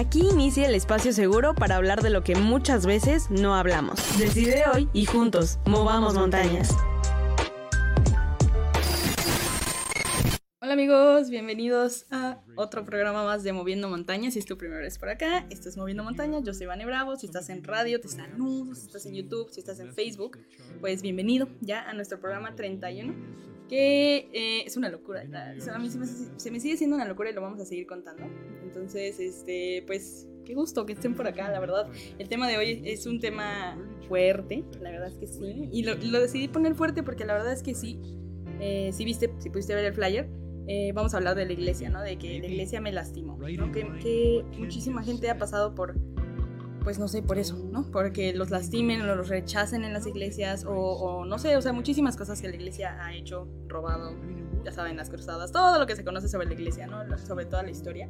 Aquí 0.00 0.20
inicia 0.20 0.66
el 0.66 0.74
espacio 0.74 1.12
seguro 1.12 1.54
para 1.54 1.76
hablar 1.76 2.00
de 2.00 2.08
lo 2.08 2.24
que 2.24 2.34
muchas 2.34 2.86
veces 2.86 3.30
no 3.30 3.54
hablamos. 3.54 4.18
Decide 4.18 4.62
hoy 4.74 4.88
y 4.94 5.04
juntos, 5.04 5.58
movamos 5.66 6.14
montañas. 6.14 6.74
Hola 10.62 10.72
amigos, 10.72 11.28
bienvenidos 11.28 12.06
a 12.10 12.40
otro 12.56 12.86
programa 12.86 13.24
más 13.24 13.42
de 13.42 13.52
Moviendo 13.52 13.90
Montañas. 13.90 14.32
Si 14.32 14.38
es 14.38 14.46
tu 14.46 14.56
primera 14.56 14.80
vez 14.80 14.98
por 14.98 15.10
acá, 15.10 15.44
esto 15.50 15.68
es 15.68 15.76
Moviendo 15.76 16.02
Montañas. 16.02 16.44
Yo 16.44 16.54
soy 16.54 16.64
Vane 16.64 16.86
Bravo. 16.86 17.16
Si 17.16 17.26
estás 17.26 17.50
en 17.50 17.62
radio, 17.62 18.00
te 18.00 18.08
saludo. 18.08 18.74
Si 18.74 18.86
estás 18.86 19.04
en 19.04 19.16
YouTube, 19.16 19.50
si 19.50 19.60
estás 19.60 19.80
en 19.80 19.92
Facebook, 19.92 20.38
pues 20.80 21.02
bienvenido 21.02 21.46
ya 21.60 21.82
a 21.82 21.92
nuestro 21.92 22.18
programa 22.20 22.56
31, 22.56 23.12
que 23.70 24.28
eh, 24.32 24.64
es 24.66 24.76
una 24.76 24.88
locura. 24.88 25.20
A 25.22 25.78
mí 25.78 25.88
se 25.88 25.98
me, 25.98 26.06
se 26.06 26.50
me 26.50 26.58
sigue 26.58 26.76
siendo 26.76 26.96
una 26.96 27.06
locura 27.06 27.30
y 27.30 27.32
lo 27.32 27.40
vamos 27.40 27.60
a 27.60 27.64
seguir 27.64 27.86
contando. 27.86 28.24
Entonces, 28.64 29.20
este, 29.20 29.84
pues 29.86 30.28
qué 30.44 30.54
gusto 30.54 30.84
que 30.86 30.94
estén 30.94 31.14
por 31.14 31.28
acá, 31.28 31.48
la 31.52 31.60
verdad. 31.60 31.88
El 32.18 32.28
tema 32.28 32.48
de 32.48 32.58
hoy 32.58 32.82
es 32.84 33.06
un 33.06 33.20
tema 33.20 33.78
fuerte, 34.08 34.64
la 34.80 34.90
verdad 34.90 35.06
es 35.06 35.18
que 35.18 35.28
sí. 35.28 35.68
Y 35.70 35.84
lo, 35.84 35.94
lo 35.94 36.20
decidí 36.20 36.48
poner 36.48 36.74
fuerte 36.74 37.04
porque 37.04 37.24
la 37.24 37.34
verdad 37.34 37.52
es 37.52 37.62
que 37.62 37.76
sí. 37.76 38.00
Eh, 38.58 38.90
si 38.92 39.04
viste, 39.04 39.32
si 39.38 39.50
pudiste 39.50 39.72
ver 39.72 39.84
el 39.84 39.94
flyer, 39.94 40.28
eh, 40.66 40.90
vamos 40.92 41.14
a 41.14 41.18
hablar 41.18 41.36
de 41.36 41.46
la 41.46 41.52
iglesia, 41.52 41.90
¿no? 41.90 42.02
De 42.02 42.18
que 42.18 42.40
la 42.40 42.48
iglesia 42.48 42.80
me 42.80 42.90
lastimó, 42.90 43.38
¿no? 43.38 43.72
Que, 43.72 44.44
muchísima 44.58 45.04
gente 45.04 45.30
ha 45.30 45.38
pasado 45.38 45.76
por, 45.76 45.94
pues 46.82 46.98
no 46.98 47.08
sé, 47.08 47.22
por 47.22 47.38
eso, 47.38 47.56
¿no? 47.56 47.90
Porque 47.90 48.32
los 48.32 48.50
lastimen 48.50 49.02
o 49.02 49.14
los 49.14 49.28
rechacen 49.28 49.84
en 49.84 49.92
las 49.92 50.06
iglesias 50.06 50.64
o, 50.66 51.24
no 51.24 51.38
sé, 51.38 51.56
o 51.56 51.62
sea, 51.62 51.72
muchísimas 51.72 52.16
cosas 52.16 52.40
que 52.40 52.48
la 52.48 52.56
iglesia 52.56 53.04
ha 53.04 53.14
hecho, 53.14 53.48
robado, 53.68 54.14
ya 54.64 54.72
saben, 54.72 54.96
las 54.96 55.10
cruzadas, 55.10 55.52
todo 55.52 55.78
lo 55.78 55.86
que 55.86 55.96
se 55.96 56.04
conoce 56.04 56.28
sobre 56.28 56.46
la 56.46 56.54
iglesia, 56.54 56.86
¿no? 56.86 57.16
Sobre 57.18 57.44
toda 57.46 57.62
la 57.62 57.70
historia. 57.70 58.08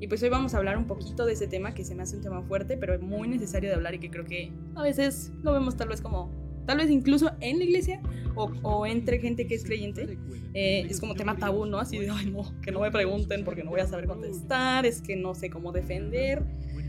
Y 0.00 0.08
pues 0.08 0.22
hoy 0.22 0.30
vamos 0.30 0.54
a 0.54 0.58
hablar 0.58 0.78
un 0.78 0.86
poquito 0.86 1.26
de 1.26 1.34
ese 1.34 1.46
tema 1.46 1.74
que 1.74 1.84
se 1.84 1.94
me 1.94 2.02
hace 2.02 2.16
un 2.16 2.22
tema 2.22 2.42
fuerte, 2.42 2.76
pero 2.76 2.98
muy 3.00 3.28
necesario 3.28 3.68
de 3.68 3.76
hablar 3.76 3.94
y 3.94 3.98
que 3.98 4.10
creo 4.10 4.24
que 4.24 4.52
a 4.74 4.82
veces 4.82 5.32
lo 5.42 5.52
vemos 5.52 5.76
tal 5.76 5.88
vez 5.88 6.00
como 6.00 6.30
tal 6.66 6.78
vez 6.78 6.90
incluso 6.90 7.32
en 7.40 7.58
la 7.58 7.64
iglesia 7.64 8.00
o, 8.36 8.86
entre 8.86 9.18
gente 9.18 9.46
que 9.46 9.54
es 9.54 9.64
creyente, 9.64 10.16
eh, 10.54 10.86
es 10.88 11.00
como 11.00 11.14
tema 11.14 11.36
tabú, 11.36 11.66
¿no? 11.66 11.78
Así 11.78 11.98
de, 11.98 12.08
ay, 12.08 12.30
no, 12.30 12.58
que 12.62 12.70
no 12.70 12.80
me 12.80 12.90
pregunten 12.90 13.44
porque 13.44 13.62
no 13.62 13.70
voy 13.70 13.80
a 13.80 13.86
saber 13.86 14.06
contestar, 14.06 14.86
es 14.86 15.02
que 15.02 15.16
no 15.16 15.34
sé 15.34 15.50
cómo 15.50 15.72
defender 15.72 16.42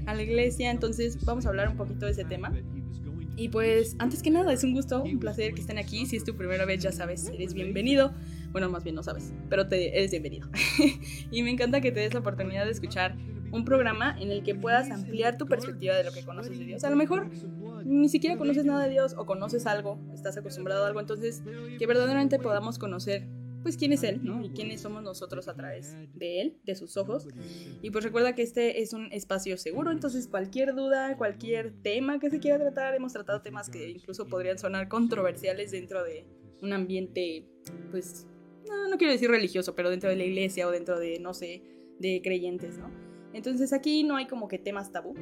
a 0.05 0.13
la 0.13 0.23
iglesia, 0.23 0.71
entonces 0.71 1.23
vamos 1.25 1.45
a 1.45 1.49
hablar 1.49 1.69
un 1.69 1.77
poquito 1.77 2.05
de 2.05 2.11
ese 2.11 2.25
tema. 2.25 2.51
Y 3.35 3.49
pues, 3.49 3.95
antes 3.97 4.21
que 4.21 4.29
nada, 4.29 4.51
es 4.53 4.63
un 4.63 4.73
gusto, 4.73 5.01
un 5.03 5.19
placer 5.19 5.53
que 5.53 5.61
estén 5.61 5.77
aquí. 5.77 6.05
Si 6.05 6.15
es 6.15 6.23
tu 6.23 6.35
primera 6.35 6.65
vez, 6.65 6.83
ya 6.83 6.91
sabes, 6.91 7.29
eres 7.29 7.53
bienvenido. 7.53 8.13
Bueno, 8.51 8.69
más 8.69 8.83
bien 8.83 8.95
no 8.95 9.03
sabes, 9.03 9.33
pero 9.49 9.67
te, 9.67 9.97
eres 9.97 10.11
bienvenido. 10.11 10.49
y 11.31 11.41
me 11.41 11.49
encanta 11.49 11.81
que 11.81 11.91
te 11.91 12.01
des 12.01 12.13
la 12.13 12.19
oportunidad 12.19 12.65
de 12.65 12.71
escuchar 12.71 13.15
un 13.51 13.65
programa 13.65 14.15
en 14.19 14.31
el 14.31 14.43
que 14.43 14.55
puedas 14.55 14.89
ampliar 14.91 15.37
tu 15.37 15.45
perspectiva 15.45 15.95
de 15.95 16.03
lo 16.03 16.11
que 16.11 16.23
conoces 16.23 16.57
de 16.57 16.65
Dios. 16.65 16.83
A 16.83 16.89
lo 16.89 16.95
mejor 16.95 17.29
ni 17.85 18.09
siquiera 18.09 18.37
conoces 18.37 18.65
nada 18.65 18.83
de 18.83 18.89
Dios 18.89 19.15
o 19.17 19.25
conoces 19.25 19.65
algo, 19.65 19.99
estás 20.13 20.37
acostumbrado 20.37 20.85
a 20.85 20.87
algo, 20.87 20.99
entonces 20.99 21.43
que 21.77 21.85
verdaderamente 21.87 22.39
podamos 22.39 22.77
conocer 22.79 23.27
pues 23.63 23.77
quién 23.77 23.93
es 23.93 24.03
Él, 24.03 24.21
¿no? 24.23 24.43
Y 24.43 24.49
quiénes 24.49 24.81
somos 24.81 25.03
nosotros 25.03 25.47
a 25.47 25.55
través 25.55 25.95
de 26.13 26.41
Él, 26.41 26.59
de 26.63 26.75
sus 26.75 26.97
ojos. 26.97 27.27
Y 27.81 27.91
pues 27.91 28.03
recuerda 28.03 28.35
que 28.35 28.41
este 28.41 28.81
es 28.81 28.93
un 28.93 29.11
espacio 29.11 29.57
seguro, 29.57 29.91
entonces 29.91 30.27
cualquier 30.27 30.73
duda, 30.73 31.17
cualquier 31.17 31.73
tema 31.81 32.19
que 32.19 32.29
se 32.29 32.39
quiera 32.39 32.57
tratar, 32.57 32.95
hemos 32.95 33.13
tratado 33.13 33.41
temas 33.41 33.69
que 33.69 33.89
incluso 33.89 34.27
podrían 34.27 34.57
sonar 34.57 34.87
controversiales 34.87 35.71
dentro 35.71 36.03
de 36.03 36.25
un 36.61 36.73
ambiente, 36.73 37.47
pues, 37.91 38.27
no, 38.67 38.89
no 38.89 38.97
quiero 38.97 39.13
decir 39.13 39.29
religioso, 39.29 39.75
pero 39.75 39.89
dentro 39.89 40.09
de 40.09 40.15
la 40.15 40.23
iglesia 40.23 40.67
o 40.67 40.71
dentro 40.71 40.99
de, 40.99 41.19
no 41.19 41.33
sé, 41.33 41.63
de 41.99 42.21
creyentes, 42.23 42.77
¿no? 42.77 42.89
Entonces 43.33 43.73
aquí 43.73 44.03
no 44.03 44.17
hay 44.17 44.27
como 44.27 44.47
que 44.47 44.57
temas 44.57 44.91
tabú. 44.91 45.15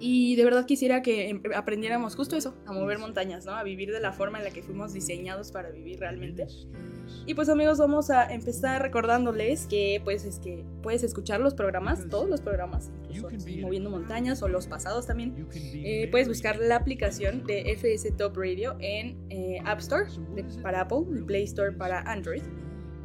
Y 0.00 0.36
de 0.36 0.44
verdad 0.44 0.64
quisiera 0.64 1.02
que 1.02 1.28
em, 1.28 1.42
aprendiéramos 1.54 2.14
justo 2.14 2.36
eso, 2.36 2.54
a 2.66 2.72
mover 2.72 2.98
montañas, 2.98 3.44
¿no? 3.44 3.52
A 3.52 3.62
vivir 3.64 3.90
de 3.92 4.00
la 4.00 4.12
forma 4.12 4.38
en 4.38 4.44
la 4.44 4.50
que 4.50 4.62
fuimos 4.62 4.92
diseñados 4.92 5.50
para 5.50 5.70
vivir 5.70 5.98
realmente. 5.98 6.46
Y 7.26 7.34
pues 7.34 7.48
amigos, 7.48 7.78
vamos 7.78 8.10
a 8.10 8.32
empezar 8.32 8.82
recordándoles 8.82 9.66
que 9.66 10.00
pues 10.04 10.24
es 10.24 10.38
que 10.38 10.64
puedes 10.82 11.02
escuchar 11.02 11.40
los 11.40 11.54
programas, 11.54 12.06
todos 12.08 12.28
los 12.28 12.40
programas, 12.40 12.90
incluso 13.10 13.28
Moviendo 13.60 13.90
Montañas 13.90 14.42
o 14.42 14.48
los 14.48 14.66
pasados 14.66 15.06
también. 15.06 15.46
Eh, 15.54 16.08
puedes 16.10 16.28
buscar 16.28 16.58
la 16.58 16.76
aplicación 16.76 17.44
de 17.44 17.72
FS 17.76 18.12
Top 18.12 18.36
Radio 18.36 18.76
en 18.80 19.18
eh, 19.30 19.60
App 19.64 19.80
Store 19.80 20.06
para 20.62 20.82
Apple 20.82 21.04
y 21.18 21.22
Play 21.22 21.44
Store 21.44 21.72
para 21.72 22.00
Android. 22.02 22.42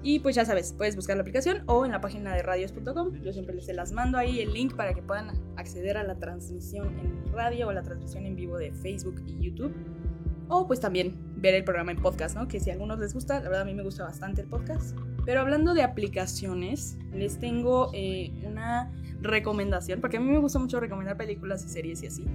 Y 0.05 0.19
pues 0.19 0.35
ya 0.35 0.43
sabes, 0.43 0.73
puedes 0.77 0.97
buscar 0.97 1.15
la 1.15 1.21
aplicación 1.21 1.63
o 1.65 1.85
en 1.85 1.91
la 1.93 2.01
página 2.01 2.35
de 2.35 2.43
radios.com. 2.43 3.21
Yo 3.21 3.31
siempre 3.31 3.55
les 3.55 3.67
las 3.69 3.93
mando 3.93 4.17
ahí 4.17 4.41
el 4.41 4.51
link 4.51 4.75
para 4.75 4.93
que 4.93 5.01
puedan 5.01 5.31
acceder 5.55 5.95
a 5.95 6.03
la 6.03 6.15
transmisión 6.19 6.99
en 6.99 7.31
radio 7.31 7.69
o 7.69 7.71
la 7.71 7.83
transmisión 7.83 8.25
en 8.25 8.35
vivo 8.35 8.57
de 8.57 8.73
Facebook 8.73 9.23
y 9.25 9.39
YouTube. 9.39 9.73
O 10.49 10.67
pues 10.67 10.81
también 10.81 11.17
ver 11.37 11.55
el 11.55 11.63
programa 11.63 11.91
en 11.91 12.01
podcast, 12.01 12.35
¿no? 12.35 12.49
Que 12.49 12.59
si 12.59 12.69
a 12.69 12.73
algunos 12.73 12.99
les 12.99 13.13
gusta, 13.13 13.35
la 13.35 13.47
verdad 13.47 13.61
a 13.61 13.65
mí 13.65 13.73
me 13.73 13.83
gusta 13.83 14.03
bastante 14.03 14.41
el 14.41 14.47
podcast. 14.47 14.97
Pero 15.25 15.39
hablando 15.39 15.73
de 15.73 15.83
aplicaciones, 15.83 16.97
les 17.13 17.39
tengo 17.39 17.89
eh, 17.93 18.33
una 18.43 18.91
recomendación, 19.21 20.01
porque 20.01 20.17
a 20.17 20.19
mí 20.19 20.29
me 20.29 20.39
gusta 20.39 20.59
mucho 20.59 20.81
recomendar 20.81 21.15
películas 21.15 21.63
y 21.65 21.69
series 21.69 22.03
y 22.03 22.07
así. 22.07 22.25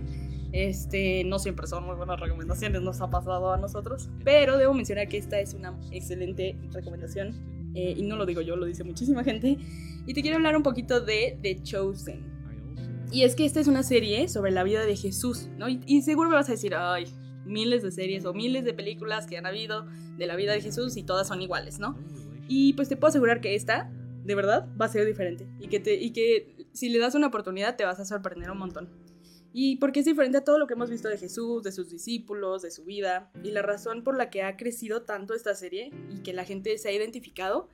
Este, 0.52 1.22
no 1.24 1.38
siempre 1.38 1.66
son 1.66 1.84
muy 1.84 1.96
buenas 1.96 2.18
recomendaciones, 2.18 2.80
nos 2.80 3.02
ha 3.02 3.10
pasado 3.10 3.52
a 3.52 3.58
nosotros, 3.58 4.08
pero 4.24 4.56
debo 4.56 4.72
mencionar 4.72 5.06
que 5.06 5.18
esta 5.18 5.38
es 5.38 5.52
una 5.52 5.78
excelente 5.90 6.58
recomendación 6.72 7.57
eh, 7.74 7.94
y 7.96 8.02
no 8.02 8.16
lo 8.16 8.26
digo 8.26 8.40
yo, 8.40 8.56
lo 8.56 8.66
dice 8.66 8.84
muchísima 8.84 9.24
gente. 9.24 9.58
Y 10.06 10.14
te 10.14 10.22
quiero 10.22 10.36
hablar 10.36 10.56
un 10.56 10.62
poquito 10.62 11.00
de 11.00 11.38
The 11.42 11.62
Chosen. 11.62 12.38
Y 13.10 13.22
es 13.22 13.34
que 13.34 13.44
esta 13.44 13.60
es 13.60 13.68
una 13.68 13.82
serie 13.82 14.28
sobre 14.28 14.50
la 14.50 14.62
vida 14.64 14.84
de 14.84 14.96
Jesús, 14.96 15.48
¿no? 15.56 15.66
Y, 15.68 16.02
seguro 16.02 16.28
me 16.28 16.36
vas 16.36 16.48
a 16.48 16.52
decir, 16.52 16.74
ay, 16.74 17.06
miles 17.46 17.82
de 17.82 17.90
series 17.90 18.24
o 18.26 18.34
miles 18.34 18.64
de 18.64 18.74
películas 18.74 19.26
que 19.26 19.38
han 19.38 19.46
habido 19.46 19.86
de 20.18 20.26
la 20.26 20.36
vida 20.36 20.52
de 20.52 20.60
Jesús 20.60 20.96
y 20.96 21.04
todas 21.04 21.28
son 21.28 21.40
iguales, 21.40 21.78
¿no? 21.78 21.96
Y 22.48 22.74
pues 22.74 22.88
te 22.88 22.96
puedo 22.96 23.08
asegurar 23.08 23.40
que 23.40 23.54
esta, 23.54 23.90
de 24.24 24.34
verdad, 24.34 24.68
va 24.80 24.86
a 24.86 24.88
ser 24.88 25.06
diferente. 25.06 25.48
Y 25.58 25.68
que, 25.68 25.80
te, 25.80 25.94
y 25.94 26.12
que 26.12 26.66
si 26.72 26.90
le 26.90 26.98
das 26.98 27.14
una 27.14 27.28
oportunidad 27.28 27.76
te 27.76 27.84
vas 27.84 27.98
a 27.98 28.04
sorprender 28.04 28.50
un 28.50 28.58
montón. 28.58 28.88
Y 29.60 29.74
porque 29.74 29.98
es 29.98 30.06
diferente 30.06 30.38
a 30.38 30.44
todo 30.44 30.56
lo 30.56 30.68
que 30.68 30.74
hemos 30.74 30.88
visto 30.88 31.08
de 31.08 31.18
Jesús, 31.18 31.64
de 31.64 31.72
sus 31.72 31.90
discípulos, 31.90 32.62
de 32.62 32.70
su 32.70 32.84
vida. 32.84 33.32
Y 33.42 33.50
la 33.50 33.60
razón 33.60 34.04
por 34.04 34.16
la 34.16 34.30
que 34.30 34.44
ha 34.44 34.56
crecido 34.56 35.02
tanto 35.02 35.34
esta 35.34 35.52
serie 35.56 35.90
y 36.14 36.22
que 36.22 36.32
la 36.32 36.44
gente 36.44 36.78
se 36.78 36.88
ha 36.88 36.92
identificado 36.92 37.68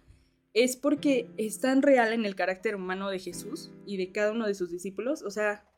es 0.55 0.78
porque 0.78 1.28
es 1.37 1.61
tan 1.61 1.83
real 1.83 2.15
en 2.15 2.25
el 2.25 2.37
carácter 2.37 2.75
humano 2.75 3.11
de 3.11 3.19
Jesús 3.19 3.71
y 3.84 3.99
de 3.99 4.12
cada 4.12 4.33
uno 4.33 4.47
de 4.47 4.55
sus 4.55 4.71
discípulos. 4.71 5.21
O 5.21 5.31
sea, 5.31 5.69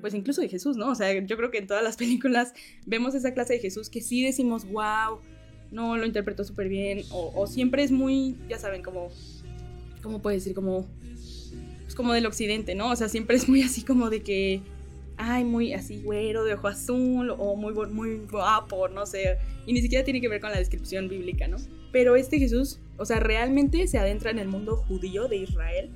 pues 0.00 0.14
incluso 0.14 0.40
de 0.40 0.48
Jesús, 0.48 0.76
¿no? 0.76 0.88
O 0.88 0.94
sea, 0.94 1.12
yo 1.12 1.36
creo 1.36 1.50
que 1.50 1.58
en 1.58 1.66
todas 1.66 1.82
las 1.82 1.96
películas 1.96 2.54
vemos 2.86 3.16
esa 3.16 3.34
clase 3.34 3.54
de 3.54 3.58
Jesús 3.58 3.90
que 3.90 4.02
sí 4.02 4.22
decimos, 4.22 4.70
wow, 4.70 5.18
no, 5.72 5.96
lo 5.96 6.06
interpretó 6.06 6.44
súper 6.44 6.68
bien. 6.68 7.02
O, 7.10 7.44
siempre 7.48 7.82
es 7.82 7.90
muy, 7.90 8.36
ya 8.48 8.60
saben, 8.60 8.84
como, 8.84 9.08
¿cómo 10.00 10.22
puede 10.22 10.36
decir? 10.36 10.54
Como, 10.54 10.86
pues 11.82 11.96
como 11.96 12.12
del 12.12 12.26
occidente, 12.26 12.76
¿no? 12.76 12.92
O 12.92 12.94
sea, 12.94 13.08
siempre 13.08 13.34
es 13.34 13.48
muy 13.48 13.62
así 13.62 13.82
como 13.82 14.10
de 14.10 14.22
que 14.22 14.62
ay, 15.16 15.44
muy 15.44 15.72
así 15.72 16.02
güero, 16.02 16.44
de 16.44 16.54
ojo 16.54 16.68
azul, 16.68 17.30
o 17.30 17.56
muy, 17.56 17.72
muy 17.88 18.26
guapo, 18.30 18.88
no 18.88 19.06
sé, 19.06 19.38
y 19.66 19.72
ni 19.72 19.82
siquiera 19.82 20.04
tiene 20.04 20.20
que 20.20 20.28
ver 20.28 20.40
con 20.40 20.50
la 20.50 20.58
descripción 20.58 21.08
bíblica, 21.08 21.48
¿no? 21.48 21.56
Pero 21.92 22.16
este 22.16 22.38
Jesús, 22.38 22.78
o 22.98 23.04
sea, 23.04 23.20
realmente 23.20 23.86
se 23.86 23.98
adentra 23.98 24.30
en 24.30 24.38
el 24.38 24.48
mundo 24.48 24.76
judío 24.76 25.28
de 25.28 25.36
Israel, 25.36 25.90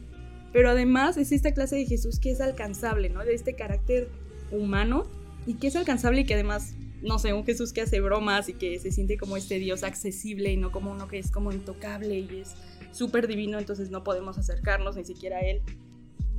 pero 0.52 0.70
además 0.70 1.16
es 1.16 1.32
esta 1.32 1.52
clase 1.52 1.76
de 1.76 1.86
Jesús 1.86 2.18
que 2.18 2.30
es 2.30 2.40
alcanzable, 2.40 3.08
¿no? 3.08 3.24
De 3.24 3.34
este 3.34 3.54
carácter 3.54 4.08
humano 4.50 5.06
y 5.46 5.54
que 5.54 5.68
es 5.68 5.76
alcanzable 5.76 6.22
y 6.22 6.24
que 6.24 6.34
además, 6.34 6.74
no 7.02 7.18
sé, 7.18 7.32
un 7.32 7.44
Jesús 7.44 7.72
que 7.72 7.82
hace 7.82 8.00
bromas 8.00 8.48
y 8.48 8.54
que 8.54 8.78
se 8.78 8.90
siente 8.90 9.16
como 9.16 9.36
este 9.36 9.58
Dios 9.58 9.82
accesible 9.82 10.52
y 10.52 10.56
no 10.56 10.72
como 10.72 10.90
uno 10.90 11.08
que 11.08 11.18
es 11.18 11.30
como 11.30 11.52
intocable 11.52 12.18
y 12.18 12.40
es 12.40 12.54
súper 12.92 13.26
divino, 13.26 13.58
entonces 13.58 13.90
no 13.90 14.02
podemos 14.02 14.38
acercarnos 14.38 14.96
ni 14.96 15.04
siquiera 15.04 15.38
a 15.38 15.40
él. 15.40 15.62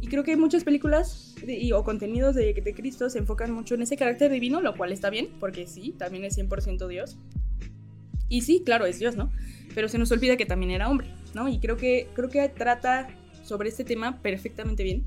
Y 0.01 0.07
creo 0.07 0.23
que 0.23 0.35
muchas 0.35 0.63
películas 0.63 1.35
y, 1.47 1.71
o 1.71 1.83
contenidos 1.83 2.35
de, 2.35 2.53
de, 2.53 2.73
Cristo 2.73 3.09
se 3.09 3.19
enfocan 3.19 3.51
mucho 3.51 3.75
en 3.75 3.83
ese 3.83 3.95
carácter 3.95 4.31
divino, 4.31 4.59
lo 4.59 4.75
cual 4.75 4.91
está 4.91 5.11
bien, 5.11 5.29
porque 5.39 5.67
sí, 5.67 5.93
también 5.97 6.25
es 6.25 6.37
100% 6.37 6.87
Dios. 6.87 7.17
Y 8.27 8.41
sí, 8.41 8.63
claro, 8.65 8.85
es 8.85 8.97
Dios, 8.97 9.15
¿no? 9.15 9.31
Pero 9.75 9.89
se 9.89 9.99
nos 9.99 10.11
olvida 10.11 10.37
que 10.37 10.45
también 10.45 10.71
era 10.71 10.89
hombre, 10.89 11.07
¿no? 11.35 11.47
Y 11.47 11.59
creo 11.59 11.77
que, 11.77 12.09
creo 12.13 12.29
que 12.29 12.49
trata 12.49 13.09
sobre 13.43 13.69
este 13.69 13.83
tema 13.83 14.21
perfectamente 14.21 14.83
bien. 14.83 15.03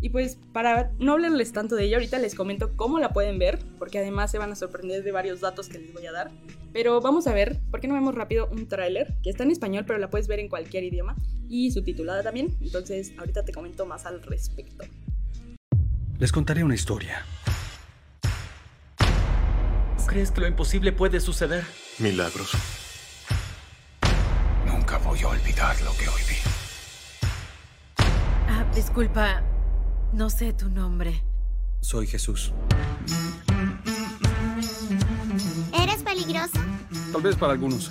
Y 0.00 0.10
pues 0.10 0.38
para 0.52 0.92
no 0.98 1.12
hablarles 1.12 1.52
tanto 1.52 1.74
de 1.74 1.84
ella, 1.84 1.96
ahorita 1.96 2.18
les 2.18 2.34
comento 2.34 2.76
cómo 2.76 3.00
la 3.00 3.12
pueden 3.12 3.38
ver, 3.38 3.58
porque 3.78 3.98
además 3.98 4.30
se 4.30 4.38
van 4.38 4.52
a 4.52 4.54
sorprender 4.54 5.02
de 5.02 5.12
varios 5.12 5.40
datos 5.40 5.68
que 5.68 5.78
les 5.78 5.92
voy 5.92 6.06
a 6.06 6.12
dar. 6.12 6.30
Pero 6.72 7.00
vamos 7.00 7.26
a 7.26 7.32
ver, 7.32 7.58
¿por 7.70 7.80
qué 7.80 7.88
no 7.88 7.94
vemos 7.94 8.14
rápido 8.14 8.48
un 8.50 8.68
tráiler? 8.68 9.16
Que 9.22 9.30
está 9.30 9.42
en 9.42 9.50
español, 9.50 9.84
pero 9.86 9.98
la 9.98 10.10
puedes 10.10 10.28
ver 10.28 10.38
en 10.38 10.48
cualquier 10.48 10.84
idioma 10.84 11.16
y 11.48 11.70
subtitulada 11.72 12.22
también. 12.22 12.56
Entonces, 12.60 13.12
ahorita 13.18 13.44
te 13.44 13.52
comento 13.52 13.86
más 13.86 14.06
al 14.06 14.22
respecto. 14.22 14.84
Les 16.18 16.30
contaré 16.30 16.62
una 16.62 16.74
historia. 16.74 17.24
¿Crees 20.06 20.32
que 20.32 20.40
lo 20.40 20.48
imposible 20.48 20.92
puede 20.92 21.20
suceder? 21.20 21.64
Milagros. 21.98 22.52
Nunca 24.66 24.98
voy 24.98 25.20
a 25.20 25.28
olvidar 25.28 25.80
lo 25.82 25.92
que 25.92 26.08
hoy 26.08 26.20
vi. 26.28 26.36
Ah, 28.48 28.68
disculpa. 28.74 29.42
No 30.12 30.28
sé 30.28 30.52
tu 30.52 30.68
nombre. 30.68 31.22
Soy 31.80 32.08
Jesús. 32.08 32.52
¿Eres 35.72 36.02
peligroso? 36.02 36.58
Tal 37.12 37.22
vez 37.22 37.36
para 37.36 37.52
algunos. 37.52 37.90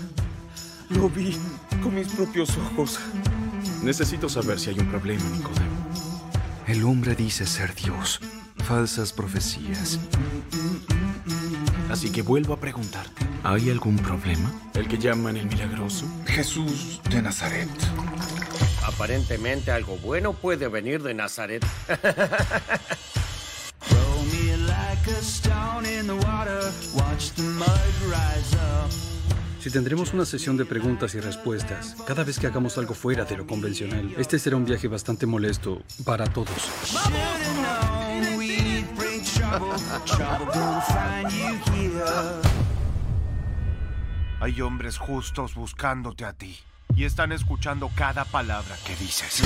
Lo 0.89 1.09
vi 1.09 1.37
con 1.83 1.95
mis 1.95 2.07
propios 2.07 2.57
ojos. 2.57 2.99
Necesito 3.83 4.27
saber 4.29 4.59
si 4.59 4.71
hay 4.71 4.79
un 4.79 4.87
problema, 4.87 5.23
Nicodemo. 5.29 5.89
El 6.67 6.83
hombre 6.83 7.15
dice 7.15 7.45
ser 7.45 7.73
Dios. 7.75 8.19
Falsas 8.57 9.13
profecías. 9.13 9.99
Así 11.89 12.11
que 12.11 12.21
vuelvo 12.21 12.53
a 12.53 12.59
preguntarte. 12.59 13.25
¿Hay 13.43 13.69
algún 13.69 13.97
problema? 13.97 14.51
¿El 14.75 14.87
que 14.87 14.97
llaman 14.97 15.37
el 15.37 15.47
milagroso? 15.47 16.05
Jesús 16.27 17.01
de 17.09 17.21
Nazaret. 17.21 17.69
Aparentemente 18.85 19.71
algo 19.71 19.97
bueno 19.97 20.33
puede 20.33 20.67
venir 20.67 21.01
de 21.01 21.13
Nazaret. 21.13 21.65
Si 29.59 29.69
tendremos 29.71 30.13
una 30.13 30.25
sesión 30.25 30.57
de 30.57 30.65
preguntas 30.65 31.13
y 31.15 31.19
respuestas 31.19 31.95
cada 32.07 32.23
vez 32.23 32.39
que 32.39 32.47
hagamos 32.47 32.77
algo 32.77 32.93
fuera 32.93 33.25
de 33.25 33.37
lo 33.37 33.45
convencional, 33.45 34.13
este 34.17 34.39
será 34.39 34.55
un 34.55 34.65
viaje 34.65 34.87
bastante 34.87 35.25
molesto 35.25 35.83
para 36.05 36.25
todos. 36.25 36.49
Hay 44.39 44.61
hombres 44.61 44.97
justos 44.97 45.55
buscándote 45.55 46.25
a 46.25 46.33
ti 46.33 46.57
y 46.95 47.03
están 47.03 47.31
escuchando 47.31 47.91
cada 47.95 48.25
palabra 48.25 48.75
que 48.85 48.95
dices. 48.95 49.43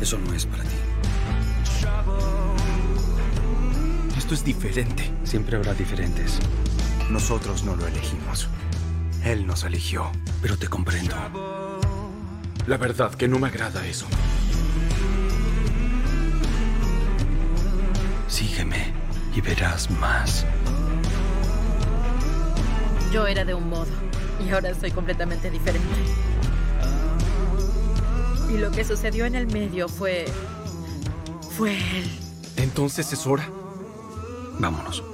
Eso 0.00 0.18
no 0.18 0.34
es 0.34 0.46
para 0.46 0.64
ti. 0.64 0.89
Esto 4.16 4.34
es 4.34 4.44
diferente. 4.44 5.10
Siempre 5.24 5.56
habrá 5.56 5.74
diferentes, 5.74 6.38
Nosotros 7.10 7.64
no 7.64 7.74
lo 7.76 7.86
elegimos. 7.86 8.48
Él 9.24 9.46
nos 9.46 9.64
eligió. 9.64 10.10
pero 10.40 10.56
te 10.56 10.68
comprendo. 10.68 11.16
La 12.66 12.76
verdad 12.76 13.14
que 13.14 13.26
no 13.28 13.38
me 13.38 13.48
agrada 13.48 13.84
eso. 13.86 14.06
Sígueme 18.28 18.92
y 19.34 19.40
verás 19.40 19.90
más. 19.90 20.46
Yo 23.12 23.26
era 23.26 23.44
de 23.44 23.54
un 23.54 23.68
modo 23.68 23.90
y 24.46 24.50
ahora 24.50 24.72
soy 24.74 24.92
completamente 24.92 25.50
diferente. 25.50 25.88
Y 28.48 28.58
lo 28.58 28.70
que 28.70 28.84
sucedió 28.84 29.26
en 29.26 29.34
el 29.34 29.46
medio 29.46 29.88
fue... 29.88 30.26
fue 31.60 31.74
él. 31.74 32.06
Entonces 32.56 33.12
es 33.12 33.26
hora. 33.26 33.46
Vámonos. 34.58 35.04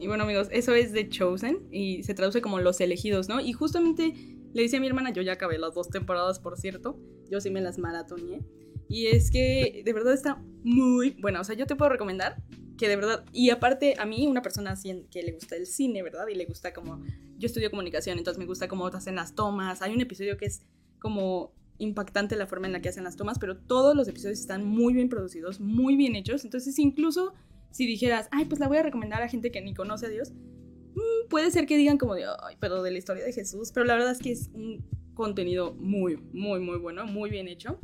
Y 0.00 0.06
bueno, 0.08 0.24
amigos, 0.24 0.48
eso 0.50 0.74
es 0.74 0.92
The 0.92 1.08
Chosen 1.08 1.68
y 1.70 2.02
se 2.02 2.14
traduce 2.14 2.42
como 2.42 2.58
Los 2.58 2.80
Elegidos, 2.80 3.28
¿no? 3.28 3.40
Y 3.40 3.52
justamente 3.52 4.14
le 4.52 4.62
decía 4.62 4.78
a 4.78 4.80
mi 4.80 4.88
hermana, 4.88 5.12
yo 5.12 5.22
ya 5.22 5.34
acabé 5.34 5.58
las 5.58 5.74
dos 5.74 5.90
temporadas, 5.90 6.40
por 6.40 6.58
cierto, 6.58 6.98
yo 7.30 7.40
sí 7.40 7.50
me 7.50 7.60
las 7.60 7.78
maratoneé. 7.78 8.40
Y 8.88 9.06
es 9.06 9.30
que 9.30 9.82
de 9.84 9.92
verdad 9.92 10.14
está 10.14 10.42
muy 10.64 11.10
buena. 11.20 11.40
O 11.40 11.44
sea, 11.44 11.54
yo 11.54 11.66
te 11.66 11.76
puedo 11.76 11.90
recomendar 11.90 12.42
que 12.76 12.88
de 12.88 12.96
verdad. 12.96 13.24
Y 13.32 13.50
aparte, 13.50 13.94
a 13.96 14.06
mí, 14.06 14.26
una 14.26 14.42
persona 14.42 14.72
así 14.72 15.06
que 15.08 15.22
le 15.22 15.30
gusta 15.32 15.54
el 15.54 15.66
cine, 15.66 16.02
¿verdad? 16.02 16.26
Y 16.26 16.34
le 16.34 16.46
gusta 16.46 16.72
como. 16.72 17.00
Yo 17.36 17.46
estudio 17.46 17.70
comunicación, 17.70 18.18
entonces 18.18 18.40
me 18.40 18.46
gusta 18.46 18.66
cómo 18.66 18.88
hacen 18.88 19.14
las 19.14 19.36
tomas. 19.36 19.82
Hay 19.82 19.94
un 19.94 20.00
episodio 20.00 20.36
que 20.36 20.46
es 20.46 20.62
como 20.98 21.52
impactante 21.78 22.36
la 22.36 22.46
forma 22.46 22.66
en 22.66 22.72
la 22.72 22.80
que 22.80 22.88
hacen 22.88 23.04
las 23.04 23.16
tomas, 23.16 23.38
pero 23.38 23.56
todos 23.56 23.96
los 23.96 24.08
episodios 24.08 24.40
están 24.40 24.64
muy 24.64 24.94
bien 24.94 25.08
producidos, 25.08 25.60
muy 25.60 25.96
bien 25.96 26.16
hechos. 26.16 26.44
Entonces, 26.44 26.78
incluso 26.78 27.34
si 27.70 27.86
dijeras, 27.86 28.28
ay, 28.32 28.46
pues 28.46 28.60
la 28.60 28.68
voy 28.68 28.78
a 28.78 28.82
recomendar 28.82 29.22
a 29.22 29.28
gente 29.28 29.50
que 29.50 29.60
ni 29.60 29.74
conoce 29.74 30.06
a 30.06 30.08
Dios, 30.08 30.32
mm, 30.32 31.28
puede 31.28 31.50
ser 31.50 31.66
que 31.66 31.76
digan 31.76 31.98
como 31.98 32.14
de, 32.14 32.24
ay, 32.24 32.56
pero 32.60 32.82
de 32.82 32.90
la 32.90 32.98
historia 32.98 33.24
de 33.24 33.32
Jesús. 33.32 33.70
Pero 33.72 33.86
la 33.86 33.94
verdad 33.94 34.12
es 34.12 34.18
que 34.18 34.32
es 34.32 34.50
un 34.52 34.84
contenido 35.14 35.74
muy, 35.74 36.16
muy, 36.32 36.60
muy 36.60 36.78
bueno, 36.78 37.06
muy 37.06 37.30
bien 37.30 37.48
hecho. 37.48 37.78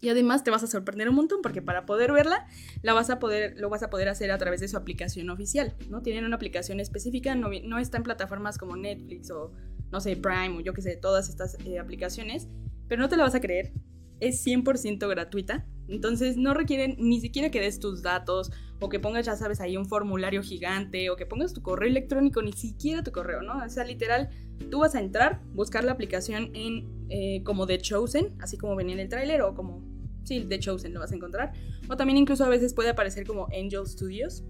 Y 0.00 0.10
además 0.10 0.44
te 0.44 0.50
vas 0.50 0.62
a 0.62 0.66
sorprender 0.66 1.08
un 1.08 1.14
montón 1.14 1.40
porque 1.42 1.62
para 1.62 1.86
poder 1.86 2.12
verla 2.12 2.46
la 2.82 2.92
vas 2.92 3.08
a 3.08 3.18
poder, 3.18 3.58
lo 3.58 3.70
vas 3.70 3.82
a 3.82 3.88
poder 3.88 4.08
hacer 4.08 4.30
a 4.30 4.38
través 4.38 4.60
de 4.60 4.68
su 4.68 4.76
aplicación 4.76 5.30
oficial, 5.30 5.74
¿no? 5.88 6.02
Tienen 6.02 6.24
una 6.24 6.36
aplicación 6.36 6.80
específica, 6.80 7.34
no, 7.34 7.78
está 7.78 7.96
en 7.96 8.02
plataformas 8.02 8.58
como 8.58 8.76
Netflix 8.76 9.30
o, 9.30 9.52
no 9.90 10.00
sé, 10.00 10.16
Prime 10.16 10.56
o 10.56 10.60
yo 10.60 10.72
qué 10.72 10.82
sé, 10.82 10.96
todas 10.96 11.28
estas 11.28 11.56
eh, 11.64 11.78
aplicaciones, 11.78 12.48
pero 12.88 13.02
no 13.02 13.08
te 13.08 13.16
la 13.16 13.24
vas 13.24 13.34
a 13.34 13.40
creer, 13.40 13.72
es 14.20 14.44
100% 14.46 15.08
gratuita, 15.08 15.66
entonces 15.88 16.36
no 16.36 16.54
requieren 16.54 16.96
ni 16.98 17.20
siquiera 17.20 17.50
que 17.50 17.60
des 17.60 17.78
tus 17.78 18.02
datos 18.02 18.50
o 18.80 18.88
que 18.88 18.98
pongas, 18.98 19.26
ya 19.26 19.36
sabes, 19.36 19.60
ahí 19.60 19.76
un 19.76 19.86
formulario 19.86 20.42
gigante 20.42 21.10
o 21.10 21.16
que 21.16 21.26
pongas 21.26 21.52
tu 21.52 21.62
correo 21.62 21.88
electrónico, 21.88 22.42
ni 22.42 22.52
siquiera 22.52 23.02
tu 23.02 23.12
correo, 23.12 23.42
¿no? 23.42 23.64
O 23.64 23.68
sea, 23.68 23.84
literal, 23.84 24.30
tú 24.70 24.80
vas 24.80 24.94
a 24.94 25.00
entrar, 25.00 25.40
buscar 25.54 25.84
la 25.84 25.92
aplicación 25.92 26.50
en 26.54 27.06
eh, 27.08 27.42
como 27.44 27.66
The 27.66 27.78
Chosen, 27.78 28.34
así 28.40 28.56
como 28.58 28.74
venía 28.76 28.94
en 28.94 29.00
el 29.00 29.08
tráiler 29.08 29.42
o 29.42 29.54
como, 29.54 29.82
sí, 30.24 30.44
The 30.48 30.58
Chosen 30.58 30.92
lo 30.92 31.00
vas 31.00 31.12
a 31.12 31.16
encontrar. 31.16 31.52
O 31.88 31.96
también 31.96 32.18
incluso 32.18 32.44
a 32.44 32.48
veces 32.48 32.74
puede 32.74 32.90
aparecer 32.90 33.26
como 33.26 33.46
Angel 33.46 33.86
Studios. 33.86 34.44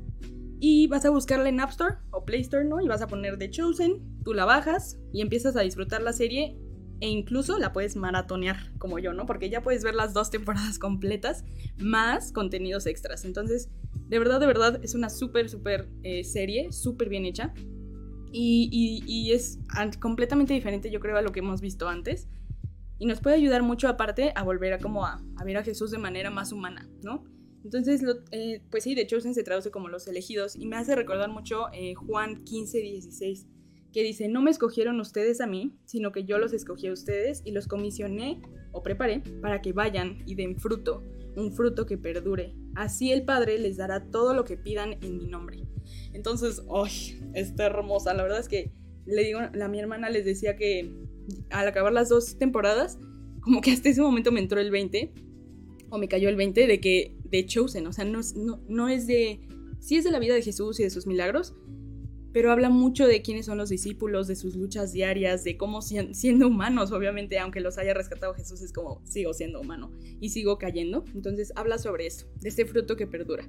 Y 0.58 0.86
vas 0.86 1.04
a 1.04 1.10
buscarla 1.10 1.48
en 1.48 1.60
App 1.60 1.70
Store 1.70 1.96
o 2.10 2.24
Play 2.24 2.40
Store, 2.40 2.64
¿no? 2.64 2.80
Y 2.80 2.88
vas 2.88 3.02
a 3.02 3.08
poner 3.08 3.38
The 3.38 3.50
Chosen, 3.50 4.22
tú 4.24 4.32
la 4.32 4.44
bajas 4.44 4.98
y 5.12 5.20
empiezas 5.20 5.56
a 5.56 5.60
disfrutar 5.60 6.02
la 6.02 6.12
serie 6.12 6.56
e 7.00 7.08
incluso 7.08 7.58
la 7.58 7.72
puedes 7.72 7.96
maratonear 7.96 8.72
como 8.78 8.98
yo, 8.98 9.12
¿no? 9.12 9.26
Porque 9.26 9.50
ya 9.50 9.62
puedes 9.62 9.84
ver 9.84 9.94
las 9.94 10.14
dos 10.14 10.30
temporadas 10.30 10.78
completas 10.78 11.44
más 11.78 12.32
contenidos 12.32 12.86
extras. 12.86 13.24
Entonces, 13.24 13.68
de 14.08 14.18
verdad, 14.18 14.40
de 14.40 14.46
verdad, 14.46 14.80
es 14.82 14.94
una 14.94 15.10
súper, 15.10 15.50
súper 15.50 15.88
eh, 16.02 16.24
serie, 16.24 16.72
súper 16.72 17.08
bien 17.08 17.26
hecha. 17.26 17.52
Y, 18.32 19.32
es 19.32 19.58
completamente 20.00 20.52
diferente, 20.52 20.90
yo 20.90 21.00
creo, 21.00 21.16
a 21.16 21.22
lo 21.22 21.32
que 21.32 21.40
hemos 21.40 21.60
visto 21.60 21.88
antes. 21.88 22.28
Y 22.98 23.06
nos 23.06 23.20
puede 23.20 23.36
ayudar 23.36 23.62
mucho, 23.62 23.88
aparte, 23.88 24.32
a 24.34 24.42
volver 24.42 24.74
a, 24.74 24.78
como 24.78 25.06
a 25.06 25.22
ver 25.44 25.56
a 25.56 25.62
Jesús 25.62 25.90
de 25.90 25.98
manera 25.98 26.30
más 26.30 26.52
humana, 26.52 26.88
¿no? 27.02 27.24
Entonces, 27.66 28.00
lo- 28.00 28.14
eh, 28.30 28.62
pues 28.70 28.84
sí, 28.84 28.94
de 28.94 29.08
Chosen 29.08 29.34
se 29.34 29.42
traduce 29.42 29.72
como 29.72 29.88
los 29.88 30.06
elegidos. 30.06 30.54
Y 30.54 30.66
me 30.66 30.76
hace 30.76 30.94
recordar 30.94 31.28
mucho 31.30 31.64
eh, 31.72 31.94
Juan 31.94 32.44
15, 32.44 32.78
16, 32.78 33.46
que 33.92 34.04
dice, 34.04 34.28
no 34.28 34.40
me 34.40 34.52
escogieron 34.52 35.00
ustedes 35.00 35.40
a 35.40 35.48
mí, 35.48 35.72
sino 35.84 36.12
que 36.12 36.22
yo 36.22 36.38
los 36.38 36.52
escogí 36.52 36.86
a 36.86 36.92
ustedes 36.92 37.42
y 37.44 37.50
los 37.50 37.66
comisioné 37.66 38.40
o 38.70 38.84
preparé 38.84 39.20
para 39.42 39.62
que 39.62 39.72
vayan 39.72 40.18
y 40.26 40.36
den 40.36 40.60
fruto, 40.60 41.02
un 41.34 41.50
fruto 41.52 41.86
que 41.86 41.98
perdure. 41.98 42.54
Así 42.76 43.10
el 43.10 43.24
Padre 43.24 43.58
les 43.58 43.76
dará 43.78 44.04
todo 44.12 44.32
lo 44.32 44.44
que 44.44 44.56
pidan 44.56 44.92
en 45.02 45.16
mi 45.18 45.26
nombre. 45.26 45.64
Entonces, 46.12 46.62
¡ay! 46.72 47.20
está 47.34 47.66
hermosa. 47.66 48.14
La 48.14 48.22
verdad 48.22 48.38
es 48.38 48.48
que 48.48 48.70
le 49.06 49.24
digo, 49.24 49.40
a 49.40 49.68
mi 49.68 49.80
hermana 49.80 50.08
les 50.08 50.24
decía 50.24 50.54
que 50.54 50.88
al 51.50 51.66
acabar 51.66 51.92
las 51.92 52.08
dos 52.08 52.38
temporadas, 52.38 52.96
como 53.40 53.60
que 53.60 53.72
hasta 53.72 53.88
ese 53.88 54.02
momento 54.02 54.30
me 54.30 54.38
entró 54.38 54.60
el 54.60 54.70
20, 54.70 55.12
o 55.90 55.98
me 55.98 56.06
cayó 56.08 56.28
el 56.28 56.36
20 56.36 56.66
de 56.66 56.80
que 56.80 57.15
de 57.30 57.46
Chosen, 57.46 57.86
o 57.86 57.92
sea, 57.92 58.04
no, 58.04 58.20
no, 58.36 58.60
no 58.68 58.88
es 58.88 59.06
de... 59.06 59.40
Sí 59.78 59.96
es 59.96 60.04
de 60.04 60.10
la 60.10 60.18
vida 60.18 60.34
de 60.34 60.42
Jesús 60.42 60.80
y 60.80 60.82
de 60.82 60.90
sus 60.90 61.06
milagros, 61.06 61.54
pero 62.32 62.50
habla 62.50 62.70
mucho 62.70 63.06
de 63.06 63.22
quiénes 63.22 63.46
son 63.46 63.56
los 63.56 63.68
discípulos, 63.68 64.26
de 64.26 64.36
sus 64.36 64.56
luchas 64.56 64.92
diarias, 64.92 65.44
de 65.44 65.56
cómo 65.56 65.80
sien- 65.80 66.12
siendo 66.14 66.48
humanos, 66.48 66.92
obviamente, 66.92 67.38
aunque 67.38 67.60
los 67.60 67.78
haya 67.78 67.94
rescatado 67.94 68.34
Jesús, 68.34 68.62
es 68.62 68.72
como 68.72 69.00
sigo 69.04 69.32
siendo 69.32 69.60
humano 69.60 69.90
y 70.20 70.30
sigo 70.30 70.58
cayendo. 70.58 71.04
Entonces 71.14 71.52
habla 71.56 71.78
sobre 71.78 72.06
eso, 72.06 72.26
de 72.40 72.48
este 72.48 72.66
fruto 72.66 72.96
que 72.96 73.06
perdura. 73.06 73.48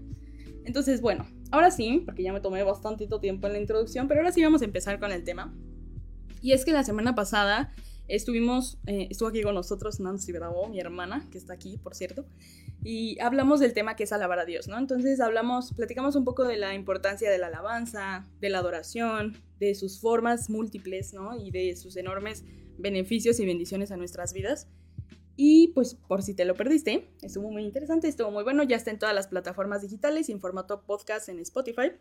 Entonces, 0.63 1.01
bueno, 1.01 1.25
ahora 1.51 1.71
sí, 1.71 2.03
porque 2.05 2.23
ya 2.23 2.33
me 2.33 2.41
tomé 2.41 2.63
bastante 2.63 3.07
tiempo 3.19 3.47
en 3.47 3.53
la 3.53 3.59
introducción, 3.59 4.07
pero 4.07 4.19
ahora 4.19 4.31
sí 4.31 4.43
vamos 4.43 4.61
a 4.61 4.65
empezar 4.65 4.99
con 4.99 5.11
el 5.11 5.23
tema. 5.23 5.57
Y 6.41 6.51
es 6.51 6.65
que 6.65 6.71
la 6.71 6.83
semana 6.83 7.15
pasada 7.15 7.73
estuvimos, 8.07 8.79
eh, 8.87 9.07
estuvo 9.09 9.29
aquí 9.29 9.41
con 9.41 9.55
nosotros 9.55 9.99
Nancy 9.99 10.31
Bravo, 10.31 10.67
mi 10.67 10.79
hermana, 10.79 11.27
que 11.31 11.37
está 11.37 11.53
aquí, 11.53 11.77
por 11.77 11.95
cierto, 11.95 12.25
y 12.83 13.19
hablamos 13.19 13.59
del 13.59 13.73
tema 13.73 13.95
que 13.95 14.03
es 14.03 14.11
alabar 14.11 14.39
a 14.39 14.45
Dios, 14.45 14.67
¿no? 14.67 14.77
Entonces 14.77 15.19
hablamos, 15.19 15.73
platicamos 15.73 16.15
un 16.15 16.23
poco 16.23 16.45
de 16.45 16.57
la 16.57 16.73
importancia 16.73 17.29
de 17.29 17.37
la 17.37 17.47
alabanza, 17.47 18.27
de 18.39 18.49
la 18.49 18.59
adoración, 18.59 19.37
de 19.59 19.75
sus 19.75 19.99
formas 19.99 20.49
múltiples, 20.49 21.13
¿no? 21.13 21.35
Y 21.35 21.51
de 21.51 21.75
sus 21.75 21.97
enormes 21.97 22.43
beneficios 22.77 23.39
y 23.39 23.45
bendiciones 23.45 23.91
a 23.91 23.97
nuestras 23.97 24.33
vidas. 24.33 24.67
Y 25.35 25.69
pues 25.69 25.95
por 25.95 26.23
si 26.23 26.33
te 26.33 26.45
lo 26.45 26.55
perdiste, 26.55 27.09
estuvo 27.21 27.51
muy 27.51 27.63
interesante, 27.63 28.07
estuvo 28.07 28.31
muy 28.31 28.43
bueno, 28.43 28.63
ya 28.63 28.75
está 28.75 28.89
en 28.89 28.99
todas 28.99 29.13
las 29.13 29.27
plataformas 29.27 29.83
digitales 29.83 30.29
y 30.29 30.31
en 30.31 30.41
formato 30.41 30.83
podcast 30.83 31.29
en 31.29 31.39
Spotify. 31.39 31.91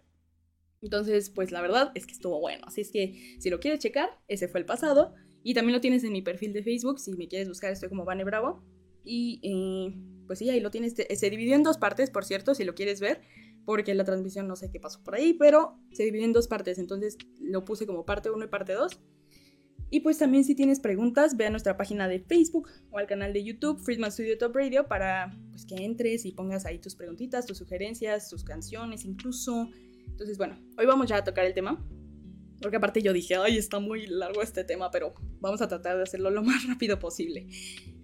Entonces, 0.82 1.30
pues 1.30 1.52
la 1.52 1.60
verdad 1.60 1.90
es 1.94 2.06
que 2.06 2.12
estuvo 2.12 2.40
bueno. 2.40 2.64
Así 2.66 2.80
es 2.80 2.90
que 2.90 3.36
si 3.38 3.50
lo 3.50 3.60
quieres 3.60 3.80
checar, 3.80 4.08
ese 4.28 4.48
fue 4.48 4.60
el 4.60 4.66
pasado. 4.66 5.14
Y 5.48 5.54
también 5.54 5.74
lo 5.74 5.80
tienes 5.80 6.02
en 6.02 6.10
mi 6.12 6.22
perfil 6.22 6.52
de 6.52 6.64
Facebook. 6.64 6.98
Si 6.98 7.12
me 7.12 7.28
quieres 7.28 7.46
buscar, 7.48 7.70
estoy 7.72 7.88
como 7.88 8.04
Vane 8.04 8.24
Bravo. 8.24 8.64
Y 9.04 9.38
eh, 9.44 9.94
pues 10.26 10.40
sí, 10.40 10.50
ahí 10.50 10.58
lo 10.58 10.72
tienes. 10.72 10.94
Te- 10.94 11.14
Se 11.14 11.30
dividió 11.30 11.54
en 11.54 11.62
dos 11.62 11.78
partes, 11.78 12.10
por 12.10 12.24
cierto, 12.24 12.52
si 12.56 12.64
lo 12.64 12.74
quieres 12.74 12.98
ver. 13.00 13.20
Porque 13.64 13.94
la 13.94 14.02
transmisión 14.02 14.48
no 14.48 14.56
sé 14.56 14.72
qué 14.72 14.80
pasó 14.80 15.04
por 15.04 15.14
ahí, 15.14 15.34
pero 15.34 15.78
se 15.92 16.02
dividió 16.02 16.24
en 16.26 16.32
dos 16.32 16.48
partes. 16.48 16.78
Entonces 16.78 17.16
lo 17.40 17.64
puse 17.64 17.86
como 17.86 18.04
parte 18.04 18.28
1 18.28 18.44
y 18.44 18.48
parte 18.48 18.72
2. 18.72 18.98
Y 19.88 20.00
pues 20.00 20.18
también 20.18 20.42
si 20.42 20.56
tienes 20.56 20.80
preguntas, 20.80 21.36
ve 21.36 21.46
a 21.46 21.50
nuestra 21.50 21.76
página 21.76 22.08
de 22.08 22.18
Facebook 22.18 22.68
o 22.90 22.98
al 22.98 23.06
canal 23.06 23.32
de 23.32 23.44
YouTube 23.44 23.78
Friedman 23.78 24.10
Studio 24.10 24.36
Top 24.38 24.52
Radio 24.56 24.88
para 24.88 25.30
pues, 25.50 25.64
que 25.64 25.76
entres 25.76 26.24
y 26.26 26.32
pongas 26.32 26.66
ahí 26.66 26.80
tus 26.80 26.96
preguntitas, 26.96 27.46
tus 27.46 27.58
sugerencias, 27.58 28.28
tus 28.28 28.42
canciones 28.42 29.04
incluso. 29.04 29.70
Entonces 30.08 30.38
bueno, 30.38 30.58
hoy 30.76 30.86
vamos 30.86 31.06
ya 31.08 31.18
a 31.18 31.22
tocar 31.24 31.46
el 31.46 31.54
tema. 31.54 31.86
Porque 32.60 32.76
aparte 32.76 33.02
yo 33.02 33.12
dije, 33.12 33.36
ay, 33.36 33.58
está 33.58 33.78
muy 33.78 34.06
largo 34.06 34.42
este 34.42 34.64
tema, 34.64 34.90
pero 34.90 35.14
vamos 35.40 35.60
a 35.62 35.68
tratar 35.68 35.96
de 35.96 36.02
hacerlo 36.02 36.30
lo 36.30 36.42
más 36.44 36.66
rápido 36.66 36.98
posible. 36.98 37.46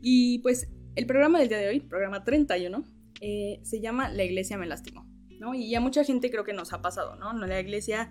Y 0.01 0.41
pues 0.41 0.69
el 0.95 1.07
programa 1.07 1.39
del 1.39 1.49
día 1.49 1.59
de 1.59 1.69
hoy, 1.69 1.81
programa 1.81 2.25
31, 2.25 2.85
eh, 3.21 3.61
se 3.63 3.81
llama 3.81 4.09
La 4.09 4.25
iglesia 4.25 4.59
me 4.59 4.67
lastimó. 4.67 5.07
¿no? 5.43 5.55
Y 5.55 5.75
a 5.75 5.81
mucha 5.81 6.05
gente 6.05 6.31
creo 6.31 6.45
que 6.45 6.53
nos 6.53 6.73
ha 6.73 6.83
pasado, 6.83 7.17
¿no? 7.17 7.33
La 7.33 7.59
iglesia 7.59 8.11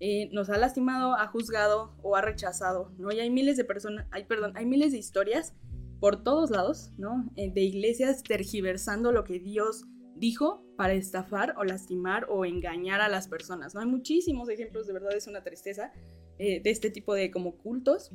eh, 0.00 0.30
nos 0.32 0.48
ha 0.48 0.56
lastimado, 0.56 1.14
ha 1.14 1.26
juzgado 1.26 1.94
o 2.02 2.16
ha 2.16 2.22
rechazado, 2.22 2.94
¿no? 2.96 3.12
Y 3.12 3.20
hay 3.20 3.28
miles 3.28 3.58
de 3.58 3.64
personas, 3.64 4.06
hay, 4.10 4.24
perdón, 4.24 4.52
hay 4.54 4.64
miles 4.64 4.92
de 4.92 4.98
historias 4.98 5.54
por 6.00 6.24
todos 6.24 6.50
lados, 6.50 6.92
¿no? 6.96 7.30
Eh, 7.36 7.52
de 7.52 7.60
iglesias 7.60 8.22
tergiversando 8.22 9.12
lo 9.12 9.24
que 9.24 9.38
Dios 9.38 9.84
dijo 10.16 10.64
para 10.80 10.94
estafar 10.94 11.56
o 11.58 11.64
lastimar 11.64 12.24
o 12.30 12.46
engañar 12.46 13.02
a 13.02 13.10
las 13.10 13.28
personas, 13.28 13.74
¿no? 13.74 13.82
Hay 13.82 13.86
muchísimos 13.86 14.48
ejemplos, 14.48 14.86
de 14.86 14.94
verdad 14.94 15.14
es 15.14 15.26
una 15.26 15.42
tristeza, 15.42 15.92
eh, 16.38 16.62
de 16.62 16.70
este 16.70 16.88
tipo 16.88 17.12
de 17.12 17.30
como 17.30 17.58
cultos, 17.58 18.12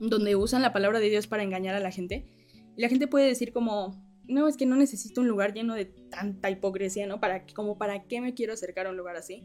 donde 0.00 0.34
usan 0.34 0.60
la 0.60 0.72
palabra 0.72 0.98
de 0.98 1.08
Dios 1.08 1.28
para 1.28 1.44
engañar 1.44 1.76
a 1.76 1.78
la 1.78 1.92
gente. 1.92 2.26
Y 2.76 2.82
la 2.82 2.88
gente 2.88 3.06
puede 3.06 3.28
decir 3.28 3.52
como, 3.52 4.04
no, 4.26 4.48
es 4.48 4.56
que 4.56 4.66
no 4.66 4.74
necesito 4.74 5.20
un 5.20 5.28
lugar 5.28 5.54
lleno 5.54 5.76
de 5.76 5.84
tanta 5.84 6.50
hipocresía, 6.50 7.06
¿no? 7.06 7.20
Para, 7.20 7.46
como 7.46 7.78
para 7.78 8.08
qué 8.08 8.20
me 8.20 8.34
quiero 8.34 8.54
acercar 8.54 8.88
a 8.88 8.90
un 8.90 8.96
lugar 8.96 9.14
así. 9.14 9.44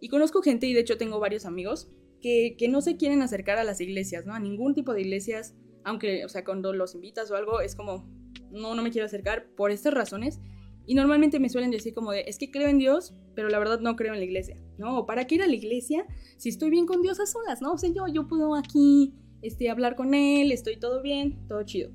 Y 0.00 0.08
conozco 0.08 0.40
gente, 0.40 0.66
y 0.66 0.72
de 0.72 0.80
hecho 0.80 0.96
tengo 0.96 1.20
varios 1.20 1.44
amigos, 1.44 1.90
que, 2.22 2.56
no 2.70 2.80
se 2.80 2.96
quieren 2.96 3.20
acercar 3.20 3.58
a 3.58 3.64
las 3.64 3.82
iglesias, 3.82 4.24
¿no? 4.24 4.32
A 4.32 4.40
ningún 4.40 4.72
tipo 4.72 4.94
de 4.94 5.02
iglesias, 5.02 5.54
aunque, 5.84 6.24
o 6.24 6.30
sea, 6.30 6.42
cuando 6.42 6.72
los 6.72 6.94
invitas 6.94 7.30
o 7.30 7.36
algo, 7.36 7.60
es 7.60 7.76
como, 7.76 8.08
no, 8.50 8.74
no 8.74 8.82
me 8.82 8.90
quiero 8.90 9.04
acercar 9.04 9.50
por 9.50 9.70
estas 9.70 9.92
razones. 9.92 10.40
Y 10.86 10.94
normalmente 10.94 11.40
me 11.40 11.48
suelen 11.48 11.70
decir 11.70 11.94
como 11.94 12.12
de, 12.12 12.22
es 12.26 12.38
que 12.38 12.50
creo 12.50 12.68
en 12.68 12.78
Dios, 12.78 13.14
pero 13.34 13.48
la 13.48 13.58
verdad 13.58 13.80
no 13.80 13.96
creo 13.96 14.14
en 14.14 14.20
la 14.20 14.24
iglesia, 14.24 14.56
¿no? 14.78 15.04
Para 15.04 15.26
qué 15.26 15.34
ir 15.34 15.42
a 15.42 15.46
la 15.46 15.54
iglesia 15.54 16.06
si 16.36 16.48
estoy 16.48 16.70
bien 16.70 16.86
con 16.86 17.02
Dios 17.02 17.18
a 17.18 17.26
solas, 17.26 17.60
¿no? 17.60 17.72
O 17.72 17.78
sea, 17.78 17.90
yo, 17.90 18.06
yo 18.06 18.28
puedo 18.28 18.54
aquí 18.54 19.14
este, 19.42 19.68
hablar 19.68 19.96
con 19.96 20.14
Él, 20.14 20.52
estoy 20.52 20.78
todo 20.78 21.02
bien, 21.02 21.46
todo 21.48 21.62
chido. 21.64 21.90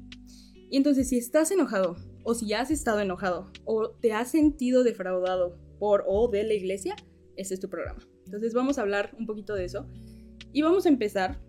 Y 0.69 0.77
entonces, 0.77 1.09
si 1.09 1.17
estás 1.17 1.51
enojado, 1.51 1.95
o 2.23 2.33
si 2.33 2.53
has 2.53 2.71
estado 2.71 2.99
enojado, 2.99 3.51
o 3.65 3.89
te 3.89 4.13
has 4.13 4.29
sentido 4.29 4.83
defraudado 4.83 5.57
por 5.79 6.03
o 6.07 6.29
de 6.29 6.43
la 6.43 6.53
iglesia, 6.53 6.95
ese 7.35 7.55
es 7.55 7.59
tu 7.59 7.69
programa. 7.69 8.07
Entonces 8.25 8.53
vamos 8.53 8.77
a 8.77 8.81
hablar 8.81 9.15
un 9.17 9.25
poquito 9.25 9.55
de 9.55 9.65
eso. 9.65 9.87
Y 10.53 10.61
vamos 10.61 10.85
a 10.85 10.89
empezar. 10.89 11.41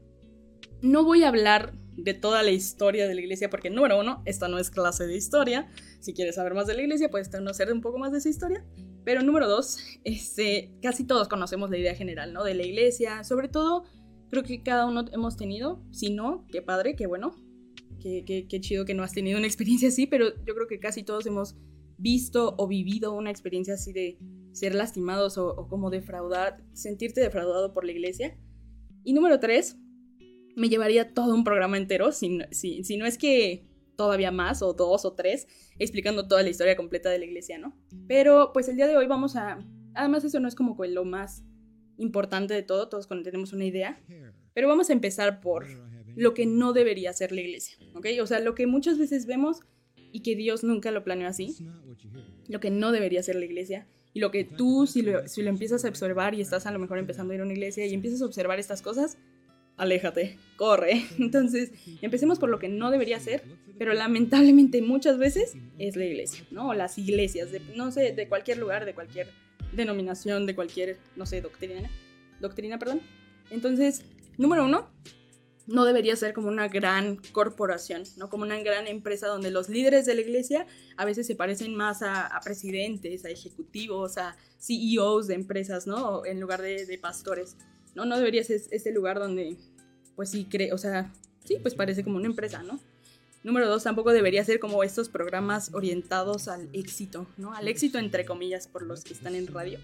No 0.80 1.04
voy 1.04 1.22
a 1.22 1.28
hablar 1.28 1.75
de 1.96 2.14
toda 2.14 2.42
la 2.42 2.50
historia 2.50 3.06
de 3.06 3.14
la 3.14 3.20
iglesia 3.20 3.50
porque 3.50 3.70
número 3.70 3.99
uno, 3.99 4.22
esta 4.25 4.49
no 4.49 4.58
es 4.58 4.70
clase 4.70 5.06
de 5.06 5.16
historia. 5.16 5.68
Si 6.00 6.14
quieres 6.14 6.37
saber 6.37 6.54
más 6.54 6.66
de 6.66 6.75
la 6.75 6.82
iglesia, 6.82 7.11
puedes 7.11 7.28
conocer 7.28 7.72
un 7.72 7.80
poco 7.80 7.99
más 7.99 8.12
de 8.12 8.18
esa 8.18 8.28
historia. 8.28 8.64
Pero 9.04 9.22
número 9.22 9.49
dos, 9.49 9.78
este, 10.04 10.72
casi 10.82 11.04
todos 11.04 11.28
conocemos 11.28 11.70
la 11.70 11.78
idea 11.78 11.94
general, 11.94 12.32
¿no? 12.32 12.44
De 12.44 12.54
la 12.54 12.64
iglesia. 12.64 13.25
Sobre 13.25 13.49
todo, 13.49 13.84
creo 14.30 14.42
que 14.42 14.62
cada 14.62 14.87
uno 14.87 15.04
hemos 15.12 15.37
tenido. 15.37 15.82
Si 15.90 16.11
no, 16.11 16.46
qué 16.50 16.62
padre, 16.62 16.96
qué 16.96 17.06
bueno. 17.06 17.34
Qué, 18.00 18.25
qué, 18.26 18.46
qué 18.49 18.61
chido 18.61 18.84
que 18.84 18.94
no 18.94 19.02
has 19.02 19.12
tenido 19.12 19.38
una 19.38 19.46
experiencia 19.49 19.88
así, 19.88 20.06
pero 20.06 20.30
yo 20.44 20.54
creo 20.54 20.66
que 20.66 20.80
casi 20.80 21.02
todos 21.02 21.26
hemos 21.26 21.56
visto 21.99 22.56
o 22.58 22.66
vivido 22.66 23.12
una 23.12 23.30
experiencia 23.30 23.75
así 23.75 23.92
de 23.92 24.18
ser 24.52 24.75
lastimados 24.75 25.38
o, 25.38 25.66
como 25.68 25.90
defraudar, 25.90 26.62
sentirte 26.72 27.20
defraudado 27.20 27.72
por 27.72 27.84
la 27.84 27.92
iglesia. 27.92 28.37
Y 29.04 29.14
número 29.14 29.40
tres, 29.40 29.78
me 30.56 30.68
llevaría 30.68 31.12
todo 31.12 31.35
un 31.35 31.44
programa 31.44 31.76
entero, 31.76 32.12
si, 32.12 32.40
si, 32.50 32.97
no 32.97 33.06
es 33.06 33.18
que 33.18 33.66
todavía 33.97 34.30
más, 34.30 34.62
o 34.62 34.73
dos 34.73 35.04
o 35.04 35.12
tres, 35.14 35.47
explicando 35.78 36.28
toda 36.28 36.42
la 36.42 36.50
historia 36.50 36.76
completa 36.76 37.11
de 37.11 37.18
la 37.18 37.25
iglesia, 37.25 37.59
¿no? 37.59 37.76
Pero 38.09 38.52
pues 38.52 38.68
el 38.68 38.76
día 38.76 38.87
de 38.87 38.97
hoy 38.97 39.06
vamos 39.06 39.37
a... 39.37 39.59
Además 39.94 40.25
eso 40.25 40.40
no 40.40 40.49
es 40.49 40.54
como 40.54 40.76
lo 40.85 41.04
más 41.04 41.44
importante 41.99 42.54
de 42.54 42.62
todo, 42.62 42.88
todos 42.88 43.09
tenemos 43.09 43.52
una 43.52 43.64
idea, 43.64 44.02
pero 44.54 44.68
vamos 44.68 44.90
a 44.90 44.92
empezar 44.92 45.40
por 45.40 45.66
lo 46.16 46.35
que 46.35 46.47
no 46.47 46.73
debería 46.73 47.12
ser 47.12 47.32
la 47.32 47.42
iglesia, 47.42 47.76
¿ok? 47.94 48.06
O 48.21 48.26
sea, 48.26 48.40
lo 48.40 48.54
que 48.54 48.66
muchas 48.66 48.99
veces 48.99 49.26
vemos 49.26 49.61
y 50.12 50.21
que 50.21 50.35
Dios 50.35 50.64
nunca 50.64 50.90
lo 50.90 51.04
planeó 51.04 51.28
así, 51.28 51.56
lo 52.49 52.61
que 52.61 52.71
no 52.71 52.92
debería 52.92 53.23
ser 53.23 53.37
la 53.37 53.44
iglesia, 53.44 53.87
y 54.14 54.21
lo 54.21 54.30
que 54.30 54.44
tú, 54.44 54.87
si 54.87 55.02
lo, 55.02 55.26
si 55.26 55.42
lo 55.42 55.49
empiezas 55.49 55.85
a 55.85 55.88
observar 55.88 56.35
y 56.35 56.40
estás 56.40 56.66
a 56.66 56.71
lo 56.71 56.78
mejor 56.78 56.99
empezando 56.99 57.32
a 57.32 57.35
ir 57.35 57.40
a 57.40 57.44
una 57.44 57.54
iglesia 57.54 57.87
y 57.87 57.94
empiezas 57.94 58.21
a 58.21 58.26
observar 58.26 58.59
estas 58.59 58.82
cosas, 58.82 59.16
aléjate, 59.76 60.38
corre. 60.57 61.05
Entonces, 61.19 61.73
empecemos 62.00 62.38
por 62.38 62.49
lo 62.49 62.59
que 62.59 62.69
no 62.69 62.91
debería 62.91 63.21
ser, 63.21 63.43
pero 63.79 63.95
lamentablemente 63.95 64.83
muchas 64.83 65.19
veces 65.19 65.55
es 65.79 65.97
la 65.97 66.05
iglesia, 66.05 66.45
¿no? 66.50 66.69
O 66.69 66.75
las 66.75 66.99
iglesias, 66.99 67.50
de, 67.52 67.61
no 67.76 67.91
sé, 67.91 68.12
de 68.12 68.29
cualquier 68.29 68.59
lugar, 68.59 68.85
de 68.85 68.95
cualquier 68.95 69.29
denominación, 69.73 70.47
de 70.47 70.55
cualquier, 70.55 70.99
no 71.17 71.26
sé, 71.26 71.41
doctrina, 71.41 71.91
doctrina, 72.41 72.79
perdón. 72.79 73.00
Entonces, 73.50 74.05
número 74.38 74.64
uno, 74.64 74.88
no 75.67 75.85
debería 75.85 76.17
ser 76.17 76.33
como 76.33 76.49
una 76.49 76.69
gran 76.69 77.17
corporación, 77.33 78.02
¿no? 78.17 78.29
Como 78.29 78.45
una 78.45 78.61
gran 78.61 78.87
empresa 78.87 79.29
donde 79.29 79.50
los 79.50 79.69
líderes 79.69 80.07
de 80.07 80.14
la 80.14 80.21
iglesia 80.21 80.67
a 80.97 81.05
veces 81.05 81.26
se 81.26 81.37
parecen 81.37 81.75
más 81.75 82.02
a, 82.02 82.38
presidentes, 82.43 83.25
a 83.25 83.31
ejecutivos, 83.31 84.19
a 84.19 84.37
CEOs 84.59 85.29
de 85.29 85.35
empresas, 85.35 85.87
¿no? 85.87 86.25
En 86.26 86.41
lugar 86.41 86.62
de, 86.62 86.99
pastores, 87.00 87.57
¿no? 87.94 88.04
No 88.04 88.16
debería 88.16 88.44
ser 88.44 88.61
este 88.70 88.92
lugar 88.92 89.18
donde, 89.18 89.56
pues 90.16 90.30
sí, 90.30 90.44
cree, 90.44 90.72
o 90.72 90.78
sea, 90.78 91.12
sí, 91.44 91.58
pues 91.61 91.75
parece 91.75 92.04
como 92.04 92.16
una 92.16 92.26
empresa, 92.26 92.62
¿no? 92.62 92.80
Número 93.42 93.68
dos, 93.68 93.82
tampoco 93.82 94.12
debería 94.12 94.44
ser 94.44 94.61
como 94.61 94.84
estos 94.84 95.08
programas 95.08 95.75
orientados 95.75 96.46
al 96.49 96.68
éxito, 96.72 97.26
¿no? 97.37 97.54
Al 97.54 97.66
éxito 97.68 97.99
entre 97.99 98.25
comillas 98.25 98.68
por 98.68 98.82
los 98.82 99.02
que 99.02 99.14
están 99.14 99.34
en 99.34 99.49
radio 99.49 99.78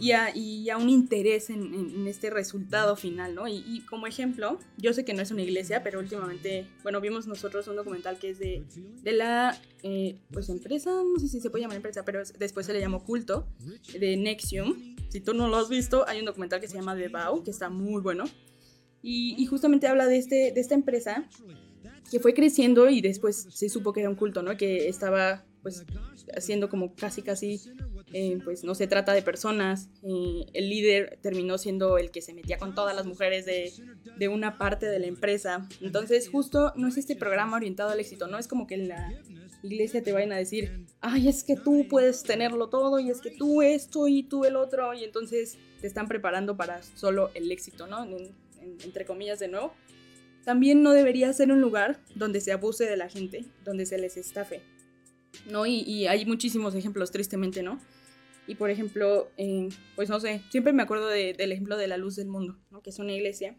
y 0.00 0.68
a, 0.70 0.76
un 0.76 0.88
interés 0.88 1.50
en, 1.50 2.06
este 2.06 2.30
resultado 2.30 2.96
final, 2.96 3.34
¿no? 3.34 3.48
Y, 3.48 3.84
como 3.88 4.06
ejemplo, 4.06 4.58
yo 4.76 4.92
sé 4.92 5.04
que 5.04 5.14
no 5.14 5.22
es 5.22 5.30
una 5.30 5.42
iglesia, 5.42 5.82
pero 5.82 5.98
últimamente, 5.98 6.66
bueno, 6.82 7.00
vimos 7.00 7.26
nosotros 7.26 7.66
un 7.68 7.76
documental 7.76 8.18
que 8.18 8.30
es 8.30 8.38
de, 8.38 8.64
de 9.02 9.12
la, 9.12 9.60
eh, 9.82 10.16
pues, 10.30 10.48
empresa, 10.48 10.90
no 10.90 11.18
sé 11.18 11.28
si 11.28 11.40
se 11.40 11.50
puede 11.50 11.62
llamar 11.62 11.76
empresa, 11.76 12.04
pero 12.04 12.22
después 12.38 12.66
se 12.66 12.72
le 12.72 12.80
llamó 12.80 13.04
culto, 13.04 13.46
de 13.98 14.16
Nexium. 14.16 14.96
Si 15.08 15.20
tú 15.20 15.34
no 15.34 15.48
lo 15.48 15.56
has 15.56 15.68
visto, 15.68 16.06
hay 16.06 16.18
un 16.18 16.26
documental 16.26 16.60
que 16.60 16.68
se 16.68 16.76
llama 16.76 16.96
The 16.96 17.08
Bow, 17.08 17.42
que 17.42 17.50
está 17.50 17.70
muy 17.70 18.00
bueno. 18.02 18.24
Y, 19.00 19.46
justamente 19.46 19.86
habla 19.86 20.06
de, 20.06 20.18
este, 20.18 20.52
de 20.52 20.60
esta 20.60 20.74
empresa 20.74 21.28
que 22.10 22.20
fue 22.20 22.34
creciendo 22.34 22.88
y 22.88 23.00
después 23.00 23.46
se 23.50 23.68
supo 23.68 23.92
que 23.92 24.00
era 24.00 24.10
un 24.10 24.16
culto, 24.16 24.42
¿no? 24.42 24.56
Que 24.56 24.88
estaba, 24.88 25.44
pues, 25.62 25.84
haciendo 26.36 26.68
como 26.68 26.94
casi, 26.94 27.22
casi 27.22 27.60
eh, 28.12 28.38
pues 28.44 28.64
no 28.64 28.74
se 28.74 28.86
trata 28.86 29.12
de 29.12 29.22
personas. 29.22 29.88
Eh, 30.02 30.46
el 30.52 30.68
líder 30.68 31.18
terminó 31.22 31.58
siendo 31.58 31.98
el 31.98 32.10
que 32.10 32.22
se 32.22 32.34
metía 32.34 32.58
con 32.58 32.74
todas 32.74 32.94
las 32.96 33.06
mujeres 33.06 33.46
de, 33.46 33.72
de, 34.18 34.28
una 34.28 34.58
parte 34.58 34.86
de 34.86 34.98
la 34.98 35.06
empresa. 35.06 35.68
Entonces, 35.80 36.28
justo 36.28 36.72
no 36.76 36.88
es 36.88 36.96
este 36.96 37.16
programa 37.16 37.56
orientado 37.56 37.90
al 37.90 38.00
éxito, 38.00 38.26
no 38.26 38.38
es 38.38 38.48
como 38.48 38.66
que 38.66 38.78
la 38.78 39.12
iglesia 39.62 40.02
te 40.02 40.12
vayan 40.12 40.32
a 40.32 40.36
decir, 40.36 40.86
ay, 41.00 41.28
es 41.28 41.44
que 41.44 41.56
tú 41.56 41.86
puedes 41.88 42.22
tenerlo 42.22 42.68
todo 42.68 42.98
y 43.00 43.10
es 43.10 43.20
que 43.20 43.30
tú 43.30 43.62
esto 43.62 44.08
y 44.08 44.22
tú 44.22 44.44
el 44.44 44.56
otro, 44.56 44.94
y 44.94 45.04
entonces 45.04 45.58
te 45.80 45.86
están 45.86 46.08
preparando 46.08 46.56
para 46.56 46.82
solo 46.82 47.30
el 47.34 47.50
éxito, 47.50 47.86
¿no? 47.86 48.06
entre 48.60 49.04
comillas 49.04 49.38
de 49.38 49.48
nuevo. 49.48 49.72
También 50.44 50.82
no 50.82 50.92
debería 50.92 51.32
ser 51.32 51.52
un 51.52 51.60
lugar 51.60 52.00
donde 52.14 52.40
se 52.40 52.52
abuse 52.52 52.86
de 52.86 52.96
la 52.96 53.08
gente, 53.08 53.44
donde 53.64 53.86
se 53.86 53.98
les 53.98 54.16
estafe. 54.16 54.62
¿no? 55.50 55.66
Y, 55.66 56.06
hay 56.06 56.24
muchísimos 56.24 56.74
ejemplos, 56.74 57.10
tristemente, 57.10 57.62
¿no? 57.62 57.80
Y 58.46 58.54
por 58.54 58.70
ejemplo, 58.70 59.30
pues 59.94 60.08
no 60.08 60.20
sé, 60.20 60.42
siempre 60.48 60.72
me 60.72 60.82
acuerdo 60.82 61.08
del 61.08 61.52
ejemplo 61.52 61.76
de 61.76 61.86
la 61.86 61.98
Luz 61.98 62.16
del 62.16 62.28
Mundo, 62.28 62.58
¿no? 62.70 62.80
que 62.80 62.90
es 62.90 62.98
una 62.98 63.12
iglesia, 63.12 63.58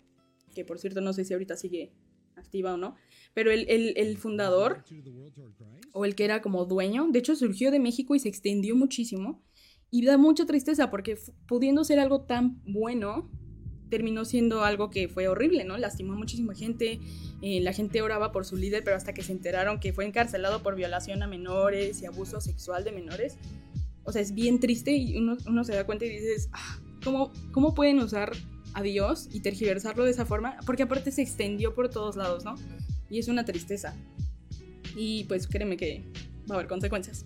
que 0.56 0.66
por 0.66 0.80
cierto 0.80 1.00
no 1.00 1.14
sé 1.14 1.26
si 1.26 1.34
ahorita 1.34 1.56
sigue 1.58 1.92
activa 2.36 2.74
o 2.74 2.78
no, 2.78 2.96
pero 3.40 3.54
el, 3.54 3.94
el, 3.96 4.18
fundador, 4.18 4.84
o 5.94 6.04
el 6.04 6.14
que 6.14 6.26
era 6.26 6.42
como 6.42 6.66
dueño, 6.66 7.08
de 7.10 7.20
hecho 7.20 7.38
surgió 7.38 7.72
de 7.72 7.80
México 7.80 8.14
y 8.14 8.20
se 8.20 8.28
extendió 8.28 8.76
muchísimo, 8.76 9.42
y 9.90 10.04
da 10.04 10.18
mucha 10.18 10.46
tristeza 10.46 10.92
porque 10.92 11.18
pudiendo 11.48 11.86
ser 11.86 12.00
algo 12.00 12.26
tan 12.26 12.62
bueno, 12.66 13.32
terminó 13.90 14.26
siendo 14.26 14.66
algo 14.66 14.90
que 14.90 15.08
fue 15.08 15.30
horrible, 15.30 15.64
¿no? 15.64 15.78
Lastimó 15.78 16.16
a 16.16 16.16
muchísima 16.18 16.54
gente, 16.54 17.00
eh, 17.42 17.62
la 17.62 17.72
gente 17.72 18.02
oraba 18.02 18.34
por 18.34 18.44
su 18.44 18.58
líder, 18.58 18.84
pero 18.84 18.98
hasta 18.98 19.14
que 19.14 19.24
se 19.24 19.32
enteraron 19.32 19.80
que 19.80 19.94
fue 19.94 20.04
encarcelado 20.04 20.62
por 20.62 20.76
violación 20.76 21.24
a 21.24 21.28
menores 21.28 22.02
y 22.02 22.08
abuso 22.08 22.42
sexual 22.42 22.84
de 22.84 22.92
menores, 22.92 23.38
o 24.04 24.12
sea, 24.12 24.22
es 24.22 24.34
bien 24.34 24.60
triste 24.60 24.92
y 24.92 25.16
uno, 25.16 25.38
uno 25.48 25.64
se 25.64 25.76
da 25.76 25.86
cuenta 25.86 26.04
y 26.04 26.10
dices, 26.10 26.50
ah, 26.52 26.82
¿cómo, 27.06 27.32
¿cómo 27.54 27.74
pueden 27.74 28.00
usar 28.00 28.34
a 28.74 28.82
Dios 28.82 29.30
y 29.32 29.40
tergiversarlo 29.40 30.04
de 30.04 30.12
esa 30.12 30.26
forma? 30.26 30.58
Porque 30.66 30.84
aparte 30.84 31.10
se 31.12 31.22
extendió 31.22 31.74
por 31.74 31.88
todos 31.88 32.18
lados, 32.18 32.44
¿no? 32.44 32.56
Y 33.10 33.20
es 33.20 33.28
una 33.28 33.46
tristeza. 33.46 33.96
Y 34.96 35.26
pues 35.26 35.48
créeme 35.48 35.78
que 35.78 36.04
va 36.50 36.56
a 36.56 36.58
haber 36.60 36.68
consecuencias. 36.68 37.26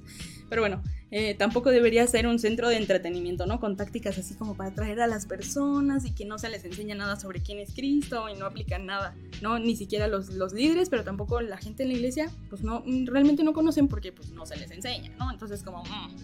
Pero 0.50 0.62
bueno, 0.62 0.82
Eh, 1.16 1.36
tampoco 1.36 1.70
debería 1.70 2.08
ser 2.08 2.25
un 2.25 2.40
centro 2.40 2.70
de 2.70 2.78
entretenimiento, 2.78 3.46
¿no? 3.46 3.60
Con 3.60 3.78
tácticas 3.78 4.18
así 4.18 4.34
como 4.34 4.58
para 4.58 4.72
atraer 4.72 5.00
a 5.00 5.06
las 5.06 5.28
personas 5.28 6.06
y 6.06 6.16
que 6.16 6.25
no 6.25 6.40
se 6.40 6.50
les 6.50 6.66
enseña 6.66 6.96
nada 6.96 7.20
sobre 7.20 7.40
quién 7.40 7.60
es 7.60 7.75
Cristo 7.75 8.30
y 8.30 8.34
no 8.34 8.48
aplican 8.48 8.88
nada, 8.88 9.16
¿no? 9.40 9.60
Ni 9.60 9.75
siquiera 9.75 10.08
los, 10.08 10.30
los 10.30 10.54
líderes, 10.54 10.90
pero 10.90 11.04
tampoco 11.04 11.40
la 11.40 11.58
gente 11.58 11.84
en 11.84 11.90
la 11.90 11.96
iglesia, 11.98 12.32
pues 12.50 12.63
no, 12.63 12.84
realmente 13.06 13.44
no 13.44 13.54
conocen 13.54 13.88
porque 13.88 14.12
pues 14.12 14.32
no 14.32 14.48
se 14.48 14.56
les 14.56 14.72
enseña, 14.72 15.12
¿no? 15.20 15.30
Entonces 15.32 15.62
como, 15.62 15.84
mm, 15.84 16.16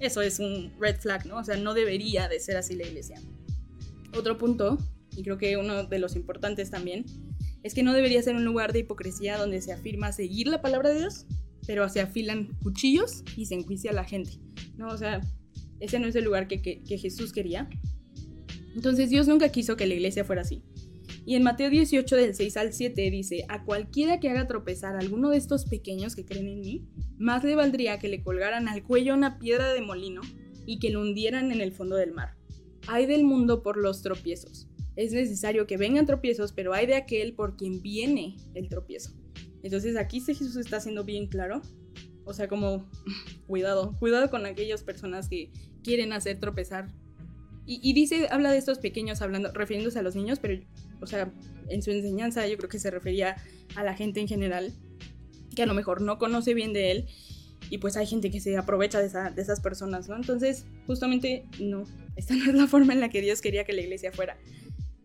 eso 0.00 0.20
es 0.20 0.38
un 0.38 0.70
red 0.78 1.00
flag, 1.00 1.24
¿no? 1.24 1.38
O 1.38 1.44
sea, 1.44 1.56
no 1.56 1.72
debería 1.72 2.28
de 2.28 2.40
ser 2.40 2.58
así 2.58 2.76
la 2.76 2.86
iglesia. 2.86 3.18
Otro 4.14 4.36
punto, 4.36 4.76
y 5.16 5.22
creo 5.22 5.38
que 5.38 5.56
uno 5.56 5.84
de 5.84 5.98
los 5.98 6.14
importantes 6.14 6.68
también, 6.68 7.06
es 7.62 7.74
que 7.74 7.82
no 7.82 7.92
debería 7.92 8.22
ser 8.22 8.36
un 8.36 8.44
lugar 8.44 8.72
de 8.72 8.80
hipocresía 8.80 9.36
donde 9.36 9.60
se 9.60 9.72
afirma 9.72 10.12
seguir 10.12 10.48
la 10.48 10.62
palabra 10.62 10.90
de 10.90 11.00
Dios, 11.00 11.26
pero 11.66 11.88
se 11.88 12.00
afilan 12.00 12.48
cuchillos 12.62 13.22
y 13.36 13.46
se 13.46 13.54
enjuicia 13.54 13.90
a 13.90 13.94
la 13.94 14.04
gente. 14.04 14.32
¿no? 14.76 14.88
O 14.88 14.96
sea, 14.96 15.20
ese 15.78 15.98
no 15.98 16.06
es 16.06 16.16
el 16.16 16.24
lugar 16.24 16.48
que, 16.48 16.82
Jesús 16.86 17.32
quería. 17.32 17.68
Entonces 18.74 19.10
Dios 19.10 19.28
nunca 19.28 19.50
quiso 19.50 19.76
que 19.76 19.86
la 19.86 19.94
iglesia 19.94 20.24
fuera 20.24 20.42
así. 20.42 20.62
Y 21.26 21.34
en 21.34 21.42
Mateo 21.42 21.70
18 21.70 22.16
del 22.16 22.34
6 22.34 22.56
al 22.56 22.72
7 22.72 23.10
dice, 23.10 23.44
a 23.48 23.64
cualquiera 23.64 24.20
que 24.20 24.30
haga 24.30 24.46
tropezar 24.46 24.96
a 24.96 25.00
alguno 25.00 25.30
de 25.30 25.36
estos 25.36 25.64
pequeños 25.66 26.16
que 26.16 26.24
creen 26.24 26.48
en 26.48 26.60
mí, 26.60 26.88
más 27.18 27.44
le 27.44 27.56
valdría 27.56 27.98
que 27.98 28.08
le 28.08 28.22
colgaran 28.22 28.68
al 28.68 28.82
cuello 28.82 29.14
una 29.14 29.38
piedra 29.38 29.72
de 29.72 29.82
molino 29.82 30.22
y 30.66 30.78
que 30.78 30.90
lo 30.90 31.02
hundieran 31.02 31.52
en 31.52 31.60
el 31.60 31.72
fondo 31.72 31.96
del 31.96 32.12
mar. 32.12 32.36
Hay 32.88 33.06
del 33.06 33.24
mundo 33.24 33.62
por 33.62 33.76
los 33.76 34.02
tropiezos. 34.02 34.69
Es 34.96 35.12
necesario 35.12 35.66
que 35.66 35.76
vengan 35.76 36.06
tropiezos, 36.06 36.52
pero 36.52 36.74
hay 36.74 36.86
de 36.86 36.94
aquel 36.94 37.34
por 37.34 37.56
quien 37.56 37.80
viene 37.80 38.36
el 38.54 38.68
tropiezo. 38.68 39.12
Entonces 39.62 39.96
aquí 39.96 40.20
Jesús 40.20 40.56
está 40.56 40.78
haciendo 40.78 41.04
bien 41.04 41.26
claro. 41.26 41.62
O 42.24 42.32
sea, 42.32 42.48
como 42.48 42.88
cuidado, 43.46 43.96
cuidado 43.98 44.30
con 44.30 44.46
aquellas 44.46 44.82
personas 44.82 45.28
que 45.28 45.50
quieren 45.82 46.12
hacer 46.12 46.38
tropezar. 46.38 46.88
Y, 47.72 47.92
dice, 47.92 48.26
habla 48.30 48.50
de 48.50 48.58
estos 48.58 48.78
pequeños, 48.78 49.22
hablando, 49.22 49.52
refiriéndose 49.52 49.96
a 50.00 50.02
los 50.02 50.16
niños, 50.16 50.40
pero, 50.40 50.60
o 51.00 51.06
sea, 51.06 51.32
en 51.68 51.82
su 51.82 51.92
enseñanza 51.92 52.44
yo 52.48 52.56
creo 52.56 52.68
que 52.68 52.80
se 52.80 52.90
refería 52.90 53.36
a 53.76 53.84
la 53.84 53.94
gente 53.94 54.18
en 54.18 54.26
general, 54.26 54.72
que 55.54 55.62
a 55.62 55.66
lo 55.66 55.74
mejor 55.74 56.00
no 56.00 56.18
conoce 56.18 56.52
bien 56.52 56.72
de 56.72 56.90
él, 56.90 57.06
y 57.68 57.78
pues 57.78 57.96
hay 57.96 58.06
gente 58.06 58.32
que 58.32 58.40
se 58.40 58.56
aprovecha 58.56 59.00
de, 59.00 59.08
de 59.08 59.40
esas 59.40 59.60
personas, 59.60 60.08
¿no? 60.08 60.16
Entonces, 60.16 60.66
justamente, 60.88 61.44
no, 61.60 61.84
esta 62.16 62.34
no 62.34 62.46
es 62.46 62.54
la 62.54 62.66
forma 62.66 62.92
en 62.92 62.98
la 62.98 63.08
que 63.08 63.20
Dios 63.20 63.40
quería 63.40 63.62
que 63.62 63.72
la 63.72 63.82
iglesia 63.82 64.10
fuera. 64.10 64.36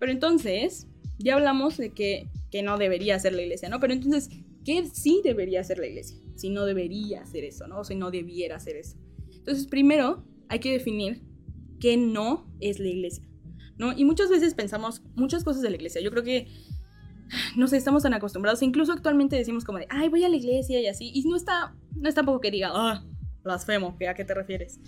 Pero 0.06 0.14
entonces, 0.14 0.86
ya 1.18 1.34
hablamos 1.34 1.78
de 1.78 1.90
que, 1.90 2.30
que 2.52 2.62
no 2.62 2.78
debería 2.78 3.18
ser 3.18 3.34
la 3.34 3.42
iglesia, 3.42 3.70
¿no? 3.70 3.80
Pero 3.80 3.92
entonces, 3.92 4.30
¿qué 4.64 4.86
sí 4.94 5.22
debería 5.24 5.64
ser 5.64 5.80
la 5.80 5.88
iglesia? 5.88 6.16
Si 6.36 6.52
no 6.52 6.66
debería 6.66 7.24
hacer 7.24 7.44
eso, 7.44 7.66
¿no? 7.66 7.80
O 7.80 7.84
si 7.84 7.96
no 7.96 8.12
debiera 8.12 8.58
hacer 8.58 8.76
eso. 8.76 8.98
Entonces, 9.36 9.66
primero 9.66 10.24
hay 10.48 10.60
que 10.60 10.72
definir 10.72 11.24
qué 11.80 11.98
no 11.98 12.48
es 12.60 12.78
la 12.78 12.90
iglesia, 12.90 13.28
¿no? 13.80 13.98
Y 13.98 14.06
muchas 14.06 14.30
veces 14.30 14.54
pensamos 14.54 15.02
muchas 15.16 15.44
cosas 15.44 15.64
de 15.64 15.72
la 15.72 15.78
iglesia. 15.78 16.02
Yo 16.02 16.12
creo 16.12 16.22
que, 16.22 16.50
no 17.56 17.68
sé, 17.68 17.78
estamos 17.78 18.04
tan 18.04 18.14
acostumbrados, 18.14 18.62
incluso 18.62 18.92
actualmente 18.92 19.36
decimos 19.36 19.66
como 19.66 19.80
de, 19.80 19.88
ay, 19.90 20.10
voy 20.10 20.24
a 20.24 20.30
la 20.30 20.36
iglesia 20.36 20.80
y 20.80 20.86
así, 20.86 21.10
y 21.16 21.24
no 21.24 21.36
está, 21.36 21.76
no 21.96 22.08
es 22.08 22.14
tampoco 22.14 22.42
que 22.42 22.52
diga, 22.52 22.70
ah, 22.76 23.04
blasfemo, 23.44 23.98
¿a 24.08 24.14
qué 24.14 24.24
te 24.24 24.36
refieres? 24.36 24.80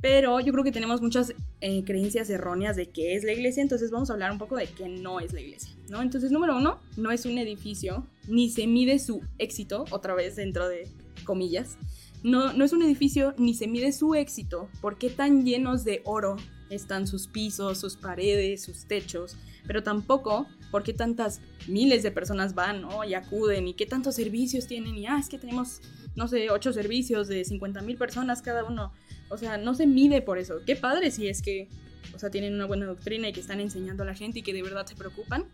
Pero 0.00 0.40
yo 0.40 0.52
creo 0.52 0.64
que 0.64 0.72
tenemos 0.72 1.02
muchas 1.02 1.34
eh, 1.60 1.84
creencias 1.84 2.30
erróneas 2.30 2.76
de 2.76 2.86
qué 2.86 3.16
es 3.16 3.24
la 3.24 3.32
iglesia, 3.32 3.62
entonces 3.62 3.90
vamos 3.90 4.08
a 4.10 4.14
hablar 4.14 4.32
un 4.32 4.38
poco 4.38 4.56
de 4.56 4.66
qué 4.66 4.88
no 4.88 5.20
es 5.20 5.32
la 5.32 5.40
iglesia, 5.40 5.74
¿no? 5.88 6.00
Entonces, 6.00 6.30
número 6.30 6.56
uno, 6.56 6.80
no 6.96 7.10
es 7.10 7.26
un 7.26 7.36
edificio, 7.36 8.06
ni 8.26 8.48
se 8.48 8.66
mide 8.66 8.98
su 8.98 9.22
éxito, 9.38 9.84
otra 9.90 10.14
vez 10.14 10.36
dentro 10.36 10.68
de 10.68 10.88
comillas. 11.24 11.76
No, 12.22 12.52
no 12.52 12.64
es 12.64 12.72
un 12.72 12.82
edificio, 12.82 13.34
ni 13.36 13.54
se 13.54 13.66
mide 13.66 13.92
su 13.92 14.14
éxito, 14.14 14.68
por 14.80 14.96
qué 14.96 15.10
tan 15.10 15.44
llenos 15.44 15.84
de 15.84 16.00
oro 16.04 16.36
están 16.70 17.06
sus 17.06 17.26
pisos, 17.26 17.78
sus 17.78 17.96
paredes, 17.96 18.62
sus 18.62 18.86
techos, 18.86 19.36
pero 19.66 19.82
tampoco 19.82 20.46
por 20.70 20.82
qué 20.82 20.92
tantas 20.92 21.40
miles 21.68 22.02
de 22.02 22.10
personas 22.10 22.54
van 22.54 22.82
¿no? 22.82 23.04
y 23.04 23.14
acuden 23.14 23.68
y 23.68 23.74
qué 23.74 23.86
tantos 23.86 24.14
servicios 24.14 24.66
tienen 24.66 24.96
y 24.96 25.06
ah, 25.06 25.18
es 25.18 25.28
que 25.28 25.38
tenemos, 25.38 25.80
no 26.14 26.28
sé, 26.28 26.50
ocho 26.50 26.72
servicios 26.72 27.28
de 27.28 27.44
50 27.44 27.82
mil 27.82 27.96
personas 27.96 28.40
cada 28.42 28.64
uno. 28.64 28.92
O 29.30 29.38
sea, 29.38 29.56
no 29.56 29.74
se 29.74 29.86
mide 29.86 30.20
por 30.20 30.38
eso. 30.38 30.56
Qué 30.66 30.76
padre 30.76 31.10
si 31.10 31.28
es 31.28 31.40
que, 31.40 31.68
o 32.14 32.18
sea, 32.18 32.30
tienen 32.30 32.54
una 32.54 32.66
buena 32.66 32.86
doctrina 32.86 33.28
y 33.28 33.32
que 33.32 33.40
están 33.40 33.60
enseñando 33.60 34.02
a 34.02 34.06
la 34.06 34.14
gente 34.14 34.40
y 34.40 34.42
que 34.42 34.52
de 34.52 34.62
verdad 34.62 34.84
se 34.86 34.96
preocupan. 34.96 35.46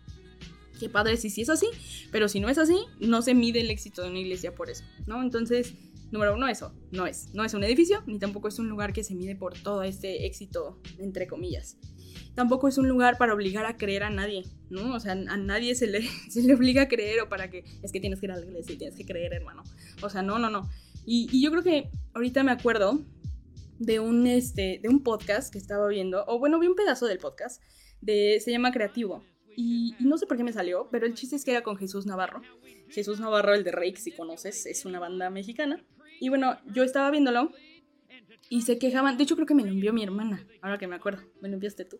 Qué 0.79 0.89
padre 0.89 1.17
si 1.17 1.29
sí 1.29 1.41
es 1.41 1.49
así, 1.49 1.67
pero 2.11 2.27
si 2.27 2.39
no 2.39 2.49
es 2.49 2.57
así, 2.57 2.77
no 2.99 3.21
se 3.21 3.33
mide 3.33 3.61
el 3.61 3.71
éxito 3.71 4.03
de 4.03 4.09
una 4.09 4.19
iglesia 4.19 4.53
por 4.53 4.69
eso, 4.69 4.83
¿no? 5.07 5.21
Entonces, 5.23 5.73
número 6.11 6.35
uno, 6.35 6.47
eso, 6.47 6.73
no 6.91 7.07
es. 7.07 7.33
No 7.33 7.43
es 7.43 7.53
un 7.53 7.63
edificio, 7.63 8.03
ni 8.05 8.19
tampoco 8.19 8.47
es 8.47 8.59
un 8.59 8.69
lugar 8.69 8.93
que 8.93 9.03
se 9.03 9.15
mide 9.15 9.35
por 9.35 9.53
todo 9.53 9.83
este 9.83 10.25
éxito, 10.25 10.79
entre 10.99 11.27
comillas. 11.27 11.77
Tampoco 12.35 12.67
es 12.67 12.77
un 12.77 12.87
lugar 12.87 13.17
para 13.17 13.33
obligar 13.33 13.65
a 13.65 13.77
creer 13.77 14.03
a 14.03 14.09
nadie, 14.09 14.43
¿no? 14.69 14.93
O 14.93 14.99
sea, 14.99 15.13
a 15.13 15.37
nadie 15.37 15.73
se 15.75 15.87
le, 15.87 16.01
se 16.29 16.43
le 16.43 16.53
obliga 16.53 16.83
a 16.83 16.87
creer 16.87 17.21
o 17.21 17.29
para 17.29 17.49
que 17.49 17.63
es 17.81 17.91
que 17.91 17.99
tienes 17.99 18.19
que 18.19 18.27
ir 18.27 18.31
a 18.31 18.37
la 18.37 18.45
iglesia 18.45 18.73
y 18.73 18.77
tienes 18.77 18.95
que 18.95 19.05
creer, 19.05 19.33
hermano. 19.33 19.63
O 20.01 20.09
sea, 20.09 20.21
no, 20.21 20.37
no, 20.37 20.49
no. 20.49 20.69
Y, 21.05 21.27
y 21.31 21.41
yo 21.41 21.51
creo 21.51 21.63
que 21.63 21.89
ahorita 22.13 22.43
me 22.43 22.51
acuerdo 22.51 23.01
de 23.79 23.99
un, 23.99 24.27
este, 24.27 24.79
de 24.81 24.89
un 24.89 25.03
podcast 25.03 25.51
que 25.51 25.57
estaba 25.57 25.87
viendo, 25.87 26.23
o 26.27 26.39
bueno, 26.39 26.59
vi 26.59 26.67
un 26.67 26.75
pedazo 26.75 27.05
del 27.05 27.19
podcast, 27.19 27.61
de, 28.01 28.39
se 28.43 28.51
llama 28.51 28.71
Creativo. 28.71 29.23
Y, 29.55 29.95
no 29.99 30.17
sé 30.17 30.27
por 30.27 30.37
qué 30.37 30.43
me 30.43 30.53
salió, 30.53 30.87
pero 30.91 31.05
el 31.05 31.15
chiste 31.15 31.35
es 31.35 31.43
que 31.43 31.51
era 31.51 31.63
con 31.63 31.77
Jesús 31.77 32.05
Navarro. 32.05 32.41
Jesús 32.89 33.19
Navarro, 33.19 33.55
el 33.55 33.63
de 33.63 33.71
Rake, 33.71 33.97
si 33.97 34.11
conoces, 34.11 34.65
es 34.67 34.85
una 34.85 34.99
banda 34.99 35.29
mexicana. 35.29 35.83
Y 36.19 36.29
bueno, 36.29 36.57
yo 36.73 36.83
estaba 36.83 37.09
viéndolo 37.09 37.51
y 38.49 38.61
se 38.61 38.77
quejaban. 38.77 39.17
De 39.17 39.23
hecho, 39.23 39.35
creo 39.35 39.47
que 39.47 39.55
me 39.55 39.63
lo 39.63 39.69
envió 39.69 39.93
mi 39.93 40.03
hermana, 40.03 40.47
ahora 40.61 40.77
que 40.77 40.87
me 40.87 40.95
acuerdo. 40.95 41.23
Me 41.41 41.49
lo 41.49 41.55
enviaste 41.55 41.85
tú. 41.85 41.99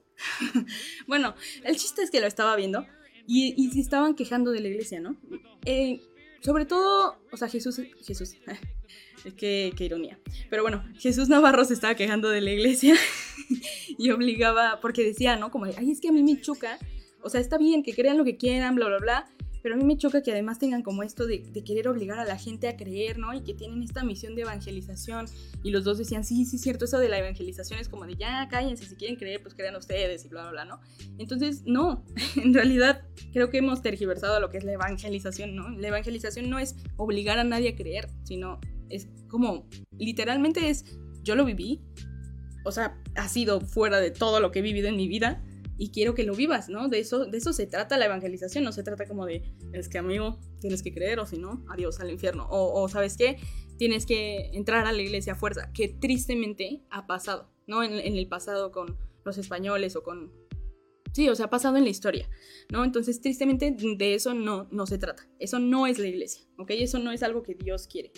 bueno, 1.07 1.33
el 1.63 1.75
chiste 1.77 2.03
es 2.03 2.11
que 2.11 2.21
lo 2.21 2.27
estaba 2.27 2.55
viendo 2.55 2.85
y, 3.25 3.55
y 3.57 3.71
se 3.71 3.79
estaban 3.79 4.13
quejando 4.13 4.51
de 4.51 4.61
la 4.61 4.67
iglesia, 4.67 4.99
¿no? 4.99 5.17
Eh, 5.65 5.99
sobre 6.47 6.65
todo, 6.65 7.17
o 7.29 7.35
sea, 7.35 7.49
Jesús, 7.49 7.81
Jesús, 8.05 8.37
qué, 9.37 9.73
qué 9.75 9.83
ironía. 9.83 10.17
Pero 10.49 10.61
bueno, 10.61 10.81
Jesús 10.97 11.27
Navarro 11.27 11.65
se 11.65 11.73
estaba 11.73 11.93
quejando 11.95 12.29
de 12.29 12.39
la 12.39 12.51
iglesia 12.51 12.95
y 13.97 14.11
obligaba, 14.11 14.79
porque 14.79 15.03
decía, 15.03 15.35
¿no? 15.35 15.51
Como, 15.51 15.65
ay, 15.65 15.91
es 15.91 15.99
que 15.99 16.07
a 16.07 16.13
mí 16.13 16.23
me 16.23 16.39
choca, 16.39 16.79
o 17.21 17.29
sea, 17.29 17.41
está 17.41 17.57
bien 17.57 17.83
que 17.83 17.93
crean 17.93 18.17
lo 18.17 18.23
que 18.23 18.37
quieran, 18.37 18.75
bla, 18.75 18.87
bla, 18.87 18.99
bla, 18.99 19.29
pero 19.67 19.75
a 19.75 19.79
mí 19.79 19.83
me 19.83 19.97
choca 19.97 20.23
que 20.23 20.31
además 20.31 20.59
tengan 20.59 20.81
como 20.81 21.03
esto 21.03 21.27
de, 21.27 21.43
querer 21.43 21.89
obligar 21.89 22.19
a 22.19 22.23
la 22.23 22.37
gente 22.37 22.69
a 22.69 22.77
creer, 22.77 23.19
¿no? 23.19 23.33
Y 23.33 23.41
que 23.41 23.53
tienen 23.53 23.83
esta 23.83 24.01
misión 24.01 24.33
de 24.33 24.43
evangelización. 24.43 25.25
Y 25.61 25.71
los 25.71 25.83
dos 25.83 25.97
decían, 25.97 26.23
sí, 26.23 26.45
sí, 26.45 26.57
cierto, 26.57 26.85
eso 26.85 26.99
de 26.99 27.09
la 27.09 27.19
evangelización 27.19 27.77
es 27.77 27.89
como 27.89 28.05
de, 28.05 28.15
ya, 28.15 28.47
cállense, 28.47 28.85
si 28.85 28.95
quieren 28.95 29.17
creer, 29.17 29.41
pues 29.41 29.55
crean 29.55 29.75
ustedes 29.75 30.23
y 30.23 30.29
bla, 30.29 30.43
bla, 30.43 30.51
bla, 30.51 30.63
¿no? 30.63 30.79
Entonces, 31.17 31.63
no, 31.65 32.05
en 32.37 32.53
realidad 32.53 33.03
creo 33.33 33.49
que 33.49 33.57
hemos 33.57 33.81
tergiversado 33.81 34.39
lo 34.39 34.49
que 34.49 34.57
es 34.57 34.63
la 34.63 34.71
evangelización, 34.71 35.53
¿no? 35.53 35.67
La 35.67 35.89
evangelización 35.89 36.49
no 36.49 36.59
es 36.59 36.77
obligar 36.95 37.37
a 37.37 37.43
nadie 37.43 37.71
a 37.71 37.75
creer, 37.75 38.07
sino 38.23 38.61
es 38.87 39.09
como, 39.27 39.67
literalmente 39.99 40.69
es, 40.69 40.85
yo 41.23 41.35
lo 41.35 41.43
viví, 41.43 41.81
o 42.63 42.71
sea, 42.71 42.97
ha 43.17 43.27
sido 43.27 43.59
fuera 43.59 43.99
de 43.99 44.11
todo 44.11 44.39
lo 44.39 44.49
que 44.51 44.59
he 44.59 44.61
vivido 44.61 44.87
en 44.87 44.95
mi 44.95 45.09
vida 45.09 45.43
y 45.77 45.91
quiero 45.91 46.15
que 46.15 46.23
lo 46.23 46.35
vivas, 46.35 46.69
¿no? 46.69 46.89
De 46.89 46.99
eso, 46.99 47.25
de 47.25 47.37
eso 47.37 47.53
se 47.53 47.67
trata 47.67 47.97
la 47.97 48.05
evangelización, 48.05 48.63
no 48.63 48.71
se 48.71 48.83
trata 48.83 49.07
como 49.07 49.25
de, 49.25 49.43
es 49.73 49.89
que 49.89 49.97
amigo, 49.97 50.39
tienes 50.59 50.83
que 50.83 50.93
creer 50.93 51.19
o 51.19 51.25
si 51.25 51.37
no, 51.37 51.63
adiós 51.69 51.99
al 51.99 52.11
infierno, 52.11 52.47
o, 52.49 52.87
sabes 52.89 53.17
qué, 53.17 53.37
tienes 53.77 54.05
que 54.05 54.49
entrar 54.53 54.85
a 54.87 54.91
la 54.91 55.01
iglesia 55.01 55.33
a 55.33 55.35
fuerza, 55.35 55.71
que 55.73 55.87
tristemente 55.87 56.83
ha 56.89 57.07
pasado, 57.07 57.51
¿no? 57.67 57.83
En, 57.83 57.93
en 57.93 58.15
el 58.15 58.27
pasado 58.27 58.71
con 58.71 58.97
los 59.23 59.37
españoles 59.37 59.95
o 59.95 60.03
con... 60.03 60.31
Sí, 61.13 61.29
o 61.29 61.35
sea, 61.35 61.47
ha 61.47 61.49
pasado 61.49 61.77
en 61.77 61.83
la 61.83 61.89
historia, 61.89 62.29
¿no? 62.71 62.83
Entonces, 62.83 63.21
tristemente, 63.21 63.71
de 63.71 64.13
eso 64.13 64.33
no, 64.33 64.67
no 64.71 64.85
se 64.85 64.97
trata. 64.97 65.27
Eso 65.39 65.57
no 65.57 65.87
es 65.87 65.97
la 65.99 66.07
iglesia, 66.07 66.43
¿ok? 66.57 66.71
Eso 66.71 66.99
no 66.99 67.11
es 67.11 67.23
algo 67.23 67.43
que 67.43 67.55
Dios 67.55 67.87
quiere. 67.87 68.11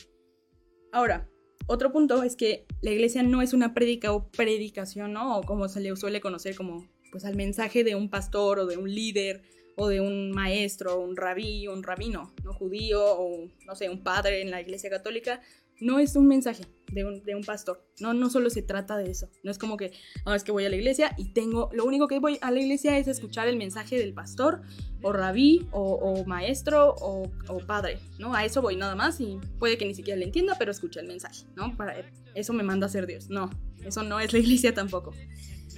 Ahora, 0.92 1.30
otro 1.68 1.92
punto 1.92 2.24
es 2.24 2.36
que 2.36 2.66
la 2.82 2.92
iglesia 2.92 3.22
no 3.22 3.42
es 3.42 3.54
una 3.54 3.74
prédica 3.74 4.12
o 4.12 4.30
predicación, 4.32 5.14
¿no? 5.14 5.38
O 5.38 5.44
como 5.44 5.70
se 5.70 5.80
le 5.80 5.96
suele 5.96 6.20
conocer 6.20 6.56
como 6.56 6.90
pues 7.12 7.26
al 7.26 7.36
mensaje 7.36 7.84
de 7.84 7.96
un 7.96 8.10
pastor 8.10 8.60
o 8.60 8.66
de 8.66 8.78
un 8.78 8.94
líder 8.94 9.42
o 9.76 9.88
de 9.88 10.02
un 10.02 10.32
maestro, 10.32 11.00
un 11.00 11.16
rabí, 11.16 11.68
un 11.68 11.84
rabino, 11.84 12.34
¿no? 12.44 12.54
Judío 12.54 13.02
o 13.02 13.48
no 13.66 13.76
sé, 13.76 13.90
un 13.90 14.04
padre 14.04 14.42
en 14.42 14.52
la 14.52 14.62
iglesia 14.62 14.90
católica, 14.90 15.42
no 15.80 16.00
es 16.00 16.16
un 16.16 16.28
mensaje 16.28 16.66
de 16.92 17.06
un, 17.06 17.24
de 17.24 17.36
un, 17.36 17.44
pastor. 17.44 17.86
No, 18.00 18.14
no 18.14 18.30
solo 18.30 18.50
se 18.50 18.62
trata 18.62 18.98
de 18.98 19.10
eso. 19.10 19.30
No 19.44 19.52
es 19.52 19.58
como 19.58 19.78
que, 19.78 19.92
ah, 20.26 20.36
es 20.36 20.44
que 20.44 20.52
voy 20.52 20.66
a 20.66 20.70
la 20.70 20.76
iglesia 20.76 21.14
y 21.18 21.34
tengo, 21.34 21.70
lo 21.74 21.86
único 21.86 22.08
que 22.08 22.20
voy 22.20 22.38
a 22.42 22.52
la 22.52 22.60
iglesia 22.60 22.98
es 22.98 23.08
escuchar 23.08 23.48
el 23.48 23.58
mensaje 23.58 23.98
del 23.98 24.14
pastor 24.14 24.62
o 25.02 25.14
rabí 25.14 25.68
o, 25.72 26.26
maestro 26.26 26.96
o, 27.00 27.32
o, 27.48 27.60
padre, 27.60 28.00
¿no? 28.18 28.36
A 28.36 28.44
eso 28.44 28.62
voy 28.62 28.76
nada 28.76 28.96
más 28.96 29.22
y 29.22 29.40
puede 29.58 29.78
que 29.78 29.86
ni 29.86 29.94
siquiera 29.94 30.20
le 30.20 30.26
entienda, 30.26 30.56
pero 30.60 30.72
escucha 30.72 31.00
el 31.00 31.08
mensaje, 31.08 31.46
¿no? 31.56 31.76
Para 31.78 31.96
eso 32.36 32.54
me 32.54 32.64
manda 32.64 32.88
a 32.88 32.90
ser 32.90 33.08
Dios. 33.08 33.30
No, 33.30 33.50
eso 33.86 34.04
no 34.04 34.20
es 34.20 34.34
la 34.34 34.40
iglesia 34.40 34.74
tampoco. 34.74 35.14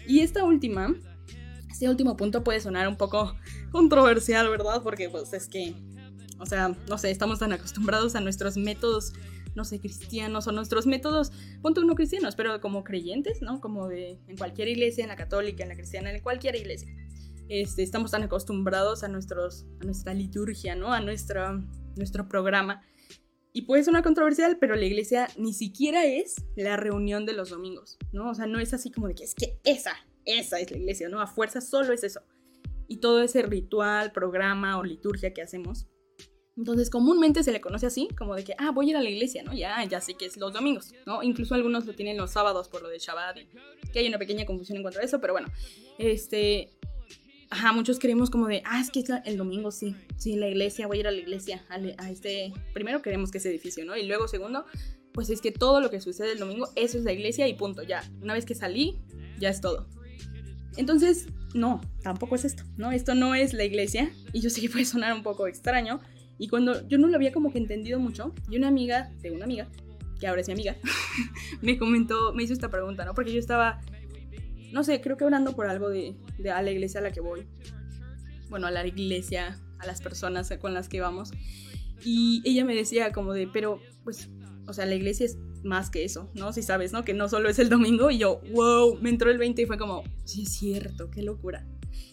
Y 0.08 0.22
esta 0.22 0.44
última, 0.44 0.96
este 1.72 1.90
último 1.90 2.18
punto 2.18 2.44
puede 2.44 2.60
sonar 2.60 2.88
un 2.88 2.98
poco 2.98 3.36
controversial, 3.72 4.50
¿verdad? 4.50 4.82
Porque 4.84 5.10
pues 5.10 5.34
es 5.34 5.48
que, 5.48 5.76
o 6.40 6.46
sea, 6.46 6.76
no 6.90 6.98
sé, 6.98 7.12
estamos 7.12 7.40
tan 7.40 7.54
acostumbrados 7.54 8.16
a 8.16 8.22
nuestros 8.22 8.58
métodos 8.58 9.14
no 9.56 9.66
sé, 9.66 9.80
cristianos 9.80 10.48
o 10.48 10.52
nuestros 10.52 10.86
métodos, 10.86 11.32
punto 11.62 11.82
uno 11.82 11.96
cristianos, 11.96 12.36
pero 12.36 12.62
como 12.62 12.84
creyentes, 12.84 13.42
¿no? 13.42 13.60
Como 13.60 13.88
de 13.88 14.20
en 14.28 14.38
cualquier 14.38 14.68
iglesia, 14.70 15.04
en 15.04 15.10
la 15.10 15.16
católica, 15.16 15.64
en 15.64 15.70
la 15.70 15.76
cristiana, 15.76 16.12
en 16.12 16.22
cualquier 16.22 16.56
iglesia. 16.56 16.90
Este, 17.50 17.84
estamos 17.84 18.12
tan 18.12 18.24
acostumbrados 18.24 19.04
a, 19.04 19.10
nuestros, 19.10 19.66
a 19.82 19.86
nuestra 19.86 20.14
liturgia, 20.14 20.76
¿no? 20.76 20.94
A 20.94 21.02
nuestra, 21.02 21.62
nuestro 21.98 22.28
programa. 22.30 22.82
Y 23.54 23.64
puede 23.64 23.84
sonar 23.84 24.04
controversial, 24.04 24.58
pero 24.60 24.76
la 24.76 24.86
iglesia 24.86 25.28
ni 25.38 25.54
siquiera 25.54 26.06
es 26.06 26.36
la 26.56 26.78
reunión 26.78 27.26
de 27.26 27.34
los 27.34 27.50
domingos, 27.50 27.98
¿no? 28.14 28.30
O 28.30 28.34
sea, 28.34 28.46
no 28.46 28.62
es 28.62 28.74
así 28.74 28.90
como 28.90 29.10
de 29.10 29.16
que 29.16 29.26
es 29.26 29.36
que 29.36 29.60
esa, 29.66 29.92
esa 30.26 30.60
es 30.60 30.72
la 30.72 30.78
iglesia, 30.78 31.10
¿no? 31.10 31.22
A 31.22 31.28
fuerza 31.28 31.62
solo 31.62 31.94
es 31.94 32.04
eso. 32.04 32.22
Y 32.88 32.98
todo 32.98 33.22
ese 33.22 33.42
ritual, 33.42 34.12
programa 34.12 34.78
o 34.78 34.84
liturgia 34.84 35.34
que 35.34 35.42
hacemos. 35.42 35.88
Entonces, 36.58 36.90
comúnmente 36.90 37.44
se 37.44 37.52
le 37.52 37.62
conoce 37.62 37.86
así, 37.86 38.10
como 38.18 38.36
de 38.36 38.44
que, 38.44 38.54
ah, 38.58 38.72
voy 38.72 38.88
a 38.88 38.90
ir 38.92 38.98
a 38.98 39.02
la 39.02 39.10
iglesia, 39.10 39.42
¿no? 39.44 39.54
Ya, 39.54 39.84
ya 39.86 40.02
sé 40.02 40.16
que 40.16 40.26
es 40.26 40.38
los 40.38 40.52
domingos, 40.52 40.94
¿no? 41.06 41.24
Incluso 41.24 41.56
algunos 41.56 41.86
lo 41.86 41.94
tienen 41.94 42.18
los 42.18 42.32
sábados 42.32 42.68
por 42.68 42.82
lo 42.82 42.90
de 42.90 43.00
Shabbat, 43.00 43.38
que 43.92 44.00
hay 44.00 44.08
una 44.08 44.20
pequeña 44.20 44.46
confusión 44.46 44.78
en 44.78 44.84
cuanto 44.84 45.00
a 45.00 45.04
eso, 45.04 45.22
pero 45.22 45.34
bueno, 45.34 45.48
este, 45.98 46.78
ajá, 47.50 47.72
muchos 47.72 48.00
creemos 48.00 48.30
como 48.30 48.48
de, 48.48 48.62
ah, 48.66 48.82
es 48.82 48.92
que 48.92 49.04
el 49.26 49.38
domingo, 49.38 49.72
sí, 49.72 49.96
sí, 50.18 50.36
la 50.36 50.50
iglesia, 50.50 50.88
voy 50.88 50.98
a 50.98 51.00
ir 51.00 51.08
a 51.08 51.12
la 51.12 51.20
iglesia, 51.20 51.66
a, 51.70 52.10
este, 52.10 52.54
primero 52.74 53.02
queremos 53.02 53.32
que 53.32 53.38
ese 53.38 53.50
edificio, 53.50 53.86
¿no? 53.86 53.96
Y 53.96 54.06
luego, 54.06 54.28
segundo, 54.28 54.66
pues 55.14 55.30
es 55.30 55.42
que 55.42 55.52
todo 55.52 55.80
lo 55.80 55.90
que 55.90 56.02
sucede 56.02 56.34
el 56.34 56.40
domingo, 56.40 56.68
eso 56.76 56.98
es 56.98 57.06
la 57.06 57.14
iglesia 57.14 57.48
y 57.48 57.54
punto, 57.54 57.82
ya, 57.84 58.04
una 58.22 58.34
vez 58.34 58.46
que 58.46 58.56
salí, 58.56 59.00
ya 59.40 59.50
es 59.50 59.62
todo. 59.62 59.88
Entonces, 60.78 61.28
no, 61.54 61.82
tampoco 62.02 62.36
es 62.36 62.46
esto, 62.46 62.64
¿no? 62.78 62.92
Esto 62.92 63.16
no 63.16 63.36
es 63.36 63.54
la 63.54 63.64
iglesia, 63.64 64.12
y 64.34 64.42
yo 64.42 64.50
sé 64.50 64.62
que 64.62 64.70
puede 64.70 64.86
sonar 64.86 65.14
un 65.14 65.24
poco 65.24 65.48
extraño, 65.48 66.00
y 66.38 66.48
cuando 66.48 66.88
yo 66.88 66.98
no 66.98 67.08
lo 67.08 67.16
había 67.16 67.32
como 67.32 67.52
que 67.52 67.58
entendido 67.58 68.00
mucho, 68.00 68.34
y 68.50 68.58
una 68.58 68.68
amiga 68.68 69.12
de 69.22 69.32
una 69.32 69.46
amiga, 69.46 69.68
que 70.20 70.28
ahora 70.28 70.42
es 70.42 70.48
mi 70.48 70.54
amiga, 70.54 70.78
me 71.62 71.78
comentó, 71.78 72.34
me 72.34 72.44
hizo 72.44 72.54
esta 72.54 72.70
pregunta, 72.70 73.06
¿no? 73.06 73.14
Porque 73.14 73.34
yo 73.34 73.40
estaba 73.40 73.82
no 74.72 74.84
sé, 74.84 75.02
creo 75.02 75.18
que 75.18 75.26
orando 75.26 75.56
por 75.56 75.68
algo 75.68 75.90
de, 75.90 76.16
a 76.54 76.62
la 76.62 76.72
iglesia 76.72 77.00
a 77.00 77.04
la 77.04 77.12
que 77.12 77.22
voy. 77.22 77.46
Bueno, 78.50 78.68
a 78.68 78.72
la 78.72 78.86
iglesia, 78.86 79.60
a 79.80 79.86
las 79.86 80.02
personas 80.02 80.52
con 80.60 80.74
las 80.74 80.90
que 80.90 81.02
vamos. 81.02 81.32
Y 82.04 82.42
ella 82.46 82.66
me 82.66 82.76
decía 82.76 83.12
como 83.12 83.34
de, 83.34 83.48
pero 83.48 83.80
pues, 84.04 84.30
o 84.68 84.74
sea, 84.74 84.86
la 84.86 84.96
iglesia 84.96 85.26
es 85.26 85.38
más 85.64 85.90
que 85.90 86.04
eso, 86.04 86.30
¿no? 86.34 86.54
Si 86.54 86.62
sabes, 86.62 86.94
¿no? 86.94 87.04
Que 87.04 87.14
no 87.14 87.30
solo 87.30 87.50
es 87.50 87.60
el 87.60 87.70
domingo 87.70 88.10
y 88.12 88.18
yo, 88.18 88.42
wow, 88.52 88.98
me 89.02 89.10
entró 89.10 89.30
el 89.30 89.38
20 89.38 89.62
y 89.62 89.66
fue 89.66 89.78
como, 89.78 90.04
sí 90.26 90.44
es 90.44 90.54
cierto, 90.54 91.10
qué 91.10 91.22
locura. 91.22 91.66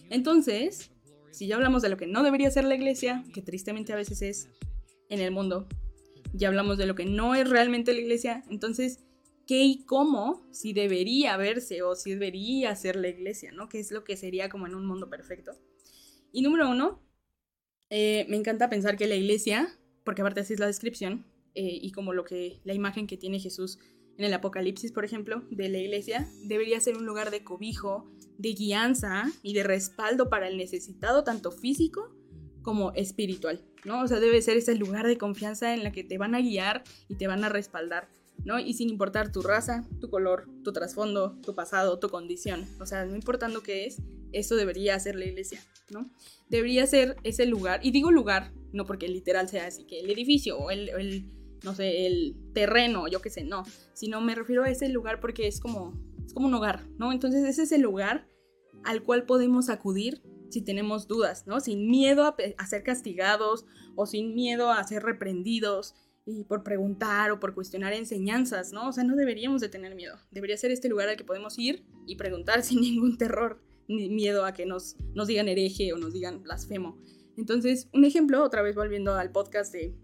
Entonces, 0.09 0.91
si 1.31 1.47
ya 1.47 1.55
hablamos 1.55 1.81
de 1.81 1.89
lo 1.89 1.97
que 1.97 2.07
no 2.07 2.23
debería 2.23 2.51
ser 2.51 2.65
la 2.65 2.75
iglesia, 2.75 3.23
que 3.33 3.41
tristemente 3.41 3.93
a 3.93 3.95
veces 3.95 4.21
es 4.21 4.49
en 5.09 5.19
el 5.19 5.31
mundo, 5.31 5.67
ya 6.33 6.47
hablamos 6.47 6.77
de 6.77 6.85
lo 6.85 6.95
que 6.95 7.05
no 7.05 7.35
es 7.35 7.49
realmente 7.49 7.93
la 7.93 7.99
iglesia, 7.99 8.43
entonces 8.49 8.99
qué 9.47 9.63
y 9.63 9.83
cómo 9.85 10.45
si 10.51 10.73
debería 10.73 11.35
verse 11.37 11.81
o 11.81 11.95
si 11.95 12.11
debería 12.11 12.75
ser 12.75 12.95
la 12.95 13.07
iglesia, 13.07 13.51
¿no? 13.51 13.67
¿Qué 13.67 13.79
es 13.79 13.91
lo 13.91 14.03
que 14.03 14.15
sería 14.15 14.49
como 14.49 14.67
en 14.67 14.75
un 14.75 14.85
mundo 14.85 15.09
perfecto? 15.09 15.53
Y 16.31 16.43
número 16.43 16.69
uno, 16.69 17.01
eh, 17.89 18.25
me 18.29 18.37
encanta 18.37 18.69
pensar 18.69 18.95
que 18.95 19.07
la 19.07 19.15
iglesia, 19.15 19.75
porque 20.03 20.21
aparte 20.21 20.41
así 20.41 20.53
es 20.53 20.59
la 20.59 20.67
descripción, 20.67 21.25
eh, 21.59 21.77
y 21.81 21.91
como 21.91 22.13
lo 22.13 22.23
que, 22.23 22.61
la 22.63 22.73
imagen 22.73 23.05
que 23.05 23.17
tiene 23.17 23.37
Jesús 23.37 23.79
en 24.17 24.23
el 24.23 24.33
Apocalipsis, 24.33 24.93
por 24.93 25.03
ejemplo, 25.03 25.43
de 25.51 25.67
la 25.67 25.77
iglesia, 25.77 26.25
debería 26.41 26.79
ser 26.79 26.95
un 26.95 27.05
lugar 27.05 27.31
de 27.31 27.43
cobijo, 27.43 28.09
de 28.37 28.53
guianza 28.53 29.29
y 29.43 29.53
de 29.53 29.63
respaldo 29.63 30.29
para 30.29 30.47
el 30.47 30.55
necesitado, 30.55 31.25
tanto 31.25 31.51
físico 31.51 32.15
como 32.61 32.93
espiritual, 32.93 33.61
¿no? 33.83 34.01
O 34.01 34.07
sea, 34.07 34.21
debe 34.21 34.41
ser 34.41 34.55
ese 34.55 34.73
lugar 34.75 35.05
de 35.05 35.17
confianza 35.17 35.73
en 35.73 35.83
la 35.83 35.91
que 35.91 36.05
te 36.05 36.17
van 36.17 36.33
a 36.33 36.39
guiar 36.39 36.85
y 37.09 37.15
te 37.15 37.27
van 37.27 37.43
a 37.43 37.49
respaldar. 37.49 38.07
¿no? 38.45 38.57
Y 38.57 38.73
sin 38.73 38.87
importar 38.87 39.33
tu 39.33 39.41
raza, 39.41 39.85
tu 39.99 40.09
color, 40.09 40.47
tu 40.63 40.71
trasfondo, 40.71 41.37
tu 41.41 41.55
pasado, 41.55 41.99
tu 41.99 42.07
condición. 42.07 42.65
O 42.79 42.85
sea, 42.85 43.03
no 43.03 43.15
importando 43.15 43.63
qué 43.63 43.85
es, 43.85 44.01
eso 44.31 44.55
debería 44.55 44.97
ser 44.97 45.15
la 45.15 45.25
iglesia, 45.25 45.61
¿no? 45.89 46.09
Debería 46.49 46.87
ser 46.87 47.17
ese 47.23 47.45
lugar, 47.45 47.81
y 47.83 47.91
digo 47.91 48.11
lugar, 48.11 48.53
no 48.71 48.85
porque 48.85 49.07
literal 49.07 49.49
sea 49.49 49.67
así, 49.67 49.85
que 49.85 49.99
el 49.99 50.09
edificio 50.09 50.57
o 50.57 50.71
el, 50.71 50.89
no 51.63 51.73
sé, 51.75 52.07
el 52.07 52.35
terreno, 52.53 53.07
yo 53.07 53.21
qué 53.21 53.29
sé, 53.29 53.43
no, 53.43 53.63
sino 53.93 54.21
me 54.21 54.35
refiero 54.35 54.63
a 54.63 54.69
ese 54.69 54.89
lugar 54.89 55.19
porque 55.19 55.47
es 55.47 55.59
como, 55.59 55.93
es 56.25 56.33
como 56.33 56.47
un 56.47 56.53
hogar, 56.53 56.87
¿no? 56.97 57.11
Entonces 57.11 57.43
ese 57.43 57.63
es 57.63 57.71
el 57.71 57.81
lugar 57.81 58.27
al 58.83 59.03
cual 59.03 59.25
podemos 59.25 59.69
acudir 59.69 60.21
si 60.49 60.61
tenemos 60.61 61.07
dudas, 61.07 61.45
¿no? 61.47 61.59
Sin 61.59 61.89
miedo 61.89 62.23
a, 62.25 62.67
ser 62.67 62.83
castigados 62.83 63.65
o 63.95 64.05
sin 64.05 64.33
miedo 64.33 64.71
a 64.71 64.83
ser 64.83 65.03
reprendidos, 65.03 65.95
y 66.25 66.43
por 66.43 66.63
preguntar 66.63 67.31
o 67.31 67.39
por 67.39 67.55
cuestionar 67.55 67.93
enseñanzas, 67.93 68.71
¿no? 68.71 68.89
O 68.89 68.91
sea, 68.91 69.03
no 69.03 69.15
deberíamos 69.15 69.61
de 69.61 69.69
tener 69.69 69.95
miedo. 69.95 70.15
Debería 70.31 70.57
ser 70.57 70.71
este 70.71 70.87
lugar 70.87 71.09
al 71.09 71.17
que 71.17 71.23
podemos 71.23 71.57
ir 71.57 71.85
y 72.05 72.15
preguntar 72.17 72.63
sin 72.63 72.81
ningún 72.81 73.17
terror 73.17 73.61
ni 73.87 74.09
miedo 74.09 74.45
a 74.45 74.53
que 74.53 74.65
nos, 74.65 74.97
nos 75.15 75.27
digan 75.27 75.47
hereje 75.47 75.91
o 75.93 75.97
nos 75.97 76.13
digan 76.13 76.43
blasfemo. 76.43 77.01
Entonces, 77.37 77.89
un 77.93 78.05
ejemplo, 78.05 78.43
otra 78.43 78.61
vez 78.61 78.75
volviendo 78.75 79.15
al 79.15 79.31
podcast 79.31 79.73
de, 79.73 79.95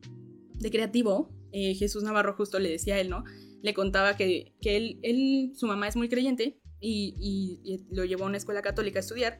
de 0.56 0.72
Creativo, 0.72 1.30
eh, 1.58 1.74
Jesús 1.74 2.04
Navarro 2.04 2.34
justo 2.34 2.60
le 2.60 2.70
decía 2.70 2.96
a 2.96 3.00
él, 3.00 3.10
¿no? 3.10 3.24
Le 3.62 3.74
contaba 3.74 4.18
que, 4.18 4.54
que 4.60 4.76
él, 4.76 5.00
él, 5.04 5.54
su 5.56 5.68
mamá 5.68 5.88
es 5.88 5.96
muy 5.96 6.10
creyente 6.10 6.60
y, 6.82 7.15
y, 7.63 7.96
lo 7.96 8.04
llevó 8.04 8.26
a 8.26 8.28
una 8.28 8.36
escuela 8.36 8.62
católica 8.62 9.00
a 9.00 9.02
estudiar. 9.02 9.39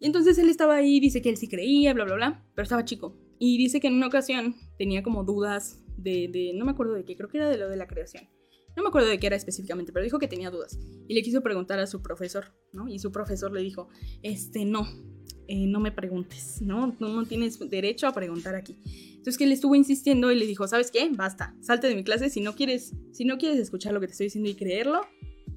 Y 0.00 0.06
entonces 0.06 0.36
él 0.38 0.48
estaba 0.48 0.74
ahí, 0.74 0.98
dice 0.98 1.22
que 1.22 1.28
él 1.28 1.36
sí 1.36 1.46
creía, 1.46 1.94
bla, 1.94 2.04
bla, 2.04 2.16
bla, 2.16 2.44
pero 2.56 2.64
estaba 2.64 2.84
chico. 2.84 3.16
Y 3.38 3.56
dice 3.56 3.78
que 3.78 3.86
en 3.86 3.94
una 3.94 4.08
ocasión 4.08 4.56
tenía 4.78 5.04
como 5.04 5.22
dudas 5.22 5.78
de, 5.96 6.50
no 6.56 6.64
me 6.64 6.72
acuerdo 6.72 6.94
de 6.94 7.04
qué, 7.04 7.16
creo 7.16 7.28
que 7.28 7.38
era 7.38 7.48
de 7.48 7.56
lo 7.56 7.68
de 7.68 7.76
la 7.76 7.86
creación. 7.86 8.28
No 8.76 8.82
me 8.82 8.88
acuerdo 8.88 9.08
de 9.08 9.20
qué 9.20 9.28
era 9.28 9.36
específicamente, 9.36 9.92
pero 9.92 10.02
dijo 10.02 10.18
que 10.18 10.26
tenía 10.26 10.50
dudas. 10.50 10.76
Y 11.06 11.14
le 11.14 11.22
quiso 11.22 11.40
preguntar 11.40 11.78
a 11.78 11.86
su 11.86 12.02
profesor, 12.02 12.52
¿no? 12.72 12.88
Y 12.88 12.98
su 12.98 13.12
profesor 13.12 13.52
le 13.52 13.60
dijo, 13.60 13.88
este, 14.22 14.64
no, 14.64 14.88
eh, 15.48 15.66
no 15.66 15.80
me 15.80 15.90
preguntes, 15.90 16.60
¿no? 16.60 16.94
¿no? 17.00 17.08
No 17.08 17.24
tienes 17.24 17.58
derecho 17.70 18.06
a 18.06 18.12
preguntar 18.12 18.54
aquí. 18.54 18.76
Entonces 19.16 19.38
que 19.38 19.44
él 19.44 19.52
estuvo 19.52 19.74
insistiendo 19.74 20.30
y 20.30 20.36
le 20.36 20.46
dijo, 20.46 20.68
¿sabes 20.68 20.90
qué? 20.90 21.08
Basta, 21.10 21.56
salte 21.60 21.88
de 21.88 21.94
mi 21.94 22.04
clase. 22.04 22.28
Si 22.28 22.40
no 22.42 22.54
quieres, 22.54 22.92
si 23.12 23.24
no 23.24 23.38
quieres 23.38 23.58
escuchar 23.58 23.94
lo 23.94 24.00
que 24.00 24.06
te 24.06 24.12
estoy 24.12 24.26
diciendo 24.26 24.50
y 24.50 24.54
creerlo, 24.54 25.00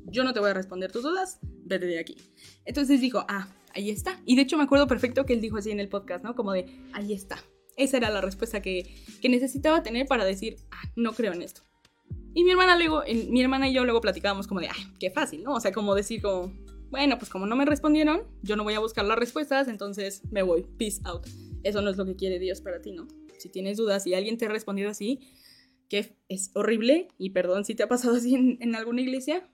yo 0.06 0.24
no 0.24 0.34
te 0.34 0.40
voy 0.40 0.50
a 0.50 0.54
responder 0.54 0.92
tus 0.92 1.04
dudas, 1.04 1.40
vete 1.66 1.86
de 1.86 2.00
aquí. 2.00 2.16
Entonces 2.66 3.02
dijo, 3.02 3.26
ah, 3.28 3.50
ahí 3.76 3.90
está. 3.90 4.20
Y 4.26 4.38
de 4.38 4.44
hecho 4.44 4.58
me 4.58 4.64
acuerdo 4.64 4.88
perfecto 4.88 5.26
que 5.26 5.34
él 5.34 5.42
dijo 5.42 5.58
así 5.58 5.72
en 5.72 5.80
el 5.82 5.90
podcast, 5.90 6.24
¿no? 6.24 6.36
Como 6.36 6.54
de, 6.54 6.66
ahí 6.94 7.14
está. 7.14 7.38
Esa 7.76 7.98
era 7.98 8.10
la 8.10 8.22
respuesta 8.22 8.62
que, 8.62 8.96
necesitaba 9.24 9.84
tener 9.84 10.08
para 10.08 10.24
decir, 10.24 10.58
ah, 10.72 10.90
no 10.96 11.14
creo 11.14 11.34
en 11.34 11.42
esto. 11.42 11.64
Y 12.34 12.46
mi 12.46 12.52
hermana 12.52 12.78
luego, 12.78 13.04
mi 13.30 13.42
hermana 13.42 13.68
y 13.68 13.74
yo 13.74 13.84
luego 13.84 14.00
platicábamos 14.00 14.48
como 14.48 14.62
de, 14.62 14.70
ay, 14.70 14.88
qué 15.00 15.12
fácil, 15.12 15.44
¿no? 15.44 15.54
O 15.54 15.60
sea, 15.60 15.74
como 15.74 15.96
decir 15.96 16.22
como, 16.22 16.54
bueno, 16.92 17.18
pues 17.18 17.32
como 17.32 17.48
no 17.48 17.56
me 17.56 17.66
respondieron, 17.66 18.24
yo 18.44 18.56
no 18.56 18.64
voy 18.64 18.76
a 18.76 18.80
buscar 18.80 19.06
las 19.06 19.18
respuestas, 19.18 19.68
entonces 19.68 20.22
me 20.30 20.44
voy, 20.44 20.64
peace 20.78 21.02
out. 21.06 21.26
Eso 21.64 21.82
no 21.82 21.90
es 21.90 21.98
lo 21.98 22.06
que 22.06 22.16
quiere 22.16 22.38
Dios 22.38 22.62
para 22.62 22.82
ti, 22.82 22.92
¿no? 22.92 23.08
Si 23.40 23.50
tienes 23.50 23.78
dudas 23.78 24.06
y 24.06 24.14
alguien 24.14 24.38
te 24.38 24.46
ha 24.46 24.50
respondido 24.50 24.90
así, 24.90 25.20
que 25.90 26.16
es 26.30 26.52
horrible, 26.54 27.08
y 27.18 27.32
perdón 27.32 27.66
si 27.66 27.74
te 27.74 27.84
ha 27.84 27.88
pasado 27.88 28.16
así 28.18 28.36
en, 28.36 28.76
alguna 28.76 29.02
iglesia, 29.02 29.50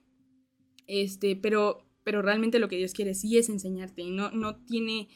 este, 0.86 1.36
pero, 1.36 1.86
pero 2.04 2.20
realmente 2.20 2.58
lo 2.58 2.68
que 2.68 2.76
Dios 2.76 2.92
quiere 2.92 3.14
sí 3.14 3.38
es 3.38 3.48
enseñarte 3.48 4.02
y 4.02 4.10
no, 4.10 4.30
no 4.30 4.56
tiene 4.64 5.08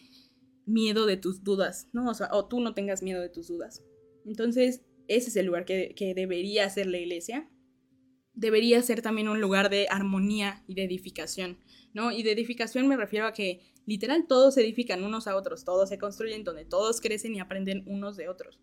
miedo 0.64 1.06
de 1.06 1.16
tus 1.16 1.42
dudas, 1.42 1.88
¿no? 1.92 2.10
O 2.32 2.46
tú 2.46 2.60
no 2.60 2.74
tengas 2.74 3.02
miedo 3.02 3.20
de 3.20 3.28
tus 3.28 3.48
dudas. 3.48 3.82
Entonces, 4.24 4.82
ese 5.08 5.28
es 5.28 5.36
el 5.36 5.46
lugar 5.46 5.64
que, 5.64 6.12
debería 6.14 6.68
ser 6.70 6.86
la 6.86 6.98
iglesia. 6.98 7.48
Debería 8.34 8.80
ser 8.82 9.02
también 9.02 9.28
un 9.28 9.40
lugar 9.40 9.68
de 9.70 9.86
armonía 9.90 10.64
y 10.66 10.74
de 10.74 10.84
edificación, 10.84 11.58
¿no? 11.94 12.12
Y 12.12 12.22
de 12.22 12.32
edificación 12.32 12.86
me 12.88 12.96
refiero 12.96 13.26
a 13.26 13.32
que 13.32 13.60
literal 13.86 14.26
todos 14.26 14.54
se 14.54 14.62
edifican 14.62 15.04
unos 15.04 15.26
a 15.26 15.36
otros, 15.36 15.64
todos 15.64 15.88
se 15.88 15.98
construyen 15.98 16.44
donde 16.44 16.64
todos 16.64 17.00
crecen 17.00 17.34
y 17.34 17.40
aprenden 17.40 17.84
unos 17.86 18.16
de 18.16 18.28
otros. 18.28 18.60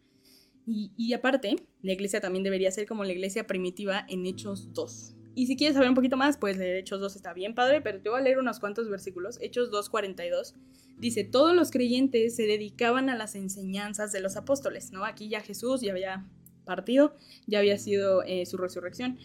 Y, 0.65 0.91
y 0.97 1.13
aparte, 1.13 1.55
la 1.81 1.93
iglesia 1.93 2.21
también 2.21 2.43
debería 2.43 2.71
ser 2.71 2.87
como 2.87 3.03
la 3.03 3.11
iglesia 3.11 3.47
primitiva 3.47 4.05
en 4.07 4.25
Hechos 4.25 4.73
2. 4.73 5.15
Y 5.35 5.47
si 5.47 5.55
quieres 5.55 5.75
saber 5.75 5.89
un 5.89 5.95
poquito 5.95 6.17
más, 6.17 6.37
pues 6.37 6.57
leer 6.57 6.77
Hechos 6.77 6.99
2 6.99 7.15
está 7.15 7.33
bien 7.33 7.55
padre, 7.55 7.81
pero 7.81 8.01
te 8.01 8.09
voy 8.09 8.19
a 8.19 8.23
leer 8.23 8.39
unos 8.39 8.59
cuantos 8.59 8.89
versículos. 8.89 9.37
Hechos 9.41 9.71
2.42 9.71 10.53
dice, 10.97 11.23
todos 11.23 11.55
los 11.55 11.71
creyentes 11.71 12.35
se 12.35 12.43
dedicaban 12.43 13.09
a 13.09 13.15
las 13.15 13.35
enseñanzas 13.35 14.11
de 14.11 14.19
los 14.19 14.35
apóstoles, 14.35 14.91
¿no? 14.91 15.05
Aquí 15.05 15.29
ya 15.29 15.39
Jesús 15.39 15.81
ya 15.81 15.91
había 15.91 16.29
partido, 16.65 17.15
ya 17.47 17.59
había 17.59 17.77
sido 17.77 18.21
eh, 18.23 18.45
su 18.45 18.57
resurrección. 18.57 19.17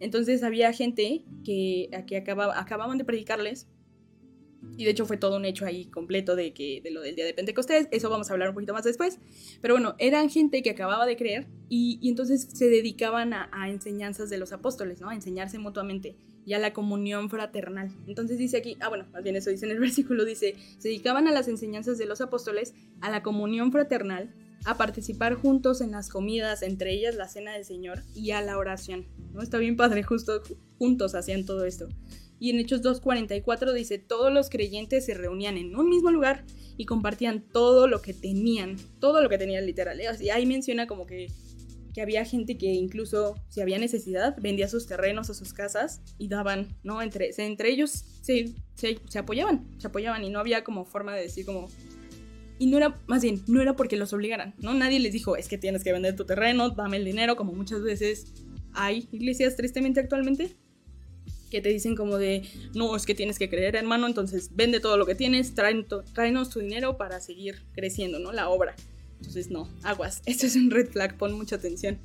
Entonces 0.00 0.42
había 0.42 0.72
gente 0.72 1.24
que, 1.44 1.90
que 2.06 2.16
acababa, 2.16 2.58
acababan 2.58 2.98
de 2.98 3.04
predicarles 3.04 3.68
y 4.76 4.84
de 4.84 4.90
hecho 4.90 5.06
fue 5.06 5.16
todo 5.16 5.36
un 5.36 5.44
hecho 5.44 5.64
ahí 5.64 5.86
completo 5.86 6.36
de, 6.36 6.52
que, 6.52 6.82
lo 6.90 7.00
del 7.00 7.16
día 7.16 7.24
de 7.24 7.34
Pentecostés, 7.34 7.88
eso 7.90 8.10
vamos 8.10 8.30
a 8.30 8.32
hablar 8.32 8.50
un 8.50 8.54
poquito 8.54 8.72
más 8.72 8.84
después, 8.84 9.18
pero 9.60 9.74
bueno, 9.74 9.94
eran 9.98 10.28
gente 10.30 10.62
que 10.62 10.70
acababa 10.70 11.06
de 11.06 11.16
creer 11.16 11.46
y, 11.68 11.98
entonces 12.08 12.48
se 12.52 12.68
dedicaban 12.68 13.32
a, 13.32 13.48
enseñanzas 13.68 14.30
de 14.30 14.38
los 14.38 14.52
apóstoles, 14.52 15.00
¿no? 15.00 15.08
A 15.08 15.14
enseñarse 15.14 15.58
mutuamente 15.58 16.16
y 16.44 16.54
a 16.54 16.58
la 16.58 16.72
comunión 16.72 17.30
fraternal. 17.30 17.90
Entonces 18.06 18.38
dice 18.38 18.56
aquí, 18.56 18.76
ah 18.80 18.88
bueno, 18.88 19.06
más 19.12 19.22
bien 19.22 19.36
eso 19.36 19.50
dice 19.50 19.66
en 19.66 19.72
el 19.72 19.78
versículo, 19.80 20.24
dice, 20.24 20.54
se 20.78 20.88
dedicaban 20.88 21.28
a 21.28 21.32
las 21.32 21.48
enseñanzas 21.48 21.98
de 21.98 22.06
los 22.06 22.20
apóstoles, 22.20 22.74
a 23.00 23.10
la 23.10 23.22
comunión 23.22 23.72
fraternal, 23.72 24.34
a 24.64 24.76
participar 24.76 25.34
juntos 25.34 25.80
en 25.80 25.92
las 25.92 26.08
comidas, 26.08 26.62
entre 26.62 26.92
ellas 26.92 27.14
la 27.14 27.28
cena 27.28 27.52
del 27.54 27.64
Señor 27.64 28.02
y 28.14 28.32
a 28.32 28.42
la 28.42 28.58
oración. 28.58 29.06
¿no? 29.32 29.42
Está 29.42 29.58
bien 29.58 29.76
padre, 29.76 30.02
justo 30.02 30.42
juntos 30.78 31.14
hacían 31.14 31.44
todo 31.44 31.64
esto. 31.64 31.88
Y 32.38 32.50
en 32.50 32.58
Hechos 32.58 32.82
2.44 32.82 33.72
dice, 33.74 33.98
todos 33.98 34.32
los 34.32 34.48
creyentes 34.48 35.04
se 35.04 35.14
reunían 35.14 35.58
en 35.58 35.76
un 35.76 35.90
mismo 35.90 36.10
lugar 36.10 36.44
y 36.78 36.86
compartían 36.86 37.42
todo 37.42 37.86
lo 37.86 38.00
que 38.00 38.14
tenían, 38.14 38.76
todo 38.98 39.22
lo 39.22 39.28
que 39.28 39.36
tenían 39.36 39.66
literal. 39.66 40.00
Y 40.20 40.30
ahí 40.30 40.46
menciona 40.46 40.86
como 40.86 41.06
que, 41.06 41.30
que 41.92 42.00
había 42.00 42.24
gente 42.24 42.56
que 42.56 42.72
incluso, 42.72 43.34
si 43.50 43.60
había 43.60 43.78
necesidad, 43.78 44.36
vendía 44.40 44.68
sus 44.68 44.86
terrenos 44.86 45.28
o 45.28 45.34
sus 45.34 45.52
casas 45.52 46.00
y 46.16 46.28
daban, 46.28 46.68
¿no? 46.82 47.02
Entre, 47.02 47.30
entre 47.36 47.70
ellos 47.70 47.90
se, 48.22 48.54
se, 48.74 48.98
se 49.06 49.18
apoyaban, 49.18 49.66
se 49.78 49.88
apoyaban 49.88 50.24
y 50.24 50.30
no 50.30 50.40
había 50.40 50.64
como 50.64 50.86
forma 50.86 51.14
de 51.14 51.22
decir 51.22 51.44
como, 51.44 51.68
y 52.60 52.66
no 52.66 52.76
era, 52.76 53.00
más 53.06 53.22
bien, 53.22 53.42
no 53.46 53.62
era 53.62 53.74
porque 53.74 53.96
los 53.96 54.12
obligaran, 54.12 54.54
¿no? 54.58 54.74
Nadie 54.74 55.00
les 55.00 55.14
dijo, 55.14 55.34
es 55.34 55.48
que 55.48 55.56
tienes 55.56 55.82
que 55.82 55.92
vender 55.92 56.14
tu 56.14 56.26
terreno, 56.26 56.68
dame 56.68 56.98
el 56.98 57.06
dinero, 57.06 57.34
como 57.34 57.54
muchas 57.54 57.82
veces 57.82 58.34
hay 58.74 59.08
iglesias 59.12 59.56
tristemente 59.56 59.98
actualmente 59.98 60.54
que 61.50 61.62
te 61.62 61.70
dicen 61.70 61.96
como 61.96 62.18
de, 62.18 62.42
no, 62.74 62.94
es 62.94 63.06
que 63.06 63.14
tienes 63.14 63.38
que 63.38 63.48
creer, 63.48 63.76
hermano, 63.76 64.06
entonces 64.06 64.50
vende 64.54 64.78
todo 64.78 64.98
lo 64.98 65.06
que 65.06 65.14
tienes, 65.14 65.54
tráenos 65.54 66.50
tu 66.50 66.60
dinero 66.60 66.98
para 66.98 67.18
seguir 67.20 67.64
creciendo, 67.72 68.18
¿no? 68.18 68.30
La 68.30 68.50
obra. 68.50 68.76
Entonces, 69.16 69.50
no, 69.50 69.66
aguas, 69.82 70.20
esto 70.26 70.44
es 70.44 70.54
un 70.54 70.70
red 70.70 70.90
flag, 70.90 71.16
pon 71.16 71.32
mucha 71.32 71.56
atención. 71.56 71.98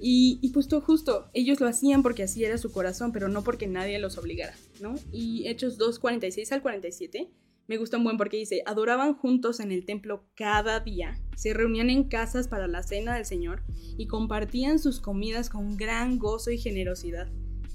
Y, 0.00 0.38
y 0.40 0.52
justo, 0.54 0.80
justo, 0.80 1.28
ellos 1.34 1.60
lo 1.60 1.68
hacían 1.68 2.02
porque 2.02 2.22
así 2.22 2.42
era 2.42 2.56
su 2.56 2.72
corazón, 2.72 3.12
pero 3.12 3.28
no 3.28 3.44
porque 3.44 3.66
nadie 3.66 3.98
los 3.98 4.16
obligara, 4.16 4.54
¿no? 4.80 4.94
Y 5.12 5.46
Hechos 5.48 5.76
2, 5.76 5.98
46 5.98 6.50
al 6.50 6.62
47 6.62 7.30
me 7.68 7.76
gusta 7.76 7.96
un 7.96 8.04
buen 8.04 8.16
porque 8.16 8.36
dice, 8.36 8.62
adoraban 8.66 9.14
juntos 9.14 9.60
en 9.60 9.72
el 9.72 9.84
templo 9.84 10.24
cada 10.34 10.80
día, 10.80 11.18
se 11.36 11.54
reunían 11.54 11.90
en 11.90 12.04
casas 12.04 12.48
para 12.48 12.68
la 12.68 12.82
cena 12.82 13.14
del 13.14 13.24
Señor 13.24 13.62
y 13.96 14.06
compartían 14.06 14.78
sus 14.78 15.00
comidas 15.00 15.48
con 15.48 15.76
gran 15.76 16.18
gozo 16.18 16.50
y 16.50 16.58
generosidad 16.58 17.28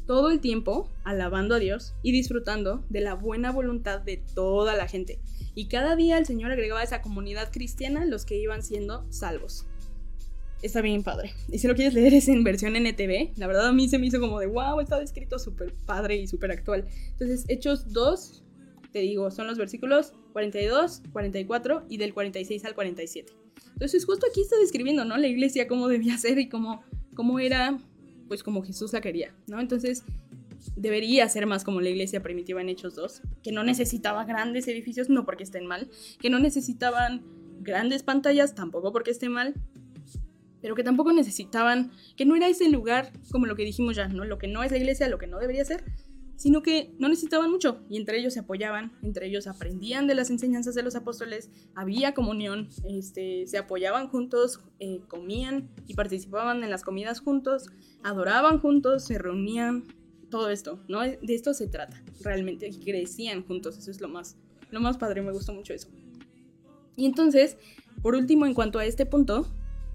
todo 0.08 0.32
el 0.32 0.40
tiempo 0.40 0.90
alabando 1.04 1.54
a 1.54 1.60
Dios 1.60 1.94
y 2.02 2.14
disfrutando 2.14 2.84
de 2.90 3.02
la 3.02 3.14
buena 3.14 3.52
voluntad 3.52 4.00
de 4.00 4.18
toda 4.34 4.74
la 4.76 4.88
gente. 4.88 5.20
Y 5.54 5.68
cada 5.68 5.96
día 5.96 6.18
el 6.18 6.26
Señor 6.26 6.52
agregaba 6.52 6.80
a 6.80 6.86
esa 6.86 7.02
comunidad 7.02 7.52
cristiana 7.52 8.06
los 8.06 8.26
que 8.26 8.38
iban 8.38 8.64
siendo 8.64 9.06
salvos. 9.12 9.68
Está 10.64 10.82
bien 10.82 11.04
padre. 11.04 11.34
Y 11.52 11.60
si 11.60 11.68
lo 11.68 11.76
quieres 11.76 11.94
leer 11.94 12.16
es 12.16 12.28
en 12.30 12.44
versión 12.44 12.76
NTV. 12.76 13.38
La 13.38 13.46
verdad 13.46 13.68
a 13.68 13.74
mí 13.74 13.88
se 13.90 14.00
me 14.00 14.08
hizo 14.08 14.20
como 14.20 14.40
de 14.40 14.48
wow, 14.48 14.80
está 14.80 15.00
escrito 15.02 15.38
súper 15.38 15.74
padre 15.86 16.16
y 16.16 16.26
súper 16.26 16.52
actual. 16.52 16.86
Entonces, 17.12 17.46
Hechos 17.48 17.94
2, 17.94 18.44
digo, 19.00 19.32
son 19.32 19.48
los 19.48 19.58
versículos 19.58 20.14
42, 20.34 21.04
44 21.12 21.86
y 21.90 21.98
del 21.98 22.14
46 22.14 22.66
al 22.66 22.76
47. 22.76 23.34
Entonces, 23.74 24.06
justo 24.06 24.26
aquí 24.30 24.42
está 24.42 24.58
describiendo, 24.58 25.06
¿no? 25.06 25.18
La 25.18 25.28
iglesia, 25.28 25.68
cómo 25.68 25.88
debía 25.88 26.18
ser 26.18 26.40
y 26.40 26.50
cómo, 26.50 26.84
cómo 27.16 27.40
era 27.40 27.80
pues 28.28 28.44
como 28.44 28.62
Jesús 28.62 28.94
la 28.94 29.02
quería, 29.02 29.34
¿no? 29.48 29.60
Entonces 29.60 30.04
debería 30.76 31.28
ser 31.30 31.46
más 31.46 31.64
como 31.64 31.82
la 31.82 31.90
iglesia 31.90 32.22
primitiva 32.22 32.62
en 32.62 32.70
Hechos 32.70 32.96
2, 32.96 33.22
que 33.44 33.52
no 33.52 33.64
necesitaba 33.64 34.26
grandes 34.26 34.68
edificios, 34.68 35.10
no 35.10 35.26
porque 35.26 35.44
estén 35.44 35.66
mal, 35.66 35.90
que 36.20 36.30
no 36.30 36.40
necesitaban 36.40 37.24
grandes 37.62 38.04
pantallas, 38.04 38.56
tampoco 38.56 38.92
porque 38.92 39.12
estén 39.12 39.32
mal, 39.32 39.56
pero 40.62 40.76
que 40.76 40.84
tampoco 40.84 41.14
necesitaban, 41.14 41.92
que 42.16 42.26
no 42.26 42.36
era 42.36 42.48
ese 42.48 42.70
lugar 42.70 43.12
como 43.32 43.46
lo 43.46 43.56
que 43.56 43.64
dijimos 43.64 43.96
ya, 43.96 44.08
¿no? 44.08 44.26
Lo 44.26 44.38
que 44.38 44.48
no 44.48 44.64
es 44.64 44.72
la 44.72 44.78
iglesia, 44.78 45.08
lo 45.08 45.18
que 45.18 45.28
no 45.28 45.40
debería 45.40 45.64
ser, 45.64 45.84
sino 46.38 46.62
que 46.62 46.94
no 47.00 47.10
necesitaban 47.10 47.52
mucho 47.52 47.82
y 47.90 47.98
entre 47.98 48.20
ellos 48.20 48.34
se 48.34 48.40
apoyaban, 48.40 48.94
entre 49.04 49.28
ellos 49.28 49.48
aprendían 49.48 50.08
de 50.08 50.16
las 50.16 50.30
enseñanzas 50.30 50.76
de 50.76 50.84
los 50.84 50.96
apóstoles, 50.96 51.50
había 51.76 52.14
comunión, 52.14 52.70
este, 52.88 53.46
se 53.48 53.58
apoyaban 53.58 54.08
juntos, 54.08 54.62
eh, 54.80 55.02
comían 55.08 55.70
y 55.88 55.96
participaban 55.96 56.64
en 56.64 56.70
las 56.70 56.84
comidas 56.84 57.20
juntos, 57.20 57.66
adoraban 58.04 58.60
juntos, 58.60 59.04
se 59.04 59.18
reunían, 59.18 59.84
todo 60.30 60.50
esto, 60.50 60.80
¿no? 60.88 61.02
De 61.02 61.20
esto 61.30 61.54
se 61.54 61.68
trata 61.68 62.02
realmente, 62.22 62.70
crecían 62.84 63.44
juntos, 63.44 63.78
eso 63.78 63.92
es 63.92 64.02
lo 64.02 64.08
más, 64.08 64.38
lo 64.72 64.80
más 64.80 64.98
padre, 64.98 65.22
me 65.22 65.32
gustó 65.32 65.54
mucho 65.54 65.74
eso. 65.74 65.88
Y 66.96 67.06
entonces, 67.06 67.58
por 68.02 68.16
último, 68.16 68.46
en 68.46 68.54
cuanto 68.54 68.80
a 68.80 68.86
este 68.86 69.06
punto, 69.06 69.48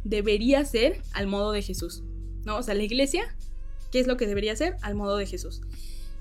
debería 0.05 0.64
ser 0.64 1.02
al 1.12 1.26
modo 1.26 1.52
de 1.52 1.62
Jesús, 1.62 2.02
¿no? 2.44 2.59
O 2.59 2.62
sea, 2.62 2.74
la 2.74 2.83
iglesia, 2.83 3.37
¿qué 3.90 4.00
es 4.00 4.07
lo 4.07 4.16
que 4.16 4.26
debería 4.26 4.57
ser? 4.57 4.76
Al 4.83 4.94
modo 4.94 5.16
de 5.16 5.26
Jesús. 5.26 5.61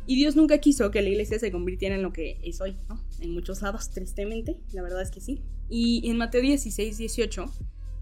Y 0.07 0.15
Dios 0.15 0.35
nunca 0.35 0.57
quiso 0.57 0.89
que 0.91 1.01
la 1.01 1.09
iglesia 1.09 1.39
se 1.39 1.51
convirtiera 1.51 1.95
en 1.95 2.01
lo 2.01 2.11
que 2.11 2.39
es 2.43 2.59
hoy, 2.59 2.75
¿no? 2.89 2.99
En 3.19 3.33
muchos 3.33 3.61
lados, 3.61 3.91
tristemente, 3.91 4.57
la 4.73 4.81
verdad 4.81 5.01
es 5.01 5.11
que 5.11 5.21
sí. 5.21 5.41
Y 5.69 6.09
en 6.09 6.17
Mateo 6.17 6.41
16, 6.41 6.97
18, 6.97 7.45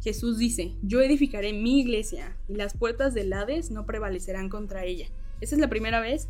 Jesús 0.02 0.38
dice, 0.38 0.76
yo 0.82 1.02
edificaré 1.02 1.54
mi 1.54 1.82
iglesia 1.82 2.38
y 2.48 2.56
las 2.56 2.76
puertas 2.76 3.14
del 3.14 3.34
Hades 3.34 3.70
no 3.70 3.86
prevalecerán 3.86 4.50
contra 4.50 4.86
ella. 4.86 5.08
Esa 5.42 5.56
es 5.56 5.62
la 5.62 5.70
primera 5.70 6.00
vez 6.00 6.30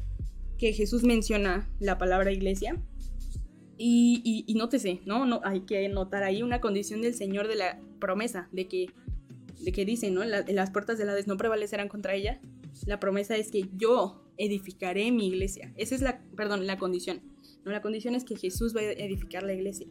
que 0.58 0.73
Jesús 0.73 1.03
menciona 1.03 1.69
la 1.79 1.97
palabra 1.97 2.32
iglesia. 2.32 2.82
Y, 3.77 4.43
y, 4.45 4.53
nótese, 4.55 4.99
¿no? 5.05 5.25
¿no? 5.25 5.39
Hay 5.45 5.62
que 5.62 5.88
notar 5.88 6.23
ahí 6.23 6.43
una 6.43 6.60
condición 6.60 7.01
del 7.01 7.13
Señor 7.13 7.47
de 7.47 7.55
la 7.55 7.79
promesa, 7.99 8.49
de 8.51 8.67
que, 8.67 8.88
de 9.62 9.71
que 9.71 9.86
dice, 9.86 10.12
¿no? 10.12 10.25
las 10.25 10.71
puertas 10.71 10.97
del 10.97 11.08
Hades 11.08 11.27
no 11.27 11.38
prevalecerán 11.38 11.88
contra 11.88 12.13
ella. 12.13 12.41
La 12.86 12.99
promesa 12.99 13.38
es 13.38 13.51
que 13.51 13.69
yo 13.77 14.28
edificaré 14.39 15.12
mi 15.12 15.28
iglesia. 15.28 15.71
Esa 15.78 15.93
es 15.93 16.02
la, 16.02 16.21
perdón, 16.36 16.65
la 16.65 16.80
condición. 16.80 17.21
No, 17.63 17.71
la 17.71 17.82
condición 17.82 18.15
es 18.15 18.23
que 18.23 18.38
Jesús 18.38 18.75
va 18.75 18.82
a 18.82 18.91
edificar 18.91 19.43
la 19.43 19.54
iglesia. 19.54 19.86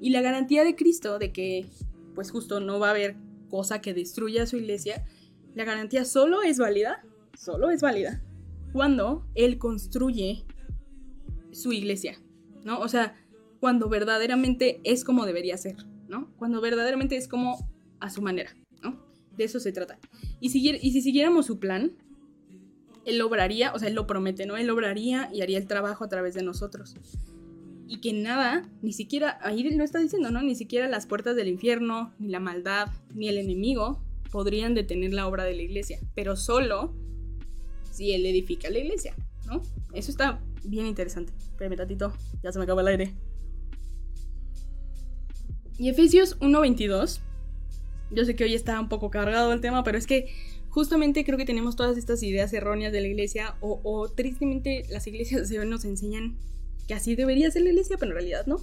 Y 0.00 0.10
la 0.10 0.22
garantía 0.22 0.64
de 0.64 0.76
Cristo 0.76 1.18
de 1.18 1.32
que, 1.32 1.66
pues 2.14 2.30
justo 2.30 2.60
no 2.60 2.78
va 2.78 2.88
a 2.88 2.90
haber 2.90 3.16
cosa 3.50 3.82
que 3.82 3.92
destruya 3.92 4.46
su 4.46 4.56
iglesia, 4.56 5.04
la 5.54 5.64
garantía 5.64 6.04
solo 6.04 6.42
es 6.42 6.58
válida, 6.58 7.04
solo 7.36 7.70
es 7.70 7.82
válida, 7.82 8.22
cuando 8.72 9.26
Él 9.34 9.58
construye 9.58 10.44
su 11.50 11.72
iglesia, 11.72 12.22
¿no? 12.64 12.78
O 12.78 12.88
sea, 12.88 13.16
cuando 13.58 13.88
verdaderamente 13.88 14.80
es 14.84 15.04
como 15.04 15.26
debería 15.26 15.56
ser, 15.58 15.76
¿no? 16.08 16.32
Cuando 16.38 16.60
verdaderamente 16.60 17.16
es 17.16 17.26
como 17.26 17.68
a 17.98 18.08
su 18.08 18.22
manera, 18.22 18.56
¿no? 18.82 19.04
De 19.36 19.44
eso 19.44 19.58
se 19.58 19.72
trata. 19.72 19.98
Y, 20.38 20.46
y 20.56 20.92
si 20.92 21.02
siguiéramos 21.02 21.46
su 21.46 21.58
plan, 21.58 21.92
él 23.04 23.20
obraría, 23.22 23.72
o 23.72 23.78
sea, 23.78 23.88
Él 23.88 23.94
lo 23.94 24.06
promete, 24.06 24.46
¿no? 24.46 24.56
Él 24.56 24.70
obraría 24.70 25.30
y 25.32 25.42
haría 25.42 25.58
el 25.58 25.66
trabajo 25.66 26.04
a 26.04 26.08
través 26.08 26.34
de 26.34 26.42
nosotros. 26.42 26.94
Y 27.86 28.00
que 28.00 28.12
nada, 28.12 28.68
ni 28.82 28.92
siquiera, 28.92 29.38
ahí 29.42 29.62
lo 29.64 29.82
está 29.82 29.98
diciendo, 29.98 30.30
¿no? 30.30 30.42
Ni 30.42 30.54
siquiera 30.54 30.88
las 30.88 31.06
puertas 31.06 31.34
del 31.34 31.48
infierno, 31.48 32.12
ni 32.18 32.28
la 32.28 32.40
maldad, 32.40 32.88
ni 33.14 33.28
el 33.28 33.38
enemigo 33.38 34.00
podrían 34.30 34.74
detener 34.74 35.12
la 35.12 35.26
obra 35.26 35.44
de 35.44 35.54
la 35.54 35.62
iglesia, 35.62 35.98
pero 36.14 36.36
solo 36.36 36.94
si 37.90 38.12
Él 38.12 38.24
edifica 38.26 38.70
la 38.70 38.78
iglesia, 38.78 39.14
¿no? 39.46 39.62
Eso 39.92 40.10
está 40.10 40.40
bien 40.62 40.86
interesante. 40.86 41.32
Espérame 41.36 41.76
tatito, 41.76 42.12
ya 42.42 42.52
se 42.52 42.58
me 42.58 42.64
acaba 42.64 42.82
el 42.82 42.88
aire. 42.88 43.14
Y 45.78 45.88
Efesios 45.88 46.38
1.22, 46.40 47.20
yo 48.12 48.24
sé 48.24 48.36
que 48.36 48.44
hoy 48.44 48.54
está 48.54 48.78
un 48.78 48.88
poco 48.88 49.10
cargado 49.10 49.52
el 49.52 49.60
tema, 49.60 49.82
pero 49.82 49.98
es 49.98 50.06
que 50.06 50.28
justamente 50.70 51.24
creo 51.24 51.36
que 51.36 51.44
tenemos 51.44 51.76
todas 51.76 51.98
estas 51.98 52.22
ideas 52.22 52.52
erróneas 52.52 52.92
de 52.92 53.00
la 53.00 53.08
iglesia 53.08 53.56
o, 53.60 54.08
tristemente 54.08 54.84
las 54.88 55.06
iglesias 55.06 55.48
de 55.48 55.58
hoy 55.58 55.68
nos 55.68 55.84
enseñan 55.84 56.38
que 56.86 56.94
así 56.94 57.14
debería 57.14 57.50
ser 57.50 57.62
la 57.62 57.70
iglesia, 57.70 57.96
pero 57.98 58.12
en 58.12 58.16
realidad 58.16 58.46
no. 58.46 58.56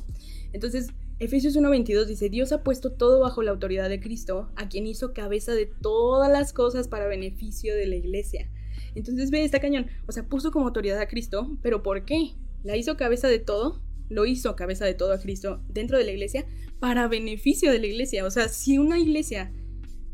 Entonces, 0.53 0.87
Efesios 1.19 1.55
1.22 1.55 2.05
dice, 2.05 2.29
Dios 2.29 2.51
ha 2.51 2.63
puesto 2.63 2.91
todo 2.91 3.19
bajo 3.19 3.41
la 3.41 3.51
autoridad 3.51 3.89
de 3.89 3.99
Cristo, 3.99 4.51
a 4.55 4.69
quien 4.69 4.87
hizo 4.87 5.13
cabeza 5.13 5.53
de 5.53 5.65
todas 5.65 6.31
las 6.31 6.53
cosas 6.53 6.87
para 6.87 7.07
beneficio 7.07 7.75
de 7.75 7.87
la 7.87 7.95
iglesia. 7.95 8.49
Entonces 8.95 9.29
ve, 9.29 9.43
está 9.43 9.59
cañón. 9.59 9.87
O 10.07 10.11
sea, 10.11 10.27
puso 10.27 10.51
como 10.51 10.67
autoridad 10.67 10.99
a 10.99 11.07
Cristo, 11.07 11.57
pero 11.61 11.83
¿por 11.83 12.05
qué? 12.05 12.31
La 12.63 12.75
hizo 12.77 12.97
cabeza 12.97 13.27
de 13.27 13.39
todo, 13.39 13.81
lo 14.09 14.25
hizo 14.25 14.55
cabeza 14.55 14.85
de 14.85 14.93
todo 14.93 15.13
a 15.13 15.19
Cristo 15.19 15.61
dentro 15.69 15.97
de 15.97 16.05
la 16.05 16.11
iglesia 16.11 16.45
para 16.79 17.07
beneficio 17.07 17.71
de 17.71 17.79
la 17.79 17.87
iglesia. 17.87 18.25
O 18.25 18.31
sea, 18.31 18.49
si 18.49 18.77
una 18.77 18.99
iglesia 18.99 19.51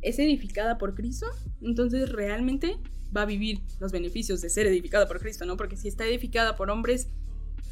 es 0.01 0.19
edificada 0.19 0.77
por 0.77 0.95
Cristo, 0.95 1.27
entonces 1.63 2.11
realmente 2.11 2.77
va 3.15 3.23
a 3.23 3.25
vivir 3.25 3.61
los 3.79 3.91
beneficios 3.91 4.41
de 4.41 4.49
ser 4.49 4.67
edificada 4.67 5.07
por 5.07 5.19
Cristo, 5.19 5.45
¿no? 5.45 5.57
Porque 5.57 5.77
si 5.77 5.87
está 5.87 6.05
edificada 6.05 6.55
por 6.55 6.69
hombres, 6.69 7.09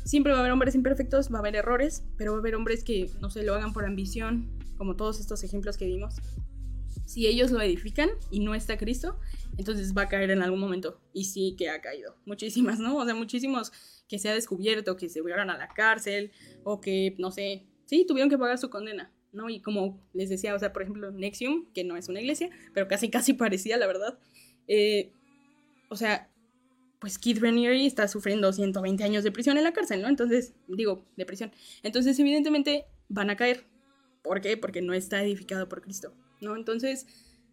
siempre 0.04 0.32
va 0.32 0.40
a 0.40 0.42
haber 0.42 0.52
hombres 0.52 0.76
imperfectos, 0.76 1.32
va 1.32 1.38
a 1.38 1.40
haber 1.40 1.56
errores, 1.56 2.04
pero 2.18 2.32
va 2.32 2.38
a 2.38 2.42
haber 2.42 2.56
hombres 2.56 2.84
que, 2.84 3.10
no 3.22 3.30
se 3.30 3.44
lo 3.44 3.56
hagan 3.56 3.74
por 3.74 3.86
ambición, 3.86 4.50
como 4.78 4.96
todos 4.96 5.20
estos 5.20 5.44
ejemplos 5.44 5.78
que 5.78 5.86
vimos. 5.86 6.16
Si 7.06 7.28
ellos 7.28 7.52
lo 7.52 7.62
edifican 7.62 8.10
y 8.30 8.40
no 8.40 8.56
está 8.56 8.78
Cristo, 8.78 9.20
entonces 9.58 9.96
va 9.96 10.04
a 10.04 10.10
caer 10.10 10.32
en 10.32 10.42
algún 10.42 10.60
momento. 10.60 11.02
Y 11.14 11.26
sí 11.26 11.56
que 11.58 11.70
ha 11.70 11.82
caído. 11.82 12.16
Muchísimas, 12.26 12.80
¿no? 12.80 12.96
O 12.98 13.06
sea, 13.06 13.16
muchísimos 13.16 13.72
que 14.08 14.18
se 14.18 14.30
ha 14.30 14.34
descubierto, 14.34 14.96
que 14.96 15.10
se 15.10 15.22
fueron 15.22 15.50
a 15.50 15.58
la 15.58 15.68
cárcel, 15.68 16.32
o 16.64 16.80
que, 16.80 17.16
no 17.18 17.32
sé, 17.32 17.68
sí, 17.86 18.06
tuvieron 18.08 18.30
que 18.30 18.38
pagar 18.38 18.58
su 18.58 18.70
condena. 18.70 19.12
¿No? 19.34 19.50
Y 19.50 19.60
como 19.62 20.00
les 20.14 20.30
decía, 20.30 20.56
o 20.56 20.60
sea, 20.60 20.74
por 20.74 20.82
ejemplo, 20.82 21.12
Nexium, 21.12 21.72
que 21.74 21.84
no 21.84 21.98
es 21.98 22.10
una 22.10 22.22
iglesia, 22.22 22.50
pero 22.74 22.88
casi 22.88 23.10
casi 23.10 23.34
parecía, 23.34 23.78
la 23.78 23.88
verdad. 23.88 24.18
Eh, 24.68 25.12
o 25.90 25.96
sea, 25.96 26.30
pues 27.00 27.18
Kid 27.18 27.42
Raniere 27.42 27.86
está 27.86 28.08
sufriendo 28.08 28.52
120 28.54 29.04
años 29.04 29.24
de 29.24 29.32
prisión 29.32 29.58
en 29.58 29.64
la 29.64 29.74
cárcel, 29.74 30.02
¿no? 30.02 30.08
Entonces, 30.08 30.54
digo, 30.68 31.04
de 31.18 31.26
prisión. 31.26 31.52
Entonces, 31.84 32.18
evidentemente, 32.20 32.86
van 33.10 33.30
a 33.30 33.36
caer. 33.36 33.66
¿Por 34.22 34.40
qué? 34.40 34.56
Porque 34.56 34.82
no 34.82 34.94
está 34.94 35.24
edificado 35.24 35.68
por 35.68 35.82
Cristo. 35.82 36.14
¿no? 36.42 36.56
Entonces, 36.56 37.06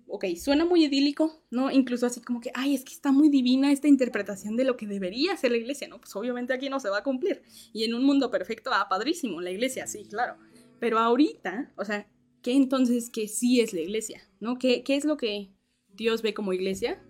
ok, 0.08 0.24
suena 0.36 0.64
muy 0.64 0.84
idílico, 0.84 1.42
¿no? 1.50 1.70
Incluso 1.70 2.06
así 2.06 2.20
como 2.20 2.40
que, 2.40 2.50
ay, 2.54 2.74
es 2.74 2.84
que 2.84 2.92
está 2.92 3.12
muy 3.12 3.28
divina 3.28 3.70
esta 3.70 3.86
interpretación 3.86 4.56
de 4.56 4.64
lo 4.64 4.76
que 4.76 4.86
debería 4.86 5.36
ser 5.36 5.52
la 5.52 5.58
iglesia, 5.58 5.86
¿no? 5.86 6.00
Pues 6.00 6.16
obviamente 6.16 6.52
aquí 6.52 6.68
no 6.68 6.80
se 6.80 6.88
va 6.88 6.98
a 6.98 7.02
cumplir. 7.02 7.42
Y 7.72 7.84
en 7.84 7.94
un 7.94 8.04
mundo 8.04 8.30
perfecto, 8.30 8.70
ah, 8.72 8.88
padrísimo, 8.88 9.40
la 9.40 9.50
iglesia, 9.50 9.86
sí, 9.86 10.06
claro. 10.08 10.36
Pero 10.80 10.98
ahorita, 10.98 11.72
o 11.76 11.84
sea, 11.84 12.08
¿qué 12.42 12.52
entonces 12.52 13.10
que 13.10 13.28
sí 13.28 13.60
es 13.60 13.72
la 13.72 13.80
iglesia? 13.80 14.22
¿No? 14.40 14.58
¿Qué, 14.58 14.82
qué 14.82 14.96
es 14.96 15.04
lo 15.04 15.16
que 15.16 15.50
Dios 15.88 16.22
ve 16.22 16.34
como 16.34 16.52
iglesia? 16.52 17.02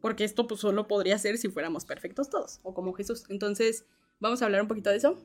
Porque 0.00 0.24
esto 0.24 0.46
pues 0.46 0.60
solo 0.60 0.86
podría 0.86 1.18
ser 1.18 1.38
si 1.38 1.48
fuéramos 1.48 1.84
perfectos 1.84 2.28
todos, 2.28 2.60
o 2.62 2.74
como 2.74 2.92
Jesús. 2.92 3.24
Entonces, 3.28 3.86
vamos 4.20 4.42
a 4.42 4.46
hablar 4.46 4.62
un 4.62 4.68
poquito 4.68 4.90
de 4.90 4.96
eso. 4.96 5.18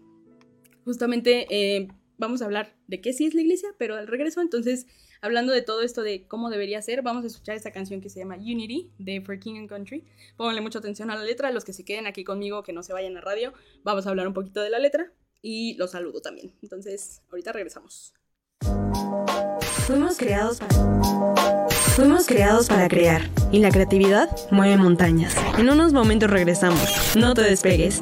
Justamente 0.86 1.48
eh, 1.50 1.88
vamos 2.18 2.42
a 2.42 2.46
hablar 2.46 2.76
de 2.88 3.02
qué 3.02 3.14
sí 3.14 3.26
es 3.26 3.34
la 3.34 3.42
iglesia, 3.42 3.70
pero 3.78 3.96
al 3.96 4.08
regreso, 4.08 4.42
entonces, 4.42 4.88
hablando 5.22 5.52
de 5.52 5.62
todo 5.62 5.82
esto 5.82 6.04
de 6.04 6.28
cómo 6.28 6.50
debería 6.50 6.82
ser, 6.82 7.02
vamos 7.02 7.24
a 7.24 7.28
escuchar 7.28 7.56
esta 7.56 7.72
canción 7.72 8.02
que 8.02 8.10
se 8.10 8.20
llama 8.20 8.36
Unity 8.36 8.92
de 9.00 9.22
For 9.22 9.40
King 9.40 9.58
and 9.58 9.70
Country. 9.70 10.06
Pónganle 10.38 10.62
mucha 10.62 10.80
atención 10.80 11.12
a 11.12 11.16
la 11.16 11.24
letra, 11.24 11.52
los 11.52 11.66
que 11.66 11.74
se 11.74 11.84
queden 11.84 12.08
aquí 12.08 12.24
conmigo, 12.24 12.64
que 12.64 12.72
no 12.72 12.84
se 12.84 12.94
vayan 12.94 13.18
a 13.18 13.22
radio, 13.22 13.54
vamos 13.84 14.06
a 14.06 14.10
hablar 14.12 14.28
un 14.28 14.34
poquito 14.34 14.62
de 14.62 14.70
la 14.70 14.80
letra 14.80 15.12
y 15.42 15.76
los 15.76 15.92
saludo 15.92 16.22
también. 16.22 16.54
Entonces, 16.62 17.22
ahorita 17.30 17.52
regresamos. 17.52 18.14
Fuimos 19.88 20.18
creados 20.18 20.60
para... 20.60 21.70
Fuimos 21.96 22.28
creados 22.28 22.68
para 22.68 22.88
crear 22.88 23.30
y 23.52 23.60
la 23.60 23.72
creatividad 23.72 24.30
mueve 24.52 24.78
montañas. 24.78 25.36
En 25.58 25.70
unos 25.70 25.92
momentos 25.92 26.30
regresamos. 26.30 27.16
No 27.18 27.34
te 27.34 27.42
despegues. 27.42 28.02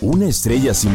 Una 0.00 0.26
estrella 0.26 0.72
sin 0.74 0.94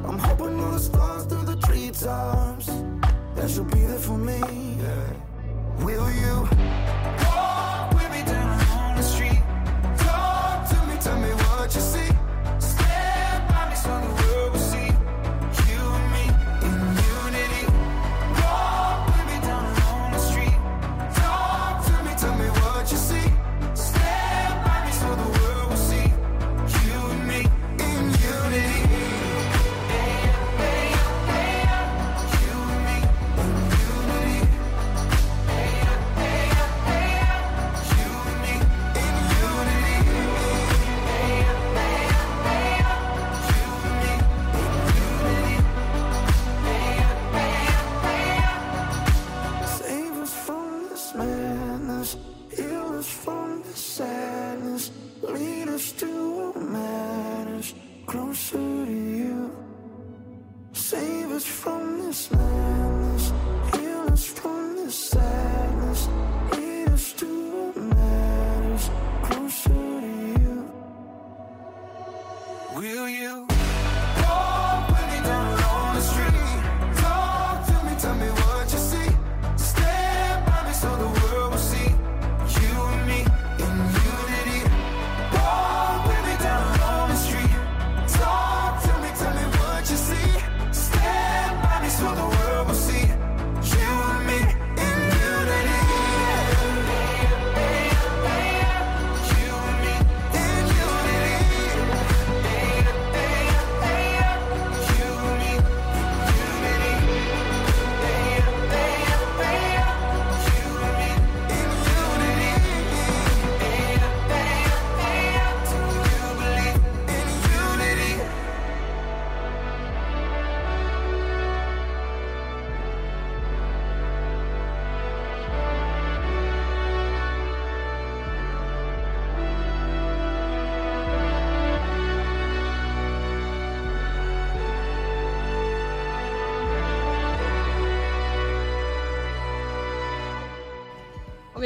I'm 0.06 0.18
hoping 0.18 0.60
on 0.60 0.72
the 0.72 0.78
stars 0.78 1.24
through 1.24 1.44
the 1.44 1.56
treetops. 1.56 2.66
That 3.34 3.50
you'll 3.54 3.64
be 3.64 3.80
there 3.80 3.98
for 3.98 4.16
me. 4.16 4.63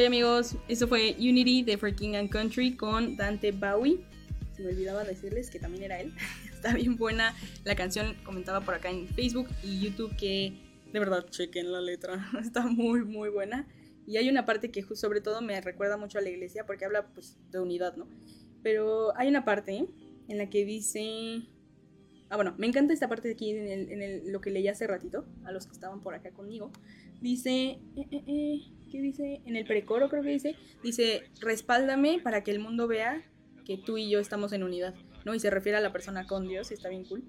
Amigos, 0.09 0.57
eso 0.69 0.89
fue 0.89 1.15
Unity 1.19 1.63
de 1.63 1.77
For 1.77 1.95
King 1.95 2.15
and 2.15 2.31
Country 2.31 2.75
con 2.75 3.19
Dante 3.19 3.53
Bowie. 3.53 4.01
Se 4.57 4.63
me 4.63 4.71
olvidaba 4.71 5.05
decirles 5.05 5.51
que 5.51 5.59
también 5.59 5.85
era 5.85 6.01
él. 6.01 6.15
Está 6.55 6.73
bien 6.73 6.97
buena 6.97 7.35
la 7.65 7.77
canción, 7.77 8.17
comentaba 8.25 8.63
por 8.63 8.73
acá 8.73 8.89
en 8.89 9.07
Facebook 9.07 9.49
y 9.63 9.81
YouTube 9.81 10.17
que 10.17 10.55
de 10.91 10.99
verdad 10.99 11.27
chequen 11.29 11.71
la 11.71 11.83
letra. 11.83 12.27
Está 12.41 12.63
muy 12.63 13.05
muy 13.05 13.29
buena. 13.29 13.69
Y 14.07 14.17
hay 14.17 14.31
una 14.31 14.47
parte 14.47 14.71
que 14.71 14.83
sobre 14.97 15.21
todo 15.21 15.43
me 15.43 15.61
recuerda 15.61 15.99
mucho 15.99 16.17
a 16.17 16.23
la 16.23 16.31
iglesia 16.31 16.65
porque 16.65 16.87
habla 16.87 17.07
pues 17.09 17.37
de 17.51 17.61
unidad, 17.61 17.95
¿no? 17.97 18.09
Pero 18.63 19.15
hay 19.15 19.29
una 19.29 19.45
parte 19.45 19.85
en 20.27 20.39
la 20.39 20.49
que 20.49 20.65
dice... 20.65 21.43
Ah, 22.31 22.37
bueno, 22.37 22.55
me 22.57 22.67
encanta 22.67 22.95
esta 22.95 23.09
parte 23.09 23.29
de 23.29 23.35
aquí 23.35 23.51
en, 23.51 23.69
el, 23.69 23.93
en 23.93 24.01
el, 24.03 24.33
lo 24.33 24.41
que 24.41 24.51
leí 24.51 24.69
hace 24.69 24.87
ratito, 24.87 25.27
a 25.45 25.53
los 25.53 25.67
que 25.67 25.73
estaban 25.73 26.01
por 26.01 26.15
acá 26.15 26.31
conmigo. 26.31 26.73
Dice... 27.21 27.79
Eh, 27.95 28.07
eh, 28.11 28.25
eh, 28.27 28.78
¿Qué 28.91 29.01
dice? 29.01 29.41
En 29.45 29.57
el 29.57 29.67
precoro 29.67 30.09
creo 30.09 30.23
que 30.23 30.31
dice. 30.31 30.57
Dice, 30.83 31.23
respáldame 31.41 32.21
para 32.23 32.43
que 32.43 32.51
el 32.51 32.59
mundo 32.59 32.89
vea 32.89 33.23
que 33.65 33.77
tú 33.77 33.99
y 33.99 34.09
yo 34.09 34.19
estamos 34.19 34.53
en 34.53 34.63
unidad, 34.63 34.95
¿no? 35.25 35.35
Y 35.35 35.41
se 35.41 35.51
refiere 35.51 35.77
a 35.77 35.81
la 35.81 35.93
persona 35.93 36.27
con 36.27 36.49
Dios, 36.49 36.71
y 36.71 36.75
está 36.75 36.89
bien 36.89 37.05
cool. 37.05 37.23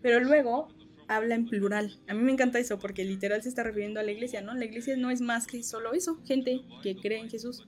Pero 0.00 0.20
luego 0.20 0.68
habla 1.08 1.34
en 1.34 1.46
plural. 1.46 1.98
A 2.08 2.14
mí 2.14 2.22
me 2.22 2.32
encanta 2.32 2.58
eso 2.58 2.78
porque 2.78 3.04
literal 3.04 3.42
se 3.42 3.48
está 3.48 3.62
refiriendo 3.62 4.00
a 4.00 4.02
la 4.02 4.12
iglesia, 4.12 4.40
¿no? 4.40 4.54
La 4.54 4.64
iglesia 4.64 4.96
no 4.96 5.10
es 5.10 5.20
más 5.20 5.46
que 5.46 5.62
solo 5.62 5.92
eso, 5.92 6.20
gente 6.24 6.62
que 6.82 6.96
cree 6.96 7.18
en 7.18 7.28
Jesús, 7.28 7.66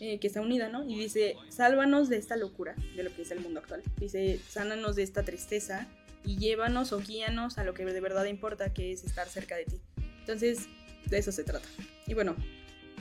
eh, 0.00 0.18
que 0.18 0.26
está 0.26 0.40
unida, 0.40 0.68
¿no? 0.68 0.84
Y 0.84 0.98
dice, 0.98 1.36
sálvanos 1.48 2.08
de 2.08 2.18
esta 2.18 2.36
locura, 2.36 2.74
de 2.96 3.02
lo 3.02 3.14
que 3.14 3.22
es 3.22 3.30
el 3.30 3.40
mundo 3.40 3.60
actual. 3.60 3.82
Dice, 3.98 4.40
sánanos 4.48 4.96
de 4.96 5.02
esta 5.02 5.22
tristeza 5.22 5.88
y 6.24 6.36
llévanos 6.36 6.92
o 6.92 7.00
guíanos 7.00 7.58
a 7.58 7.64
lo 7.64 7.74
que 7.74 7.84
de 7.84 8.00
verdad 8.00 8.26
importa, 8.26 8.72
que 8.72 8.92
es 8.92 9.04
estar 9.04 9.28
cerca 9.28 9.56
de 9.56 9.64
ti. 9.64 9.80
Entonces, 10.20 10.68
de 11.06 11.18
eso 11.18 11.32
se 11.32 11.44
trata. 11.44 11.68
Y 12.06 12.14
bueno, 12.14 12.36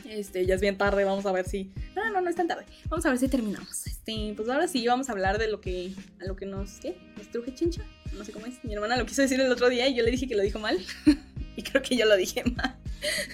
este, 0.09 0.45
ya 0.45 0.55
es 0.55 0.61
bien 0.61 0.77
tarde, 0.77 1.03
vamos 1.03 1.25
a 1.25 1.31
ver 1.31 1.47
si. 1.47 1.71
No, 1.95 2.09
no, 2.11 2.21
no 2.21 2.29
es 2.29 2.35
tan 2.35 2.47
tarde. 2.47 2.65
Vamos 2.89 3.05
a 3.05 3.09
ver 3.09 3.19
si 3.19 3.27
terminamos. 3.27 3.87
Este, 3.87 4.33
pues 4.35 4.49
ahora 4.49 4.67
sí 4.67 4.85
vamos 4.87 5.09
a 5.09 5.11
hablar 5.11 5.37
de 5.37 5.49
lo 5.49 5.61
que. 5.61 5.93
A 6.21 6.25
lo 6.25 6.35
que 6.35 6.45
nos. 6.45 6.79
¿Qué? 6.79 6.97
¿Nos 7.17 7.29
truje 7.29 7.53
chincha? 7.53 7.83
No 8.17 8.23
sé 8.23 8.31
cómo 8.31 8.45
es. 8.45 8.63
Mi 8.63 8.73
hermana 8.73 8.97
lo 8.97 9.05
quiso 9.05 9.21
decir 9.21 9.39
el 9.39 9.51
otro 9.51 9.69
día 9.69 9.87
y 9.87 9.95
yo 9.95 10.03
le 10.03 10.11
dije 10.11 10.27
que 10.27 10.35
lo 10.35 10.43
dijo 10.43 10.59
mal. 10.59 10.77
y 11.55 11.63
creo 11.63 11.81
que 11.81 11.95
yo 11.95 12.05
lo 12.05 12.15
dije 12.15 12.43
mal. 12.55 12.77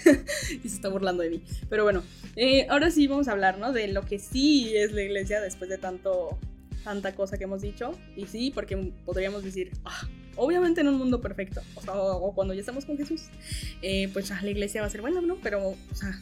y 0.63 0.69
se 0.69 0.75
está 0.75 0.89
burlando 0.89 1.23
de 1.23 1.29
mí. 1.29 1.43
Pero 1.69 1.83
bueno, 1.83 2.03
eh, 2.35 2.67
ahora 2.69 2.91
sí 2.91 3.07
vamos 3.07 3.27
a 3.27 3.31
hablar, 3.31 3.57
¿no? 3.57 3.71
De 3.71 3.87
lo 3.87 4.03
que 4.03 4.19
sí 4.19 4.75
es 4.75 4.91
la 4.91 5.01
iglesia 5.01 5.41
después 5.41 5.69
de 5.69 5.77
tanto. 5.77 6.37
Tanta 6.83 7.13
cosa 7.13 7.37
que 7.37 7.43
hemos 7.43 7.61
dicho. 7.61 7.91
Y 8.15 8.27
sí, 8.27 8.51
porque 8.51 8.93
podríamos 9.05 9.43
decir. 9.43 9.71
Ah, 9.83 10.07
obviamente 10.39 10.81
en 10.81 10.87
un 10.87 10.95
mundo 10.95 11.19
perfecto, 11.21 11.61
o, 11.87 12.33
cuando 12.33 12.53
ya 12.53 12.61
estamos 12.61 12.85
con 12.85 12.97
Jesús, 12.97 13.23
eh, 13.81 14.09
pues 14.13 14.29
ya 14.29 14.41
la 14.41 14.49
iglesia 14.49 14.81
va 14.81 14.87
a 14.87 14.89
ser 14.89 15.01
buena, 15.01 15.19
¿no? 15.21 15.35
Pero, 15.43 15.69
o 15.69 15.95
sea, 15.95 16.19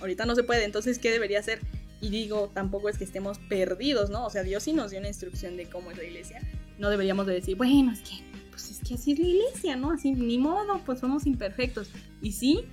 ahorita 0.00 0.26
no 0.26 0.34
se 0.34 0.42
puede, 0.42 0.64
entonces, 0.64 0.98
¿qué 0.98 1.10
debería 1.10 1.38
hacer? 1.38 1.60
Y 2.00 2.10
digo, 2.10 2.50
tampoco 2.54 2.88
es 2.88 2.98
que 2.98 3.04
estemos 3.04 3.38
perdidos, 3.38 4.10
¿no? 4.10 4.26
O 4.26 4.30
sea, 4.30 4.42
Dios 4.42 4.62
sí 4.62 4.72
nos 4.72 4.90
dio 4.90 5.00
una 5.00 5.08
instrucción 5.08 5.56
de 5.56 5.66
cómo 5.66 5.90
es 5.90 5.98
la 5.98 6.04
iglesia. 6.04 6.40
No 6.78 6.88
deberíamos 6.88 7.26
de 7.26 7.34
decir, 7.34 7.56
bueno, 7.56 7.92
es 7.92 8.00
que, 8.00 8.22
pues 8.50 8.70
es 8.70 8.80
que 8.80 8.94
así 8.94 9.12
es 9.12 9.18
la 9.18 9.26
iglesia, 9.26 9.76
¿no? 9.76 9.90
Así, 9.92 10.12
ni 10.12 10.38
modo, 10.38 10.80
pues 10.86 11.00
somos 11.00 11.26
imperfectos. 11.26 11.90
Y 12.22 12.32
sí, 12.32 12.64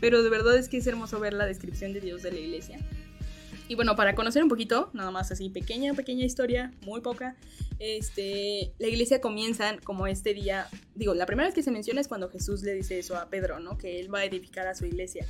pero 0.00 0.22
de 0.22 0.30
verdad 0.30 0.56
es 0.56 0.68
que 0.68 0.76
es 0.76 0.86
hermoso 0.86 1.18
ver 1.18 1.32
la 1.32 1.46
descripción 1.46 1.92
de 1.92 2.00
Dios 2.00 2.22
de 2.22 2.32
la 2.32 2.38
iglesia. 2.38 2.78
Y 3.68 3.74
bueno, 3.74 3.96
para 3.96 4.14
conocer 4.14 4.42
un 4.42 4.48
poquito, 4.48 4.88
nada 4.94 5.10
más 5.10 5.30
así, 5.30 5.50
pequeña, 5.50 5.92
pequeña 5.92 6.24
historia, 6.24 6.72
muy 6.86 7.02
poca, 7.02 7.36
este, 7.78 8.72
la 8.78 8.88
iglesia 8.88 9.20
comienza 9.20 9.76
como 9.84 10.06
este 10.06 10.32
día, 10.32 10.68
digo, 10.94 11.12
la 11.14 11.26
primera 11.26 11.48
vez 11.48 11.54
que 11.54 11.62
se 11.62 11.70
menciona 11.70 12.00
es 12.00 12.08
cuando 12.08 12.30
Jesús 12.30 12.62
le 12.62 12.72
dice 12.72 12.98
eso 12.98 13.16
a 13.16 13.28
Pedro, 13.28 13.60
¿no? 13.60 13.76
Que 13.76 14.00
él 14.00 14.12
va 14.12 14.20
a 14.20 14.24
edificar 14.24 14.66
a 14.66 14.74
su 14.74 14.86
iglesia. 14.86 15.26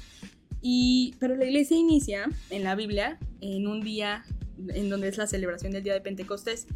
Y, 0.61 1.15
pero 1.19 1.37
la 1.37 1.45
iglesia 1.45 1.77
inicia 1.77 2.29
en 2.51 2.65
la 2.65 2.75
Biblia 2.75 3.19
en 3.41 3.67
un 3.67 3.81
día 3.81 4.25
en 4.69 4.89
donde 4.89 5.09
es 5.09 5.17
la 5.17 5.27
celebración 5.27 5.73
del 5.73 5.85
día 5.85 5.95
de 5.95 6.01
Pentecostés 6.01 6.67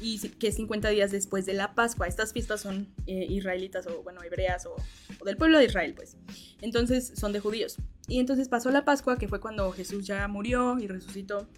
y 0.00 0.18
que 0.18 0.48
es 0.48 0.56
50 0.56 0.88
días 0.90 1.10
después 1.10 1.46
de 1.46 1.54
la 1.54 1.74
Pascua. 1.74 2.06
Estas 2.06 2.32
fiestas 2.32 2.60
son 2.60 2.88
eh, 3.06 3.26
israelitas 3.28 3.86
o, 3.86 4.02
bueno, 4.02 4.22
hebreas 4.22 4.66
o, 4.66 4.76
del 5.24 5.36
pueblo 5.36 5.58
de 5.58 5.66
Israel, 5.66 5.94
pues. 5.94 6.16
Entonces 6.60 7.12
son 7.16 7.32
de 7.32 7.40
judíos. 7.40 7.76
Y 8.06 8.20
entonces 8.20 8.48
pasó 8.48 8.70
la 8.70 8.84
Pascua, 8.84 9.18
que 9.18 9.28
fue 9.28 9.40
cuando 9.40 9.70
Jesús 9.72 10.06
ya 10.06 10.26
murió 10.28 10.78
y 10.78 10.86
resucitó. 10.86 11.48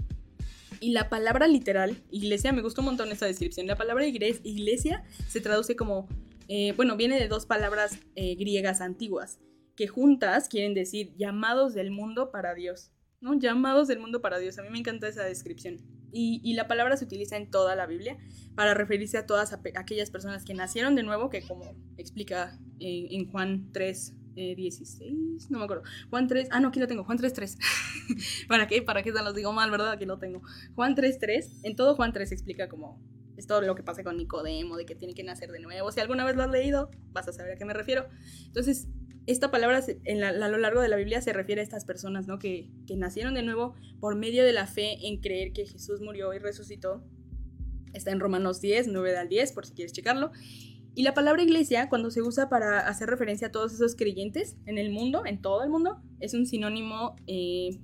Y 0.80 0.92
la 0.92 1.10
palabra 1.10 1.46
literal, 1.46 2.02
iglesia, 2.10 2.52
me 2.52 2.62
gustó 2.62 2.80
un 2.80 2.86
montón 2.86 3.12
esta 3.12 3.26
descripción. 3.26 3.66
La 3.66 3.76
palabra 3.76 4.06
iglesia 4.06 5.04
se 5.28 5.40
traduce 5.40 5.76
como, 5.76 6.08
eh, 6.48 6.72
bueno, 6.72 6.96
viene 6.96 7.20
de 7.20 7.28
dos 7.28 7.44
palabras 7.44 7.98
eh, 8.14 8.34
griegas 8.36 8.80
antiguas, 8.80 9.38
que 9.80 9.88
juntas 9.88 10.46
quieren 10.50 10.74
decir 10.74 11.14
llamados 11.16 11.72
del 11.72 11.90
mundo 11.90 12.30
para 12.30 12.52
Dios. 12.52 12.92
¿no? 13.22 13.32
Llamados 13.32 13.88
del 13.88 13.98
mundo 13.98 14.20
para 14.20 14.38
Dios. 14.38 14.58
A 14.58 14.62
mí 14.62 14.68
me 14.68 14.78
encanta 14.78 15.08
esa 15.08 15.24
descripción. 15.24 15.78
Y, 16.12 16.42
y 16.44 16.52
la 16.52 16.68
palabra 16.68 16.98
se 16.98 17.06
utiliza 17.06 17.38
en 17.38 17.50
toda 17.50 17.74
la 17.76 17.86
Biblia 17.86 18.18
para 18.54 18.74
referirse 18.74 19.16
a 19.16 19.24
todas 19.24 19.54
aquellas 19.54 20.10
personas 20.10 20.44
que 20.44 20.52
nacieron 20.52 20.96
de 20.96 21.02
nuevo, 21.02 21.30
que 21.30 21.40
como 21.40 21.74
explica 21.96 22.58
eh, 22.78 23.08
en 23.12 23.30
Juan 23.30 23.72
3, 23.72 24.16
16, 24.34 25.00
eh, 25.00 25.46
no 25.48 25.60
me 25.60 25.64
acuerdo. 25.64 25.84
Juan 26.10 26.28
3, 26.28 26.48
ah, 26.50 26.60
no, 26.60 26.68
aquí 26.68 26.78
lo 26.78 26.86
tengo, 26.86 27.04
Juan 27.04 27.16
3, 27.16 27.32
3. 27.32 27.58
¿Para 28.48 28.66
qué? 28.66 28.82
¿Para 28.82 29.02
qué 29.02 29.12
se 29.12 29.22
los 29.22 29.34
digo 29.34 29.50
mal, 29.54 29.70
verdad? 29.70 29.92
Aquí 29.92 30.04
lo 30.04 30.18
tengo. 30.18 30.42
Juan 30.74 30.94
3, 30.94 31.18
3, 31.18 31.60
en 31.62 31.74
todo 31.74 31.94
Juan 31.94 32.12
3 32.12 32.32
explica 32.32 32.68
como 32.68 33.00
es 33.38 33.46
todo 33.46 33.62
lo 33.62 33.74
que 33.74 33.82
pasa 33.82 34.04
con 34.04 34.18
Nicodemo, 34.18 34.76
de 34.76 34.84
que 34.84 34.94
tiene 34.94 35.14
que 35.14 35.24
nacer 35.24 35.50
de 35.50 35.60
nuevo. 35.60 35.90
Si 35.90 36.00
alguna 36.00 36.26
vez 36.26 36.36
lo 36.36 36.42
has 36.42 36.50
leído, 36.50 36.90
vas 37.12 37.26
a 37.26 37.32
saber 37.32 37.52
a 37.52 37.56
qué 37.56 37.64
me 37.64 37.72
refiero. 37.72 38.06
Entonces, 38.44 38.86
esta 39.26 39.50
palabra 39.50 39.82
en 40.04 40.22
a 40.24 40.48
lo 40.48 40.58
largo 40.58 40.80
de 40.80 40.88
la 40.88 40.96
Biblia 40.96 41.20
se 41.20 41.32
refiere 41.32 41.60
a 41.60 41.64
estas 41.64 41.84
personas, 41.84 42.26
¿no? 42.26 42.38
Que, 42.38 42.68
que 42.86 42.96
nacieron 42.96 43.34
de 43.34 43.42
nuevo 43.42 43.74
por 44.00 44.16
medio 44.16 44.44
de 44.44 44.52
la 44.52 44.66
fe 44.66 45.06
en 45.06 45.20
creer 45.20 45.52
que 45.52 45.66
Jesús 45.66 46.00
murió 46.00 46.32
y 46.34 46.38
resucitó. 46.38 47.02
Está 47.92 48.12
en 48.12 48.20
Romanos 48.20 48.60
10, 48.60 48.88
9 48.88 49.16
al 49.16 49.28
10, 49.28 49.52
por 49.52 49.66
si 49.66 49.74
quieres 49.74 49.92
checarlo. 49.92 50.30
Y 50.94 51.02
la 51.02 51.14
palabra 51.14 51.42
iglesia, 51.42 51.88
cuando 51.88 52.10
se 52.10 52.22
usa 52.22 52.48
para 52.48 52.80
hacer 52.80 53.08
referencia 53.08 53.48
a 53.48 53.52
todos 53.52 53.72
esos 53.72 53.94
creyentes 53.94 54.56
en 54.66 54.78
el 54.78 54.90
mundo, 54.90 55.24
en 55.24 55.40
todo 55.40 55.62
el 55.62 55.70
mundo, 55.70 56.00
es 56.18 56.34
un 56.34 56.46
sinónimo, 56.46 57.16
eh, 57.26 57.78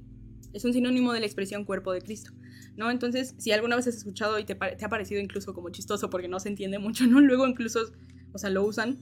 es 0.52 0.64
un 0.64 0.72
sinónimo 0.72 1.12
de 1.12 1.20
la 1.20 1.26
expresión 1.26 1.64
cuerpo 1.64 1.92
de 1.92 2.02
Cristo. 2.02 2.32
¿no? 2.76 2.90
Entonces, 2.90 3.34
si 3.38 3.52
alguna 3.52 3.76
vez 3.76 3.86
has 3.86 3.96
escuchado 3.96 4.38
y 4.38 4.44
te, 4.44 4.54
te, 4.54 4.84
ha 4.84 4.88
parecido 4.88 5.20
incluso 5.20 5.54
como 5.54 5.70
chistoso 5.70 6.10
porque 6.10 6.28
no 6.28 6.40
se 6.40 6.48
entiende 6.48 6.78
mucho, 6.78 7.06
¿no? 7.06 7.20
Luego 7.20 7.46
incluso, 7.46 7.80
o 8.32 8.38
sea, 8.38 8.50
lo 8.50 8.64
usan 8.64 8.98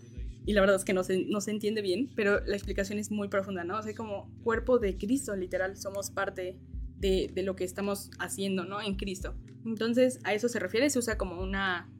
y 0.46 0.52
la 0.52 0.60
verdad 0.60 0.76
es 0.76 0.84
que 0.84 0.92
no 0.92 1.04
se, 1.04 1.24
no 1.26 1.40
se 1.40 1.50
entiende 1.50 1.82
bien, 1.82 2.10
pero 2.14 2.44
la 2.44 2.56
explicación 2.56 2.98
es 2.98 3.10
muy 3.10 3.28
profunda, 3.28 3.64
¿no? 3.64 3.78
O 3.78 3.82
sea, 3.82 3.94
como 3.94 4.30
cuerpo 4.42 4.78
de 4.78 4.96
Cristo, 4.96 5.34
literal, 5.36 5.76
somos 5.76 6.10
parte 6.10 6.58
de, 6.98 7.30
de 7.32 7.42
lo 7.42 7.56
que 7.56 7.64
estamos 7.64 8.10
haciendo, 8.18 8.64
¿no? 8.64 8.80
En 8.80 8.96
Cristo. 8.96 9.34
Entonces, 9.64 10.20
a 10.24 10.34
eso 10.34 10.48
se 10.48 10.58
refiere, 10.58 10.90
se 10.90 10.98
usa 10.98 11.16
como 11.16 11.40
una 11.40 11.90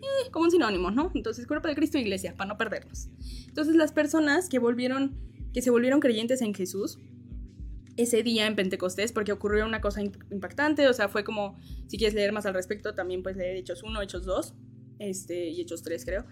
eh, 0.00 0.30
como 0.30 0.44
un 0.44 0.50
sinónimo, 0.50 0.90
¿no? 0.90 1.10
Entonces, 1.14 1.46
cuerpo 1.46 1.66
de 1.66 1.74
Cristo 1.74 1.98
e 1.98 2.02
iglesia, 2.02 2.36
para 2.36 2.48
no 2.48 2.56
perdernos. 2.56 3.08
Entonces, 3.48 3.74
las 3.74 3.92
personas 3.92 4.48
que 4.48 4.58
volvieron, 4.58 5.16
que 5.52 5.60
se 5.60 5.70
volvieron 5.70 6.00
creyentes 6.00 6.40
en 6.40 6.54
Jesús, 6.54 6.98
ese 7.96 8.22
día 8.22 8.46
en 8.46 8.54
Pentecostés, 8.54 9.10
porque 9.10 9.32
ocurrió 9.32 9.66
una 9.66 9.80
cosa 9.80 10.00
impactante, 10.02 10.86
o 10.86 10.92
sea, 10.92 11.08
fue 11.08 11.24
como, 11.24 11.58
si 11.88 11.98
quieres 11.98 12.14
leer 12.14 12.32
más 12.32 12.46
al 12.46 12.54
respecto, 12.54 12.94
también 12.94 13.24
puedes 13.24 13.36
leer 13.36 13.56
Hechos 13.56 13.82
1, 13.82 14.00
Hechos 14.02 14.24
2, 14.24 14.54
este, 15.00 15.48
y 15.48 15.60
Hechos 15.60 15.82
3, 15.82 16.04
creo, 16.04 16.24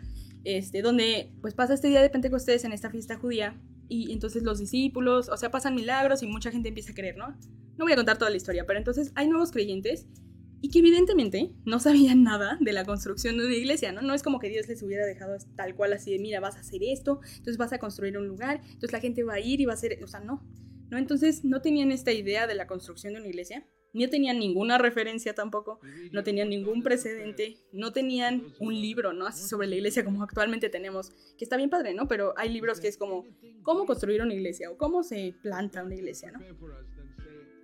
este, 0.47 0.81
donde 0.81 1.33
pues 1.41 1.55
pasa 1.55 1.75
este 1.75 1.89
día 1.89 2.01
de 2.01 2.09
Pentecostés 2.09 2.65
en 2.65 2.73
esta 2.73 2.89
fiesta 2.89 3.17
judía, 3.17 3.61
y 3.89 4.13
entonces 4.13 4.43
los 4.43 4.59
discípulos, 4.59 5.29
o 5.29 5.37
sea, 5.37 5.51
pasan 5.51 5.75
milagros 5.75 6.23
y 6.23 6.27
mucha 6.27 6.51
gente 6.51 6.69
empieza 6.69 6.93
a 6.93 6.95
creer, 6.95 7.17
¿no? 7.17 7.37
No 7.77 7.85
voy 7.85 7.93
a 7.93 7.97
contar 7.97 8.19
toda 8.19 8.31
la 8.31 8.37
historia, 8.37 8.65
pero 8.67 8.79
entonces 8.79 9.13
hay 9.15 9.29
nuevos 9.29 9.51
creyentes 9.51 10.07
y 10.61 10.71
que 10.71 10.79
evidentemente 10.79 11.53
no 11.65 11.79
sabían 11.79 12.23
nada 12.23 12.59
de 12.61 12.73
la 12.73 12.85
construcción 12.85 13.37
de 13.37 13.47
una 13.47 13.55
iglesia, 13.55 13.93
¿no? 13.93 14.03
No 14.03 14.15
es 14.15 14.23
como 14.23 14.39
que 14.39 14.49
Dios 14.49 14.67
les 14.69 14.83
hubiera 14.83 15.05
dejado 15.05 15.37
tal 15.57 15.75
cual 15.75 15.93
así 15.93 16.13
de, 16.13 16.19
mira, 16.19 16.41
vas 16.41 16.57
a 16.57 16.61
hacer 16.61 16.81
esto, 16.83 17.21
entonces 17.25 17.59
vas 17.59 17.73
a 17.73 17.79
construir 17.79 18.17
un 18.17 18.27
lugar, 18.27 18.61
entonces 18.65 18.93
la 18.93 19.01
gente 19.01 19.23
va 19.25 19.35
a 19.35 19.41
ir 19.41 19.61
y 19.61 19.67
va 19.67 19.73
a 19.73 19.75
hacer, 19.75 19.99
o 20.03 20.07
sea, 20.07 20.21
no, 20.21 20.43
¿no? 20.91 20.99
Entonces 20.99 21.45
no 21.45 21.61
tenían 21.61 21.93
esta 21.93 22.13
idea 22.13 22.47
de 22.47 22.55
la 22.55 22.67
construcción 22.67 23.15
de 23.15 23.21
una 23.21 23.29
iglesia, 23.29 23.67
no 24.05 24.11
tenían 24.11 24.39
ninguna 24.39 24.79
referencia 24.79 25.35
tampoco, 25.35 25.81
no 26.13 26.23
tenían 26.23 26.51
ningún 26.51 26.83
precedente, 26.83 27.57
no 27.73 27.93
tenían 27.93 28.43
un 28.61 28.75
libro, 28.75 29.13
¿no? 29.13 29.27
Así 29.27 29.49
sobre 29.49 29.69
la 29.69 29.77
iglesia 29.77 30.05
como 30.05 30.23
actualmente 30.23 30.69
tenemos, 30.69 31.11
que 31.37 31.45
está 31.45 31.57
bien 31.57 31.71
padre, 31.71 31.95
¿no? 31.95 32.09
Pero 32.09 32.35
hay 32.37 32.51
libros 32.51 32.81
que 32.81 32.89
es 32.89 32.97
como, 32.97 33.25
¿cómo 33.63 33.87
construir 33.87 34.23
una 34.23 34.35
iglesia? 34.35 34.71
o 34.71 34.77
cómo 34.77 35.03
se 35.03 35.35
planta 35.43 35.83
una 35.83 35.95
iglesia, 35.95 36.33
¿no? 36.33 36.41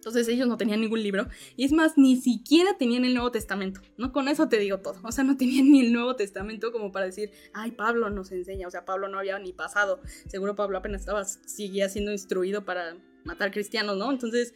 Entonces 0.02 0.26
ellos 0.26 0.48
no 0.48 0.56
tenían 0.56 0.80
ningún 0.80 1.00
libro. 1.00 1.28
Y 1.56 1.64
es 1.64 1.72
más, 1.72 1.96
ni 1.96 2.16
siquiera 2.16 2.76
tenían 2.76 3.04
el 3.04 3.14
Nuevo 3.14 3.30
Testamento. 3.30 3.80
¿no? 3.96 4.10
Con 4.10 4.26
eso 4.26 4.48
te 4.48 4.58
digo 4.58 4.80
todo. 4.80 4.98
O 5.04 5.12
sea, 5.12 5.22
no 5.22 5.36
tenían 5.36 5.70
ni 5.70 5.80
el 5.80 5.92
Nuevo 5.92 6.16
Testamento 6.16 6.72
como 6.72 6.90
para 6.90 7.06
decir, 7.06 7.30
ay, 7.52 7.70
Pablo 7.70 8.10
nos 8.10 8.32
enseña. 8.32 8.66
O 8.66 8.70
sea, 8.72 8.84
Pablo 8.84 9.06
no 9.06 9.20
había 9.20 9.38
ni 9.38 9.52
pasado. 9.52 10.00
Seguro 10.26 10.56
Pablo 10.56 10.78
apenas 10.78 11.02
estaba, 11.02 11.24
seguía 11.24 11.88
siendo 11.88 12.10
instruido 12.10 12.64
para 12.64 12.96
matar 13.22 13.52
cristianos, 13.52 13.96
¿no? 13.96 14.10
Entonces, 14.10 14.54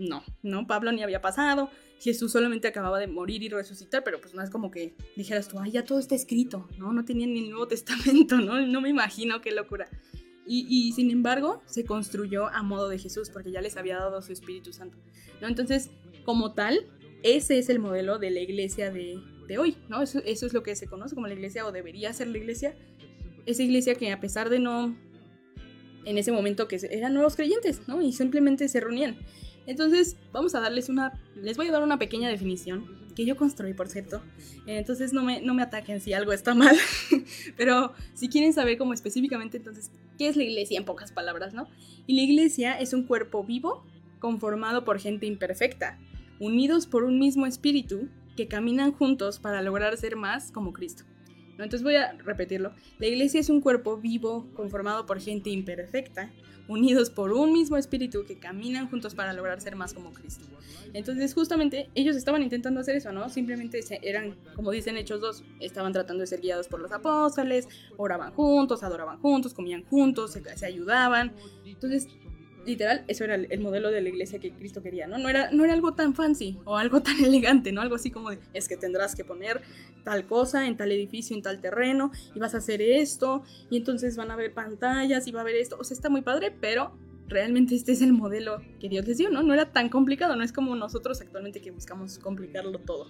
no, 0.00 0.24
no, 0.42 0.66
Pablo 0.66 0.90
ni 0.92 1.02
había 1.02 1.20
pasado. 1.20 1.70
Jesús 2.00 2.32
solamente 2.32 2.66
acababa 2.66 2.98
de 2.98 3.06
morir 3.06 3.42
y 3.42 3.50
resucitar, 3.50 4.02
pero 4.02 4.18
pues 4.20 4.34
no 4.34 4.42
es 4.42 4.48
como 4.48 4.70
que 4.70 4.94
dijeras 5.14 5.48
tú, 5.48 5.58
ay, 5.58 5.72
ya 5.72 5.84
todo 5.84 5.98
está 5.98 6.14
escrito, 6.14 6.66
¿no? 6.78 6.92
No 6.94 7.04
tenían 7.04 7.34
ni 7.34 7.40
el 7.44 7.50
Nuevo 7.50 7.68
Testamento, 7.68 8.38
¿no? 8.38 8.66
No 8.66 8.80
me 8.80 8.88
imagino 8.88 9.42
qué 9.42 9.52
locura. 9.52 9.88
Y, 10.46 10.66
y, 10.68 10.92
sin 10.92 11.10
embargo, 11.10 11.62
se 11.66 11.84
construyó 11.84 12.48
a 12.48 12.62
modo 12.62 12.88
de 12.88 12.98
Jesús, 12.98 13.28
porque 13.30 13.52
ya 13.52 13.60
les 13.60 13.76
había 13.76 13.98
dado 13.98 14.20
su 14.22 14.32
Espíritu 14.32 14.72
Santo. 14.72 14.98
¿no? 15.40 15.46
Entonces, 15.46 15.90
como 16.24 16.54
tal, 16.54 16.86
ese 17.22 17.58
es 17.58 17.68
el 17.68 17.78
modelo 17.78 18.18
de 18.18 18.30
la 18.30 18.40
iglesia 18.40 18.90
de, 18.90 19.20
hoy, 19.58 19.76
¿no? 19.88 20.00
Eso, 20.00 20.20
eso, 20.24 20.46
es 20.46 20.54
lo 20.54 20.62
que 20.62 20.74
se 20.74 20.86
conoce 20.86 21.14
como 21.14 21.26
la 21.26 21.34
iglesia, 21.34 21.66
o 21.66 21.72
debería 21.72 22.12
ser 22.14 22.28
la 22.28 22.38
iglesia. 22.38 22.74
Esa 23.46 23.62
iglesia 23.62 23.94
que 23.94 24.10
a 24.10 24.20
pesar 24.20 24.48
de 24.48 24.58
no, 24.58 24.96
en 26.04 26.18
ese 26.18 26.32
momento 26.32 26.68
que 26.68 26.80
eran 26.90 27.14
nuevos 27.14 27.36
creyentes, 27.36 27.86
¿no? 27.86 28.00
Y 28.00 28.12
simplemente 28.12 28.68
se 28.68 28.80
reunían. 28.80 29.18
Entonces, 29.70 30.16
vamos 30.32 30.56
a 30.56 30.60
darles 30.60 30.88
una, 30.88 31.12
les 31.36 31.56
voy 31.56 31.68
a 31.68 31.70
dar 31.70 31.84
una 31.84 31.96
pequeña 31.96 32.28
definición 32.28 32.98
que 33.14 33.24
yo 33.24 33.36
construí, 33.36 33.72
por 33.72 33.88
cierto. 33.88 34.20
Entonces 34.66 35.12
no 35.12 35.22
me, 35.22 35.40
no 35.42 35.54
me 35.54 35.62
ataquen 35.62 36.00
si 36.00 36.12
algo 36.12 36.32
está 36.32 36.54
mal. 36.54 36.76
Pero 37.56 37.92
si 38.14 38.28
quieren 38.28 38.52
saber 38.52 38.78
como 38.78 38.94
específicamente, 38.94 39.58
entonces, 39.58 39.92
¿qué 40.18 40.26
es 40.26 40.34
la 40.34 40.42
iglesia 40.42 40.76
en 40.76 40.84
pocas 40.84 41.12
palabras, 41.12 41.54
no? 41.54 41.68
Y 42.08 42.16
la 42.16 42.22
iglesia 42.22 42.80
es 42.80 42.92
un 42.92 43.04
cuerpo 43.04 43.44
vivo 43.44 43.84
conformado 44.18 44.84
por 44.84 44.98
gente 44.98 45.26
imperfecta, 45.26 46.00
unidos 46.40 46.88
por 46.88 47.04
un 47.04 47.20
mismo 47.20 47.46
espíritu 47.46 48.08
que 48.36 48.48
caminan 48.48 48.90
juntos 48.90 49.38
para 49.38 49.62
lograr 49.62 49.96
ser 49.98 50.16
más 50.16 50.50
como 50.50 50.72
Cristo. 50.72 51.04
Entonces 51.52 51.84
voy 51.84 51.94
a 51.94 52.14
repetirlo. 52.24 52.72
La 52.98 53.06
iglesia 53.06 53.38
es 53.38 53.50
un 53.50 53.60
cuerpo 53.60 53.98
vivo 53.98 54.48
conformado 54.54 55.06
por 55.06 55.20
gente 55.20 55.50
imperfecta, 55.50 56.32
unidos 56.70 57.10
por 57.10 57.32
un 57.32 57.52
mismo 57.52 57.76
espíritu 57.76 58.24
que 58.24 58.38
caminan 58.38 58.88
juntos 58.88 59.14
para 59.14 59.32
lograr 59.32 59.60
ser 59.60 59.74
más 59.74 59.92
como 59.92 60.12
Cristo. 60.12 60.44
Entonces, 60.92 61.34
justamente, 61.34 61.90
ellos 61.94 62.16
estaban 62.16 62.42
intentando 62.42 62.80
hacer 62.80 62.96
eso, 62.96 63.12
¿no? 63.12 63.28
Simplemente 63.28 63.80
eran, 64.02 64.36
como 64.54 64.70
dicen 64.70 64.96
Hechos 64.96 65.20
2, 65.20 65.44
estaban 65.60 65.92
tratando 65.92 66.20
de 66.20 66.26
ser 66.28 66.40
guiados 66.40 66.68
por 66.68 66.80
los 66.80 66.92
apóstoles, 66.92 67.68
oraban 67.96 68.32
juntos, 68.32 68.82
adoraban 68.82 69.18
juntos, 69.18 69.52
comían 69.52 69.84
juntos, 69.84 70.32
se, 70.32 70.56
se 70.56 70.66
ayudaban. 70.66 71.32
Entonces, 71.64 72.06
literal, 72.66 73.04
eso 73.08 73.24
era 73.24 73.34
el, 73.34 73.60
modelo 73.60 73.90
de 73.90 74.00
la 74.00 74.08
iglesia 74.08 74.38
que 74.38 74.52
Cristo 74.52 74.82
quería, 74.82 75.06
¿no? 75.06 75.18
No 75.18 75.28
era, 75.28 75.50
no 75.50 75.64
era 75.64 75.72
algo 75.72 75.94
tan 75.94 76.14
fancy 76.14 76.58
o 76.64 76.76
algo 76.76 77.02
tan 77.02 77.18
elegante, 77.24 77.72
¿no? 77.72 77.80
Algo 77.80 77.94
así 77.94 78.10
como 78.10 78.30
es 78.30 78.68
que 78.68 78.76
tendrás 78.76 79.14
que 79.14 79.24
poner 79.24 79.62
tal 80.04 80.26
cosa 80.26 80.66
en 80.66 80.76
tal 80.76 80.92
edificio, 80.92 81.36
en 81.36 81.42
tal 81.42 81.60
terreno, 81.60 82.10
y 82.34 82.38
vas 82.38 82.54
a 82.54 82.58
hacer 82.58 82.82
esto, 82.82 83.42
y 83.70 83.76
entonces 83.76 84.16
van 84.16 84.30
a 84.30 84.36
ver 84.36 84.52
pantallas, 84.52 85.26
y 85.26 85.32
va 85.32 85.40
a 85.40 85.42
haber 85.42 85.56
esto. 85.56 85.76
O 85.78 85.84
sea, 85.84 85.94
está 85.94 86.08
muy 86.08 86.22
padre, 86.22 86.50
pero 86.60 86.96
realmente 87.30 87.74
este 87.74 87.92
es 87.92 88.02
el 88.02 88.12
modelo 88.12 88.60
que 88.80 88.88
Dios 88.88 89.06
les 89.06 89.18
dio, 89.18 89.30
¿no? 89.30 89.42
No 89.42 89.54
era 89.54 89.72
tan 89.72 89.88
complicado, 89.88 90.36
no 90.36 90.42
es 90.42 90.52
como 90.52 90.74
nosotros 90.74 91.20
actualmente 91.20 91.60
que 91.60 91.70
buscamos 91.70 92.18
complicarlo 92.18 92.78
todo. 92.80 93.06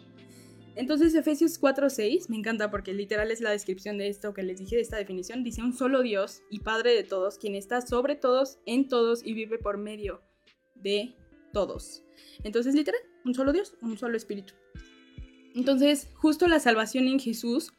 Entonces 0.77 1.15
Efesios 1.15 1.61
4:6 1.61 2.29
me 2.29 2.37
encanta 2.37 2.71
porque 2.71 2.93
literal 2.93 3.31
es 3.31 3.41
la 3.41 3.51
descripción 3.51 3.99
de 3.99 4.09
esto 4.09 4.33
que 4.33 4.43
les 4.43 4.59
dije 4.59 4.77
de 4.77 4.83
esta 4.83 4.97
definición. 4.97 5.43
Dice 5.43 5.63
un 5.63 5.73
solo 5.73 6.03
Dios 6.03 6.43
y 6.51 6.61
Padre 6.61 6.95
de 6.95 7.05
todos, 7.05 7.39
quien 7.39 7.55
está 7.55 7.81
sobre 7.81 8.15
todos, 8.15 8.59
en 8.67 8.89
todos 8.89 9.25
y 9.25 9.35
vive 9.35 9.59
por 9.59 9.79
medio 9.79 10.23
de 10.75 11.15
todos. 11.53 12.05
Entonces 12.45 12.75
literal, 12.75 13.01
un 13.25 13.35
solo 13.35 13.53
Dios, 13.53 13.75
un 13.83 13.99
solo 13.99 14.17
Espíritu. 14.17 14.55
Entonces 15.55 16.09
justo 16.15 16.47
la 16.47 16.61
salvación 16.61 17.09
en 17.09 17.19
Jesús 17.19 17.73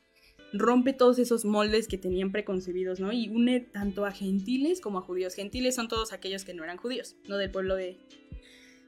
rompe 0.54 0.94
todos 0.94 1.18
esos 1.20 1.46
moldes 1.46 1.88
que 1.88 1.98
tenían 1.98 2.32
preconcebidos, 2.32 3.00
¿no? 3.00 3.14
Y 3.14 3.30
une 3.30 3.62
tanto 3.62 4.06
a 4.06 4.12
gentiles 4.12 4.82
como 4.82 5.00
a 5.00 5.02
judíos. 5.02 5.34
Gentiles 5.34 5.76
son 5.76 5.88
todos 5.88 6.12
aquellos 6.12 6.44
que 6.44 6.54
no 6.54 6.64
eran 6.64 6.78
judíos, 6.78 7.16
no 7.28 7.38
del 7.38 7.52
pueblo 7.52 7.76
de, 7.76 7.98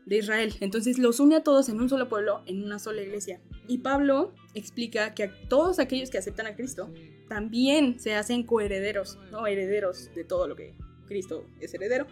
de 0.05 0.17
Israel. 0.17 0.53
Entonces 0.59 0.97
los 0.97 1.19
une 1.19 1.35
a 1.35 1.43
todos 1.43 1.69
en 1.69 1.79
un 1.79 1.89
solo 1.89 2.09
pueblo, 2.09 2.41
en 2.45 2.63
una 2.63 2.79
sola 2.79 3.01
iglesia. 3.01 3.39
Y 3.67 3.79
Pablo 3.79 4.33
explica 4.53 5.13
que 5.13 5.23
a 5.23 5.33
todos 5.47 5.79
aquellos 5.79 6.09
que 6.09 6.17
aceptan 6.17 6.47
a 6.47 6.55
Cristo 6.55 6.89
también 7.27 7.99
se 7.99 8.15
hacen 8.15 8.43
coherederos, 8.43 9.17
¿no? 9.31 9.47
Herederos 9.47 10.09
de 10.13 10.23
todo 10.23 10.47
lo 10.47 10.55
que 10.55 10.73
Cristo 11.07 11.45
es 11.59 11.73
heredero. 11.73 12.07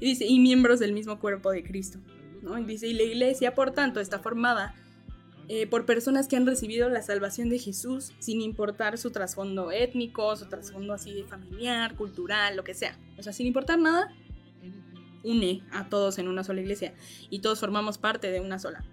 Y 0.00 0.06
dice, 0.06 0.26
y 0.26 0.38
miembros 0.40 0.80
del 0.80 0.92
mismo 0.92 1.18
cuerpo 1.20 1.50
de 1.50 1.62
Cristo, 1.62 1.98
¿no? 2.42 2.58
Y 2.58 2.64
dice, 2.64 2.88
y 2.88 2.94
la 2.94 3.04
iglesia, 3.04 3.54
por 3.54 3.72
tanto, 3.72 4.00
está 4.00 4.18
formada 4.18 4.74
eh, 5.48 5.68
por 5.68 5.86
personas 5.86 6.26
que 6.26 6.36
han 6.36 6.44
recibido 6.44 6.88
la 6.88 7.02
salvación 7.02 7.48
de 7.50 7.60
Jesús 7.60 8.12
sin 8.18 8.40
importar 8.40 8.98
su 8.98 9.12
trasfondo 9.12 9.70
étnico, 9.70 10.34
su 10.34 10.46
trasfondo 10.46 10.92
así 10.92 11.14
de 11.14 11.24
familiar, 11.24 11.94
cultural, 11.94 12.56
lo 12.56 12.64
que 12.64 12.74
sea. 12.74 12.98
O 13.16 13.22
sea, 13.22 13.32
sin 13.32 13.46
importar 13.46 13.78
nada, 13.78 14.12
une 15.26 15.62
a 15.72 15.88
todos 15.88 16.18
en 16.18 16.28
una 16.28 16.44
sola 16.44 16.60
iglesia 16.60 16.94
y 17.28 17.40
todos 17.40 17.60
formamos 17.60 17.98
parte 17.98 18.30
de 18.30 18.40
una 18.40 18.58
sola. 18.58 18.84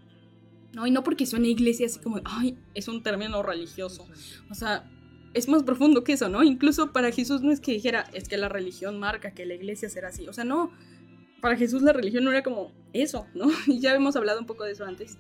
¿no? 0.74 0.88
Y 0.88 0.92
no 0.92 1.04
porque 1.04 1.26
una 1.34 1.48
iglesia 1.48 1.86
así 1.86 2.00
como, 2.00 2.20
ay, 2.26 2.58
es 2.74 2.88
un 2.88 3.04
término 3.04 3.42
religioso. 3.44 4.08
O 4.50 4.56
sea, 4.56 4.90
es 5.34 5.48
más 5.48 5.64
profundo 5.64 6.04
que 6.04 6.14
eso, 6.14 6.30
¿no? 6.30 6.44
Incluso 6.44 6.92
para 6.92 7.12
Jesús 7.12 7.42
no 7.42 7.52
es 7.52 7.60
que 7.60 7.72
dijera, 7.72 8.10
es 8.14 8.28
que 8.28 8.38
la 8.38 8.50
religión 8.50 9.00
marca 9.00 9.32
que 9.32 9.46
la 9.46 9.54
iglesia 9.54 9.90
será 9.90 10.10
así. 10.10 10.28
O 10.28 10.34
sea, 10.34 10.44
no, 10.44 10.72
para 11.42 11.56
Jesús 11.58 11.82
la 11.82 11.94
religión 11.94 12.24
no 12.24 12.32
era 12.32 12.44
como 12.44 12.72
eso, 12.94 13.28
¿no? 13.34 13.48
Y 13.68 13.80
ya 13.80 13.96
hemos 13.96 14.16
hablado 14.16 14.40
un 14.40 14.46
poco 14.46 14.64
de 14.64 14.72
eso 14.72 14.86
antes. 14.86 15.18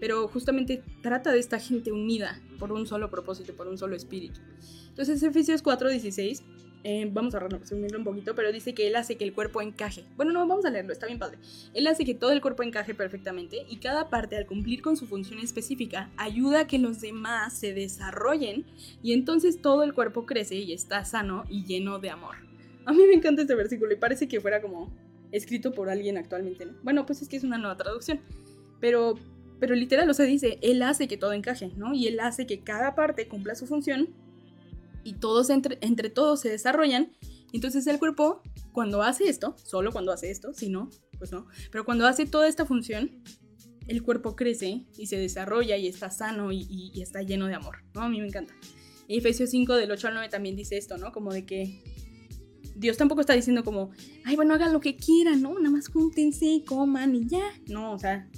Pero 0.00 0.26
justamente 0.26 0.82
trata 1.02 1.30
de 1.30 1.38
esta 1.38 1.60
gente 1.60 1.92
unida 1.92 2.40
por 2.58 2.72
un 2.72 2.86
solo 2.86 3.10
propósito, 3.10 3.54
por 3.54 3.68
un 3.68 3.78
solo 3.78 3.94
espíritu. 3.94 4.40
Entonces, 4.88 5.22
Efesios 5.22 5.62
4:16 5.62 6.42
eh, 6.84 7.08
vamos 7.12 7.34
a 7.34 7.38
resumirlo 7.38 7.98
un 7.98 8.04
poquito, 8.04 8.34
pero 8.34 8.50
dice 8.50 8.74
que 8.74 8.88
él 8.88 8.96
hace 8.96 9.16
que 9.16 9.24
el 9.24 9.32
cuerpo 9.32 9.62
encaje. 9.62 10.04
Bueno, 10.16 10.32
no, 10.32 10.46
vamos 10.46 10.64
a 10.64 10.70
leerlo, 10.70 10.92
está 10.92 11.06
bien 11.06 11.18
padre. 11.18 11.38
Él 11.74 11.86
hace 11.86 12.04
que 12.04 12.14
todo 12.14 12.32
el 12.32 12.40
cuerpo 12.40 12.62
encaje 12.62 12.94
perfectamente 12.94 13.64
y 13.68 13.76
cada 13.76 14.10
parte 14.10 14.36
al 14.36 14.46
cumplir 14.46 14.82
con 14.82 14.96
su 14.96 15.06
función 15.06 15.38
específica 15.38 16.10
ayuda 16.16 16.60
a 16.60 16.66
que 16.66 16.78
los 16.78 17.00
demás 17.00 17.56
se 17.56 17.72
desarrollen 17.72 18.64
y 19.02 19.12
entonces 19.12 19.62
todo 19.62 19.84
el 19.84 19.94
cuerpo 19.94 20.26
crece 20.26 20.56
y 20.56 20.72
está 20.72 21.04
sano 21.04 21.44
y 21.48 21.64
lleno 21.64 22.00
de 22.00 22.10
amor. 22.10 22.36
A 22.84 22.92
mí 22.92 23.02
me 23.06 23.14
encanta 23.14 23.42
este 23.42 23.54
versículo 23.54 23.92
y 23.92 23.96
parece 23.96 24.26
que 24.26 24.40
fuera 24.40 24.60
como 24.60 24.92
escrito 25.30 25.72
por 25.72 25.88
alguien 25.88 26.18
actualmente. 26.18 26.66
¿no? 26.66 26.72
Bueno, 26.82 27.06
pues 27.06 27.22
es 27.22 27.28
que 27.28 27.36
es 27.36 27.44
una 27.44 27.58
nueva 27.58 27.76
traducción, 27.76 28.20
pero, 28.80 29.14
pero 29.60 29.76
literal, 29.76 30.10
o 30.10 30.14
sea, 30.14 30.26
dice, 30.26 30.58
él 30.62 30.82
hace 30.82 31.06
que 31.06 31.16
todo 31.16 31.32
encaje, 31.32 31.70
¿no? 31.76 31.94
Y 31.94 32.08
él 32.08 32.18
hace 32.18 32.46
que 32.46 32.60
cada 32.60 32.96
parte 32.96 33.28
cumpla 33.28 33.54
su 33.54 33.66
función 33.68 34.08
y 35.04 35.14
todos 35.14 35.50
entre, 35.50 35.78
entre 35.80 36.10
todos 36.10 36.40
se 36.40 36.48
desarrollan. 36.48 37.12
Entonces 37.52 37.86
el 37.86 37.98
cuerpo, 37.98 38.42
cuando 38.72 39.02
hace 39.02 39.28
esto, 39.28 39.56
solo 39.62 39.92
cuando 39.92 40.12
hace 40.12 40.30
esto, 40.30 40.54
si 40.54 40.68
no, 40.68 40.90
pues 41.18 41.32
no, 41.32 41.46
pero 41.70 41.84
cuando 41.84 42.06
hace 42.06 42.26
toda 42.26 42.48
esta 42.48 42.64
función, 42.64 43.22
el 43.86 44.02
cuerpo 44.02 44.36
crece 44.36 44.86
y 44.96 45.06
se 45.06 45.16
desarrolla 45.16 45.76
y 45.76 45.86
está 45.86 46.10
sano 46.10 46.52
y, 46.52 46.92
está 47.00 47.22
lleno 47.22 47.46
de 47.46 47.54
amor, 47.54 47.84
¿no? 47.94 48.02
A 48.02 48.08
mí 48.08 48.20
me 48.20 48.26
encanta. 48.26 48.54
Efesios 49.08 49.50
5 49.50 49.74
del 49.74 49.90
8 49.90 50.08
al 50.08 50.14
9 50.14 50.28
también 50.30 50.56
dice 50.56 50.76
esto, 50.76 50.96
¿no? 50.96 51.12
Como 51.12 51.32
de 51.32 51.44
que 51.44 51.82
Dios 52.76 52.96
tampoco 52.96 53.20
está 53.20 53.34
diciendo 53.34 53.64
como, 53.64 53.90
ay, 54.24 54.36
bueno, 54.36 54.54
hagan 54.54 54.72
lo 54.72 54.80
que 54.80 54.96
quieran, 54.96 55.42
¿no? 55.42 55.54
Nada 55.58 55.70
más 55.70 55.88
júntense, 55.88 56.62
coman 56.66 57.14
y 57.14 57.26
ya. 57.26 57.44
No, 57.68 57.92
o 57.92 57.98
sea, 57.98 58.28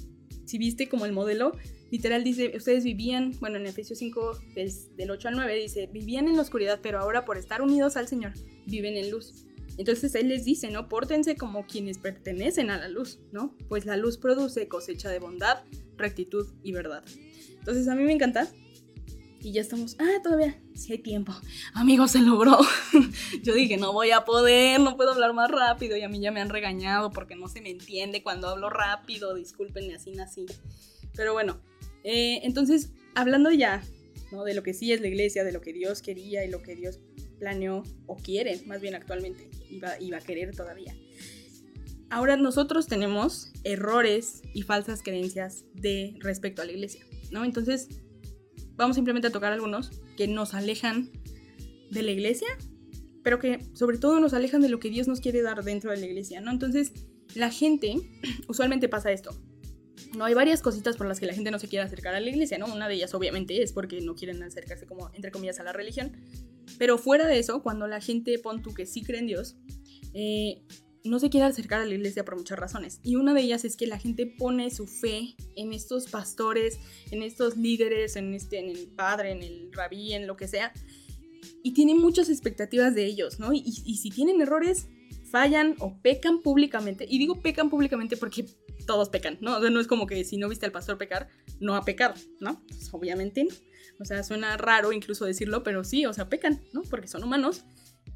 si 0.45 0.57
viste 0.57 0.89
como 0.89 1.05
el 1.05 1.13
modelo, 1.13 1.53
literal 1.95 2.25
dice, 2.25 2.51
ustedes 2.57 2.83
vivían, 2.83 3.31
bueno, 3.39 3.55
en 3.55 3.65
Efesios 3.67 3.99
5, 3.99 4.39
del 4.97 5.11
8 5.11 5.29
al 5.29 5.35
9, 5.35 5.55
dice, 5.55 5.87
vivían 5.93 6.27
en 6.27 6.35
la 6.35 6.41
oscuridad, 6.41 6.81
pero 6.83 6.99
ahora 6.99 7.23
por 7.23 7.37
estar 7.37 7.61
unidos 7.61 7.95
al 7.95 8.09
Señor, 8.09 8.33
viven 8.65 8.97
en 8.97 9.11
luz. 9.11 9.45
Entonces 9.77 10.13
Él 10.15 10.27
les 10.27 10.43
dice, 10.43 10.69
¿no? 10.71 10.89
Pórtense 10.89 11.37
como 11.37 11.65
quienes 11.65 11.97
pertenecen 11.97 12.69
a 12.69 12.77
la 12.77 12.89
luz, 12.89 13.19
¿no? 13.31 13.55
Pues 13.69 13.85
la 13.85 13.95
luz 13.95 14.17
produce 14.17 14.67
cosecha 14.67 15.09
de 15.09 15.19
bondad, 15.19 15.63
rectitud 15.95 16.47
y 16.63 16.73
verdad. 16.73 17.01
Entonces 17.59 17.87
a 17.87 17.95
mí 17.95 18.03
me 18.03 18.11
encanta. 18.11 18.49
Y 19.39 19.53
ya 19.53 19.61
estamos, 19.61 19.95
ah, 19.99 20.21
todavía, 20.21 20.59
sí 20.73 20.91
hay 20.91 20.97
tiempo. 20.97 21.33
Amigos, 21.75 22.11
se 22.11 22.19
logró. 22.19 22.57
Yo 23.43 23.53
dije, 23.53 23.77
no 23.77 23.93
voy 23.93 24.11
a 24.11 24.25
poder, 24.25 24.81
no 24.81 24.97
puedo 24.97 25.13
hablar 25.13 25.33
más 25.33 25.49
rápido. 25.49 25.95
Y 25.95 26.01
a 26.01 26.09
mí 26.09 26.19
ya 26.19 26.31
me 26.31 26.41
han 26.41 26.49
regañado 26.49 27.11
porque 27.11 27.35
no 27.35 27.47
se 27.47 27.61
me 27.61 27.69
entiende 27.69 28.21
cuando 28.21 28.49
hablo 28.49 28.69
rápido. 28.69 29.33
Discúlpenme, 29.33 29.95
así 29.95 30.11
nací. 30.11 30.45
Pero 31.15 31.33
bueno, 31.33 31.61
eh, 32.05 32.39
entonces, 32.43 32.91
hablando 33.15 33.51
ya 33.51 33.83
de 34.43 34.53
lo 34.53 34.63
que 34.63 34.73
sí 34.73 34.91
es 34.91 34.99
la 34.99 35.07
iglesia, 35.07 35.43
de 35.43 35.51
lo 35.51 35.61
que 35.61 35.71
Dios 35.71 36.01
quería 36.01 36.43
y 36.43 36.49
lo 36.49 36.61
que 36.61 36.75
Dios 36.75 36.99
planeó 37.39 37.83
o 38.07 38.15
quiere, 38.17 38.61
más 38.65 38.81
bien 38.81 38.95
actualmente, 38.95 39.49
y 39.69 39.79
va, 39.79 40.17
a 40.17 40.21
querer 40.21 40.55
todavía. 40.55 40.95
Ahora 42.09 42.35
nosotros 42.35 42.87
tenemos 42.87 43.51
errores 43.63 44.41
y 44.53 44.63
falsas 44.63 45.01
creencias 45.01 45.65
de 45.73 46.15
respecto 46.19 46.61
a 46.61 46.65
la 46.65 46.71
iglesia, 46.71 47.05
¿no? 47.31 47.45
Entonces, 47.45 47.87
vamos 48.75 48.95
simplemente 48.95 49.27
a 49.27 49.31
tocar 49.31 49.53
algunos 49.53 49.91
que 50.17 50.27
nos 50.27 50.53
alejan 50.53 51.11
de 51.89 52.03
la 52.03 52.11
iglesia, 52.11 52.47
pero 53.23 53.39
que 53.39 53.59
sobre 53.73 53.97
todo 53.97 54.19
nos 54.19 54.33
alejan 54.33 54.61
de 54.61 54.69
lo 54.69 54.79
que 54.79 54.89
Dios 54.89 55.07
nos 55.07 55.19
quiere 55.19 55.41
dar 55.41 55.63
dentro 55.63 55.91
de 55.91 55.97
la 55.97 56.05
iglesia, 56.05 56.41
¿no? 56.41 56.51
Entonces, 56.51 56.91
la 57.33 57.51
gente, 57.51 57.95
usualmente 58.47 58.87
pasa 58.87 59.11
esto, 59.11 59.31
no 60.15 60.25
hay 60.25 60.33
varias 60.33 60.61
cositas 60.61 60.97
por 60.97 61.07
las 61.07 61.19
que 61.19 61.25
la 61.25 61.33
gente 61.33 61.51
no 61.51 61.59
se 61.59 61.67
quiere 61.67 61.85
acercar 61.85 62.15
a 62.15 62.19
la 62.19 62.29
iglesia, 62.29 62.57
¿no? 62.57 62.65
Una 62.67 62.87
de 62.87 62.95
ellas 62.95 63.13
obviamente 63.13 63.61
es 63.61 63.73
porque 63.73 64.01
no 64.01 64.15
quieren 64.15 64.41
acercarse 64.43 64.85
como, 64.85 65.11
entre 65.13 65.31
comillas, 65.31 65.59
a 65.59 65.63
la 65.63 65.73
religión. 65.73 66.13
Pero 66.77 66.97
fuera 66.97 67.27
de 67.27 67.39
eso, 67.39 67.61
cuando 67.61 67.87
la 67.87 68.01
gente 68.01 68.37
pon 68.39 68.61
tú 68.61 68.73
que 68.73 68.85
sí 68.85 69.03
cree 69.03 69.19
en 69.19 69.27
Dios, 69.27 69.55
eh, 70.13 70.61
no 71.03 71.19
se 71.19 71.29
quiere 71.29 71.45
acercar 71.45 71.81
a 71.81 71.85
la 71.85 71.93
iglesia 71.93 72.25
por 72.25 72.35
muchas 72.35 72.57
razones. 72.57 72.99
Y 73.03 73.15
una 73.15 73.33
de 73.33 73.41
ellas 73.41 73.63
es 73.65 73.77
que 73.77 73.87
la 73.87 73.99
gente 73.99 74.25
pone 74.25 74.71
su 74.71 74.87
fe 74.87 75.35
en 75.55 75.73
estos 75.73 76.07
pastores, 76.07 76.79
en 77.11 77.21
estos 77.21 77.57
líderes, 77.57 78.15
en, 78.15 78.33
este, 78.33 78.59
en 78.59 78.69
el 78.69 78.87
padre, 78.87 79.31
en 79.31 79.43
el 79.43 79.71
rabí, 79.71 80.13
en 80.13 80.25
lo 80.25 80.35
que 80.35 80.47
sea. 80.47 80.73
Y 81.61 81.73
tiene 81.73 81.93
muchas 81.93 82.29
expectativas 82.29 82.95
de 82.95 83.05
ellos, 83.05 83.39
¿no? 83.39 83.53
Y, 83.53 83.63
y 83.65 83.97
si 83.97 84.09
tienen 84.09 84.41
errores, 84.41 84.87
fallan 85.29 85.75
o 85.79 86.01
pecan 86.01 86.41
públicamente, 86.41 87.05
y 87.07 87.17
digo 87.17 87.41
pecan 87.41 87.69
públicamente 87.69 88.17
porque 88.17 88.45
todos 88.85 89.09
pecan, 89.09 89.37
¿no? 89.41 89.57
O 89.57 89.69
no 89.69 89.79
es 89.79 89.87
como 89.87 90.07
que 90.07 90.23
si 90.23 90.37
no 90.37 90.49
viste 90.49 90.65
al 90.65 90.71
pastor 90.71 90.97
pecar, 90.97 91.27
no 91.59 91.75
ha 91.75 91.83
pecado, 91.83 92.15
¿no? 92.39 92.63
Pues 92.67 92.89
obviamente 92.93 93.43
no. 93.43 93.53
O 93.99 94.05
sea, 94.05 94.23
suena 94.23 94.57
raro 94.57 94.91
incluso 94.91 95.25
decirlo, 95.25 95.63
pero 95.63 95.83
sí, 95.83 96.05
o 96.05 96.13
sea, 96.13 96.29
pecan, 96.29 96.61
¿no? 96.73 96.81
Porque 96.83 97.07
son 97.07 97.23
humanos. 97.23 97.63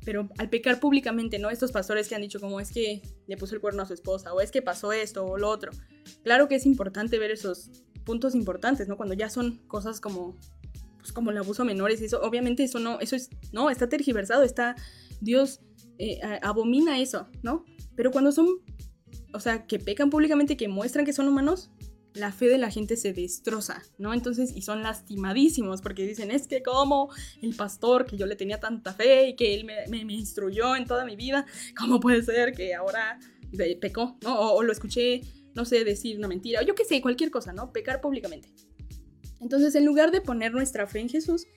Pero 0.06 0.30
al 0.38 0.50
pecar 0.50 0.80
públicamente, 0.80 1.40
¿no? 1.40 1.50
Estos 1.50 1.72
pastores 1.72 2.08
que 2.08 2.16
han 2.16 2.22
dicho 2.22 2.40
como 2.40 2.60
es 2.60 2.72
que 2.72 3.02
le 3.28 3.38
puso 3.38 3.56
el 3.56 3.62
cuerno 3.62 3.84
a 3.84 3.86
su 3.86 3.94
esposa, 3.94 4.34
o 4.34 4.42
es 4.42 4.52
que 4.52 4.62
pasó 4.62 4.92
esto 4.92 5.26
o 5.26 5.38
lo 5.38 5.50
otro. 5.50 5.72
Claro 6.24 6.48
que 6.48 6.56
es 6.56 6.66
importante 6.66 7.20
ver 7.20 7.32
esos 7.32 7.70
puntos 8.06 8.34
importantes, 8.34 8.88
¿no? 8.88 8.98
Cuando 8.98 9.14
ya 9.14 9.30
son 9.30 9.58
cosas 9.68 10.02
como, 10.02 10.38
pues 10.98 11.12
como 11.12 11.32
el 11.32 11.38
abuso 11.38 11.62
a 11.62 11.66
menores 11.66 12.02
eso, 12.02 12.22
obviamente 12.22 12.64
eso 12.64 12.80
no, 12.80 13.00
eso 13.00 13.16
es, 13.16 13.30
no, 13.52 13.70
está 13.70 13.88
tergiversado, 13.88 14.44
está, 14.44 14.76
Dios 15.22 15.60
eh, 15.98 16.20
abomina 16.42 17.00
eso, 17.00 17.28
¿no? 17.44 17.66
Pero 17.96 18.12
cuando 18.12 18.32
son, 18.32 18.48
o 19.34 19.40
sea, 19.40 19.66
que 19.66 19.80
pecan 19.80 20.10
públicamente, 20.10 20.58
que 20.58 20.68
muestran 20.68 21.06
que 21.06 21.14
son 21.14 21.28
humanos, 21.28 21.72
la 22.14 22.32
fe 22.32 22.48
de 22.48 22.58
la 22.58 22.72
gente 22.72 22.98
se 22.98 23.14
destroza, 23.14 23.84
¿no? 23.98 24.14
Entonces, 24.14 24.52
y 24.56 24.62
son 24.62 24.82
lastimadísimos 24.82 25.82
porque 25.82 26.06
dicen, 26.06 26.32
es 26.32 26.48
que 26.48 26.64
como 26.64 27.10
el 27.42 27.56
pastor 27.56 28.06
que 28.06 28.18
yo 28.18 28.26
le 28.26 28.36
tenía 28.36 28.60
tanta 28.60 28.94
fe 28.94 29.30
y 29.30 29.36
que 29.36 29.54
él 29.54 29.66
me, 29.66 30.04
me, 30.04 30.14
instruyó 30.14 30.76
en 30.76 30.86
toda 30.86 31.06
mi 31.06 31.16
vida, 31.16 31.46
¿cómo 31.78 32.00
puede 32.00 32.24
ser 32.24 32.54
que 32.54 32.74
ahora 32.74 33.20
pecó, 33.80 34.18
¿no? 34.24 34.40
O, 34.40 34.58
o, 34.58 34.64
lo 34.64 34.72
escuché, 34.72 35.22
no 35.56 35.66
sé, 35.66 35.84
decir 35.84 36.18
una 36.18 36.28
mentira, 36.28 36.62
o 36.62 36.64
yo 36.64 36.76
qué 36.76 36.86
sé, 36.86 37.02
cualquier 37.02 37.32
cosa, 37.32 37.54
¿no? 37.54 37.72
Pecar 37.72 38.02
públicamente. 38.02 38.50
Entonces, 39.40 39.74
en 39.76 39.86
lugar 39.86 40.12
de 40.12 40.22
poner 40.22 40.52
nuestra 40.52 40.86
fe 40.88 41.00
en 41.00 41.10
Jesús, 41.10 41.48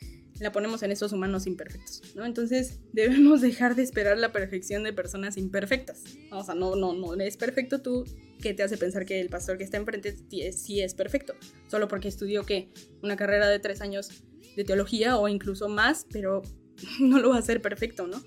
la 0.43 0.53
ponemos 0.53 0.83
en 0.83 0.93
esos 0.93 1.13
humanos 1.13 1.47
imperfectos, 1.47 2.03
¿no? 2.15 2.25
Entonces 2.25 2.81
debemos 2.93 3.41
dejar 3.41 3.75
de 3.75 3.83
esperar 3.83 4.19
la 4.19 4.33
perfección 4.33 4.83
de 4.83 4.93
personas 4.93 5.37
imperfectas. 5.37 6.05
O 6.31 6.43
sea, 6.45 6.55
no, 6.55 6.77
no, 6.77 6.93
no 6.93 7.15
es 7.15 7.37
perfecto 7.37 7.81
tú 7.81 8.05
que 8.41 8.55
te 8.55 8.63
hace 8.63 8.77
pensar 8.77 9.07
que 9.07 9.21
el 9.21 9.29
pastor 9.29 9.57
que 9.57 9.65
está 9.65 9.77
enfrente 9.77 10.17
sí 10.53 10.81
es 10.81 10.95
perfecto, 10.95 11.35
solo 11.69 11.89
porque 11.89 12.09
estudió 12.09 12.45
que 12.45 12.69
una 13.03 13.17
carrera 13.17 13.49
de 13.49 13.59
tres 13.61 13.81
años 13.81 14.25
de 14.57 14.65
teología 14.65 15.17
o 15.17 15.29
incluso 15.29 15.69
más, 15.69 16.07
pero 16.11 16.43
no 17.01 17.21
lo 17.21 17.31
va 17.31 17.37
a 17.37 17.39
hacer 17.39 17.63
perfecto, 17.63 18.07
¿no? 18.07 18.23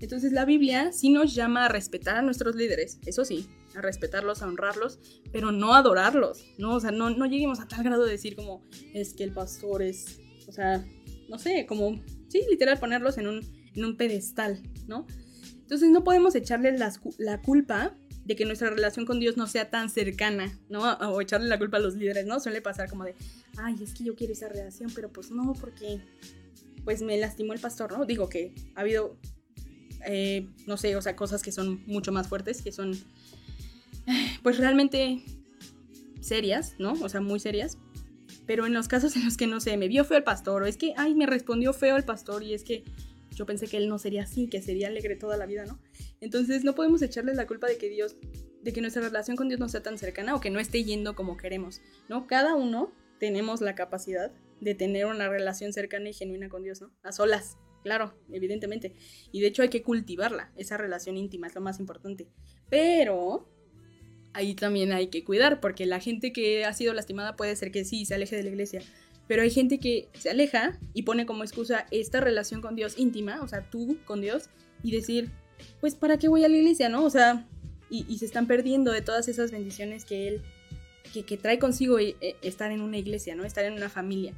Entonces 0.00 0.32
la 0.32 0.44
Biblia 0.44 0.92
sí 0.92 1.10
nos 1.10 1.34
llama 1.34 1.64
a 1.64 1.68
respetar 1.68 2.16
a 2.16 2.22
nuestros 2.22 2.56
líderes, 2.56 2.98
eso 3.06 3.24
sí, 3.24 3.48
a 3.74 3.80
respetarlos, 3.80 4.42
a 4.42 4.46
honrarlos, 4.46 4.98
pero 5.32 5.50
no 5.52 5.74
adorarlos, 5.74 6.44
¿no? 6.58 6.74
O 6.74 6.80
sea, 6.80 6.90
no, 6.90 7.10
no 7.10 7.26
lleguemos 7.26 7.60
a 7.60 7.68
tal 7.68 7.84
grado 7.84 8.04
de 8.04 8.12
decir 8.12 8.36
como 8.36 8.62
es 8.92 9.14
que 9.14 9.24
el 9.24 9.32
pastor 9.32 9.82
es, 9.82 10.20
o 10.46 10.52
sea, 10.52 10.84
no 11.34 11.40
sé, 11.40 11.66
como, 11.66 12.00
sí, 12.28 12.42
literal, 12.48 12.78
ponerlos 12.78 13.18
en 13.18 13.26
un, 13.26 13.40
en 13.74 13.84
un 13.84 13.96
pedestal, 13.96 14.62
¿no? 14.86 15.04
Entonces 15.62 15.90
no 15.90 16.04
podemos 16.04 16.32
echarle 16.36 16.78
la 17.18 17.42
culpa 17.42 17.96
de 18.24 18.36
que 18.36 18.44
nuestra 18.44 18.70
relación 18.70 19.04
con 19.04 19.18
Dios 19.18 19.36
no 19.36 19.48
sea 19.48 19.68
tan 19.68 19.90
cercana, 19.90 20.56
¿no? 20.68 20.92
O 20.92 21.20
echarle 21.20 21.48
la 21.48 21.58
culpa 21.58 21.78
a 21.78 21.80
los 21.80 21.96
líderes, 21.96 22.24
¿no? 22.24 22.38
Suele 22.38 22.62
pasar 22.62 22.88
como 22.88 23.02
de, 23.02 23.16
ay, 23.56 23.74
es 23.82 23.94
que 23.94 24.04
yo 24.04 24.14
quiero 24.14 24.32
esa 24.32 24.48
relación, 24.48 24.92
pero 24.94 25.10
pues 25.12 25.32
no, 25.32 25.54
porque 25.54 26.00
pues 26.84 27.02
me 27.02 27.18
lastimó 27.18 27.52
el 27.52 27.58
pastor, 27.58 27.90
¿no? 27.90 28.06
Digo 28.06 28.28
que 28.28 28.54
ha 28.76 28.82
habido, 28.82 29.18
eh, 30.06 30.48
no 30.68 30.76
sé, 30.76 30.94
o 30.94 31.02
sea, 31.02 31.16
cosas 31.16 31.42
que 31.42 31.50
son 31.50 31.82
mucho 31.86 32.12
más 32.12 32.28
fuertes, 32.28 32.62
que 32.62 32.70
son, 32.70 32.96
pues 34.44 34.58
realmente 34.58 35.24
serias, 36.20 36.76
¿no? 36.78 36.92
O 36.92 37.08
sea, 37.08 37.20
muy 37.20 37.40
serias, 37.40 37.76
pero 38.46 38.66
en 38.66 38.74
los 38.74 38.88
casos 38.88 39.16
en 39.16 39.24
los 39.24 39.36
que 39.36 39.46
no 39.46 39.60
sé, 39.60 39.76
me 39.76 39.88
vio 39.88 40.04
feo 40.04 40.18
el 40.18 40.24
pastor, 40.24 40.62
o 40.62 40.66
es 40.66 40.76
que, 40.76 40.94
ay, 40.96 41.14
me 41.14 41.26
respondió 41.26 41.72
feo 41.72 41.96
el 41.96 42.04
pastor, 42.04 42.42
y 42.42 42.54
es 42.54 42.64
que 42.64 42.84
yo 43.34 43.46
pensé 43.46 43.66
que 43.66 43.76
él 43.76 43.88
no 43.88 43.98
sería 43.98 44.22
así, 44.22 44.48
que 44.48 44.62
sería 44.62 44.88
alegre 44.88 45.16
toda 45.16 45.36
la 45.36 45.46
vida, 45.46 45.64
¿no? 45.64 45.80
Entonces 46.20 46.64
no 46.64 46.74
podemos 46.74 47.02
echarle 47.02 47.34
la 47.34 47.46
culpa 47.46 47.66
de 47.66 47.76
que 47.76 47.88
Dios, 47.88 48.16
de 48.62 48.72
que 48.72 48.80
nuestra 48.80 49.02
relación 49.02 49.36
con 49.36 49.48
Dios 49.48 49.60
no 49.60 49.68
sea 49.68 49.82
tan 49.82 49.98
cercana 49.98 50.34
o 50.34 50.40
que 50.40 50.50
no 50.50 50.60
esté 50.60 50.84
yendo 50.84 51.14
como 51.14 51.36
queremos, 51.36 51.80
¿no? 52.08 52.26
Cada 52.26 52.54
uno 52.54 52.92
tenemos 53.18 53.60
la 53.60 53.74
capacidad 53.74 54.32
de 54.60 54.74
tener 54.74 55.06
una 55.06 55.28
relación 55.28 55.72
cercana 55.72 56.08
y 56.08 56.12
genuina 56.12 56.48
con 56.48 56.62
Dios, 56.62 56.80
¿no? 56.80 56.92
A 57.02 57.12
solas, 57.12 57.58
claro, 57.82 58.14
evidentemente. 58.32 58.94
Y 59.32 59.40
de 59.40 59.48
hecho 59.48 59.62
hay 59.62 59.68
que 59.68 59.82
cultivarla, 59.82 60.52
esa 60.56 60.76
relación 60.76 61.16
íntima 61.16 61.46
es 61.46 61.54
lo 61.54 61.60
más 61.60 61.80
importante. 61.80 62.28
Pero 62.70 63.48
ahí 64.34 64.54
también 64.54 64.92
hay 64.92 65.06
que 65.06 65.24
cuidar, 65.24 65.60
porque 65.60 65.86
la 65.86 66.00
gente 66.00 66.32
que 66.32 66.64
ha 66.64 66.72
sido 66.74 66.92
lastimada 66.92 67.36
puede 67.36 67.56
ser 67.56 67.70
que 67.70 67.84
sí, 67.84 68.04
se 68.04 68.14
aleje 68.14 68.36
de 68.36 68.42
la 68.42 68.50
iglesia, 68.50 68.82
pero 69.26 69.42
hay 69.42 69.50
gente 69.50 69.78
que 69.78 70.08
se 70.18 70.30
aleja 70.30 70.78
y 70.92 71.04
pone 71.04 71.24
como 71.24 71.44
excusa 71.44 71.86
esta 71.90 72.20
relación 72.20 72.60
con 72.60 72.76
Dios 72.76 72.98
íntima, 72.98 73.40
o 73.42 73.48
sea, 73.48 73.62
tú 73.70 73.96
con 74.04 74.20
Dios, 74.20 74.50
y 74.82 74.90
decir, 74.90 75.30
pues, 75.80 75.94
¿para 75.94 76.18
qué 76.18 76.28
voy 76.28 76.44
a 76.44 76.48
la 76.48 76.56
iglesia, 76.56 76.88
no? 76.88 77.04
O 77.04 77.10
sea, 77.10 77.46
y, 77.88 78.18
se 78.18 78.26
están 78.26 78.46
perdiendo 78.46 78.92
de 78.92 79.02
todas 79.02 79.28
esas 79.28 79.52
bendiciones 79.52 80.04
que 80.04 80.28
Él, 80.28 80.42
que, 81.12 81.36
trae 81.36 81.58
consigo 81.58 81.98
eh, 81.98 82.16
estar 82.42 82.72
en 82.72 82.80
una 82.80 82.98
iglesia, 82.98 83.36
¿no? 83.36 83.44
Estar 83.44 83.64
en 83.64 83.74
una 83.74 83.88
familia. 83.88 84.34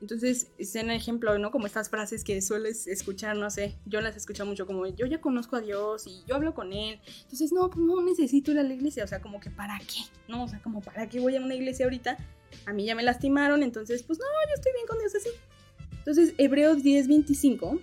Entonces, 0.00 0.48
es 0.58 0.74
un 0.74 0.90
ejemplo, 0.90 1.38
¿no? 1.38 1.50
Como 1.50 1.66
estas 1.66 1.88
frases 1.88 2.22
que 2.22 2.40
sueles 2.42 2.86
escuchar, 2.86 3.36
no 3.36 3.50
sé, 3.50 3.76
yo 3.86 4.00
las 4.00 4.16
escucho 4.16 4.44
mucho 4.44 4.66
como, 4.66 4.86
yo 4.86 5.06
ya 5.06 5.20
conozco 5.20 5.56
a 5.56 5.60
Dios 5.60 6.06
y 6.06 6.22
yo 6.26 6.34
hablo 6.34 6.54
con 6.54 6.72
Él. 6.72 7.00
Entonces, 7.22 7.52
no, 7.52 7.70
pues 7.70 7.80
no 7.80 8.02
necesito 8.02 8.50
ir 8.50 8.58
a 8.58 8.62
la 8.62 8.74
iglesia, 8.74 9.04
o 9.04 9.06
sea, 9.06 9.20
como 9.20 9.40
que 9.40 9.50
¿para 9.50 9.78
qué? 9.78 10.02
¿No? 10.28 10.44
O 10.44 10.48
sea, 10.48 10.60
como 10.60 10.82
¿para 10.82 11.08
qué 11.08 11.18
voy 11.18 11.36
a 11.36 11.40
una 11.40 11.54
iglesia 11.54 11.86
ahorita? 11.86 12.18
A 12.66 12.72
mí 12.72 12.84
ya 12.84 12.94
me 12.94 13.02
lastimaron, 13.02 13.62
entonces, 13.62 14.02
pues 14.02 14.18
no, 14.18 14.24
yo 14.48 14.54
estoy 14.54 14.72
bien 14.72 14.86
con 14.86 14.98
Dios 14.98 15.14
así. 15.14 15.30
Entonces, 15.98 16.34
Hebreos 16.38 16.84
10:25 16.84 17.80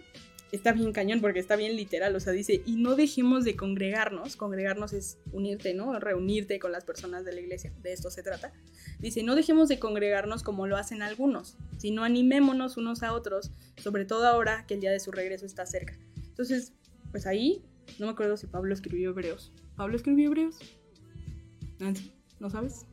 está 0.53 0.71
bien 0.71 0.93
cañón 0.93 1.19
porque 1.19 1.39
está 1.39 1.55
bien 1.55 1.75
literal, 1.75 2.15
o 2.15 2.19
sea, 2.19 2.31
dice, 2.31 2.61
y 2.65 2.75
no 2.75 2.95
dejemos 2.95 3.43
de 3.43 3.55
congregarnos, 3.55 4.35
congregarnos 4.35 4.93
es 4.93 5.17
unirte, 5.31 5.73
¿no? 5.73 5.99
Reunirte 5.99 6.59
con 6.59 6.71
las 6.71 6.85
personas 6.85 7.25
de 7.25 7.33
la 7.33 7.41
iglesia, 7.41 7.73
de 7.81 7.91
esto 7.91 8.11
se 8.11 8.21
trata. 8.21 8.53
Dice, 8.99 9.23
no 9.23 9.35
dejemos 9.35 9.67
de 9.67 9.79
congregarnos 9.79 10.43
como 10.43 10.67
lo 10.67 10.77
hacen 10.77 11.01
algunos, 11.01 11.57
sino 11.79 12.03
animémonos 12.03 12.77
unos 12.77 13.01
a 13.01 13.13
otros, 13.13 13.51
sobre 13.77 14.05
todo 14.05 14.27
ahora 14.27 14.65
que 14.67 14.75
el 14.75 14.79
día 14.79 14.91
de 14.91 14.99
su 14.99 15.11
regreso 15.11 15.47
está 15.47 15.65
cerca. 15.65 15.97
Entonces, 16.17 16.73
pues 17.09 17.25
ahí, 17.25 17.63
no 17.97 18.05
me 18.05 18.11
acuerdo 18.11 18.37
si 18.37 18.45
Pablo 18.45 18.75
escribió 18.75 19.09
Hebreos. 19.09 19.51
¿Pablo 19.75 19.95
escribió 19.95 20.27
Hebreos? 20.27 20.59
Nancy, 21.79 22.13
¿no 22.39 22.51
sabes? 22.51 22.85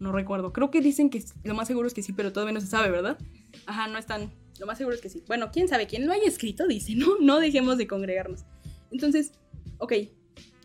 No 0.00 0.10
recuerdo. 0.10 0.52
Creo 0.52 0.72
que 0.72 0.80
dicen 0.80 1.10
que 1.10 1.22
lo 1.44 1.54
más 1.54 1.68
seguro 1.68 1.86
es 1.86 1.94
que 1.94 2.02
sí, 2.02 2.12
pero 2.12 2.32
todavía 2.32 2.54
no 2.54 2.60
se 2.60 2.66
sabe, 2.66 2.90
¿verdad? 2.90 3.18
Ajá, 3.66 3.86
no 3.86 3.98
están 3.98 4.32
lo 4.58 4.66
más 4.66 4.78
seguro 4.78 4.94
es 4.94 5.02
que 5.02 5.08
sí. 5.08 5.22
Bueno, 5.26 5.50
quién 5.52 5.68
sabe, 5.68 5.86
quién 5.86 6.06
lo 6.06 6.12
haya 6.12 6.26
escrito 6.26 6.66
dice, 6.66 6.94
no, 6.94 7.18
no 7.20 7.40
dejemos 7.40 7.78
de 7.78 7.86
congregarnos. 7.86 8.44
Entonces, 8.90 9.32
ok, 9.78 9.92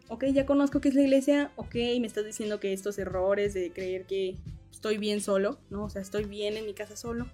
ok, 0.09 0.25
ya 0.33 0.45
conozco 0.45 0.81
que 0.81 0.89
es 0.89 0.95
la 0.95 1.01
iglesia, 1.01 1.51
ok, 1.55 1.75
me 1.99 2.07
estás 2.07 2.25
diciendo 2.25 2.59
que 2.59 2.73
estos 2.73 2.97
errores 2.97 3.53
de 3.53 3.71
creer 3.71 4.05
que 4.05 4.37
estoy 4.71 4.97
bien 4.97 5.21
solo, 5.21 5.59
¿no? 5.69 5.85
O 5.85 5.89
sea, 5.89 6.01
estoy 6.01 6.25
bien 6.25 6.57
en 6.57 6.65
mi 6.65 6.73
casa 6.73 6.95
solo, 6.95 7.27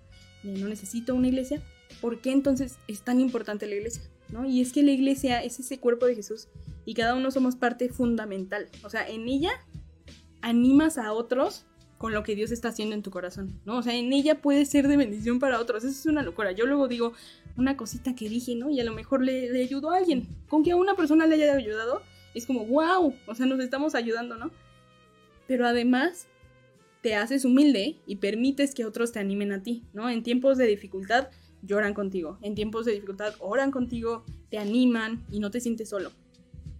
no 0.43 0.67
necesito 0.67 1.15
una 1.15 1.27
iglesia. 1.27 1.61
¿Por 2.01 2.21
qué 2.21 2.31
entonces 2.31 2.77
es 2.87 3.01
tan 3.01 3.19
importante 3.19 3.65
la 3.65 3.75
iglesia? 3.75 4.03
¿No? 4.29 4.45
Y 4.45 4.61
es 4.61 4.73
que 4.73 4.83
la 4.83 4.91
iglesia 4.91 5.43
es 5.43 5.59
ese 5.59 5.79
cuerpo 5.79 6.05
de 6.05 6.15
Jesús 6.15 6.49
y 6.85 6.93
cada 6.93 7.15
uno 7.15 7.31
somos 7.31 7.55
parte 7.55 7.89
fundamental. 7.89 8.69
O 8.83 8.89
sea, 8.89 9.07
en 9.07 9.27
ella 9.27 9.51
animas 10.41 10.97
a 10.97 11.13
otros 11.13 11.65
con 11.97 12.13
lo 12.13 12.23
que 12.23 12.35
Dios 12.35 12.51
está 12.51 12.69
haciendo 12.69 12.95
en 12.95 13.01
tu 13.01 13.09
corazón, 13.09 13.59
¿no? 13.65 13.77
O 13.77 13.83
sea, 13.83 13.95
en 13.95 14.13
ella 14.13 14.41
puede 14.41 14.65
ser 14.65 14.87
de 14.87 14.97
bendición 14.97 15.39
para 15.39 15.59
otros. 15.59 15.83
Eso 15.83 15.99
es 15.99 16.05
una 16.05 16.21
locura. 16.21 16.51
Yo 16.51 16.65
luego 16.65 16.87
digo 16.87 17.13
una 17.55 17.75
cosita 17.75 18.15
que 18.15 18.29
dije, 18.29 18.55
¿no? 18.55 18.69
Y 18.69 18.79
a 18.79 18.83
lo 18.83 18.93
mejor 18.93 19.23
le, 19.23 19.51
le 19.51 19.63
ayudó 19.63 19.91
a 19.91 19.97
alguien. 19.97 20.27
Con 20.47 20.63
que 20.63 20.71
a 20.71 20.75
una 20.75 20.95
persona 20.95 21.25
le 21.25 21.35
haya 21.35 21.53
ayudado, 21.53 22.03
es 22.33 22.45
como, 22.45 22.65
wow, 22.65 23.13
o 23.25 23.35
sea, 23.35 23.45
nos 23.45 23.59
estamos 23.59 23.95
ayudando, 23.95 24.37
¿no? 24.37 24.51
Pero 25.47 25.65
además, 25.65 26.27
te 27.01 27.15
haces 27.15 27.45
humilde 27.45 27.95
y 28.05 28.17
permites 28.17 28.75
que 28.75 28.85
otros 28.85 29.11
te 29.11 29.19
animen 29.19 29.51
a 29.51 29.63
ti, 29.63 29.83
¿no? 29.93 30.09
En 30.09 30.23
tiempos 30.23 30.57
de 30.57 30.67
dificultad, 30.67 31.29
lloran 31.63 31.93
contigo. 31.93 32.37
En 32.41 32.53
tiempos 32.53 32.85
de 32.85 32.93
dificultad, 32.93 33.33
oran 33.39 33.71
contigo, 33.71 34.23
te 34.49 34.57
animan 34.57 35.25
y 35.31 35.39
no 35.39 35.49
te 35.49 35.59
sientes 35.59 35.89
solo. 35.89 36.11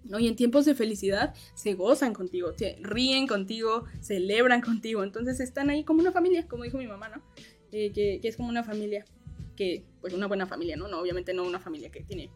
¿No? 0.10 0.20
Y 0.20 0.28
en 0.28 0.36
tiempos 0.36 0.66
de 0.66 0.76
felicidad 0.76 1.34
se 1.55 1.74
gozan 1.74 2.14
contigo, 2.14 2.53
se 2.58 2.78
ríen 2.82 3.28
contigo, 3.28 3.86
celebran 4.01 4.62
contigo. 4.62 5.03
Entonces 5.03 5.39
están 5.39 5.70
ahí 5.70 5.84
como 5.84 6.01
una 6.01 6.12
familia, 6.12 6.47
como 6.47 6.64
dijo 6.64 6.78
mi 6.78 6.88
mamá, 6.88 7.10
¿no? 7.10 7.22
Eh, 7.72 7.91
que, 7.91 8.20
es 8.24 8.38
como 8.38 8.49
una 8.49 8.64
familia, 8.64 9.05
que, 9.55 9.86
pues 10.01 10.14
una 10.14 10.28
buena 10.28 10.45
familia, 10.45 10.78
¿no? 10.78 10.88
no 10.88 10.99
obviamente 10.99 11.34
no 11.34 11.43
una 11.43 11.60
familia 11.60 11.91
que 11.91 12.01
tiene, 12.01 12.32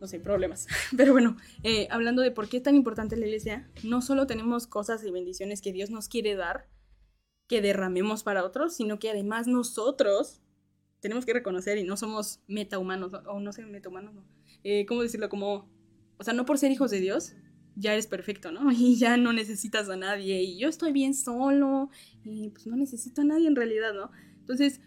no 0.00 0.06
sé, 0.06 0.20
problemas. 0.20 0.66
Pero 0.96 1.12
bueno, 1.12 1.36
eh, 1.62 1.88
hablando 1.90 2.22
de 2.22 2.30
por 2.30 2.48
qué 2.48 2.58
es 2.58 2.62
tan 2.62 2.76
importante 2.76 3.16
la 3.16 3.26
iglesia, 3.26 3.68
no 3.82 4.00
solo 4.00 4.26
tenemos 4.26 4.66
cosas 4.66 5.04
y 5.04 5.10
bendiciones 5.10 5.60
que 5.60 5.72
Dios 5.72 5.90
nos 5.90 6.08
quiere 6.08 6.36
dar, 6.36 6.68
que 7.48 7.60
derramemos 7.60 8.22
para 8.22 8.44
otros, 8.44 8.74
sino 8.74 8.98
que 8.98 9.10
además 9.10 9.46
nosotros 9.46 10.40
tenemos 11.00 11.26
que 11.26 11.34
reconocer 11.34 11.76
y 11.76 11.84
no 11.84 11.96
somos 11.96 12.40
metahumanos, 12.46 13.12
o 13.26 13.40
no 13.40 13.52
sé, 13.52 13.66
metahumanos, 13.66 14.14
no. 14.14 14.24
Eh, 14.62 14.86
¿Cómo 14.86 15.02
decirlo? 15.02 15.28
Como 15.28 15.68
o 16.24 16.26
sea, 16.26 16.32
no 16.32 16.46
por 16.46 16.56
ser 16.56 16.72
hijos 16.72 16.90
de 16.90 17.00
Dios, 17.00 17.34
ya 17.76 17.92
eres 17.92 18.06
perfecto, 18.06 18.50
¿no? 18.50 18.72
Y 18.72 18.96
ya 18.96 19.18
no 19.18 19.34
necesitas 19.34 19.90
a 19.90 19.96
nadie. 19.96 20.42
Y 20.42 20.58
yo 20.58 20.70
estoy 20.70 20.90
bien 20.90 21.12
solo. 21.12 21.90
Y 22.24 22.48
pues 22.48 22.66
no 22.66 22.76
necesito 22.76 23.20
a 23.20 23.24
nadie 23.24 23.46
en 23.46 23.54
realidad, 23.54 23.92
¿no? 23.92 24.10
Entonces, 24.38 24.80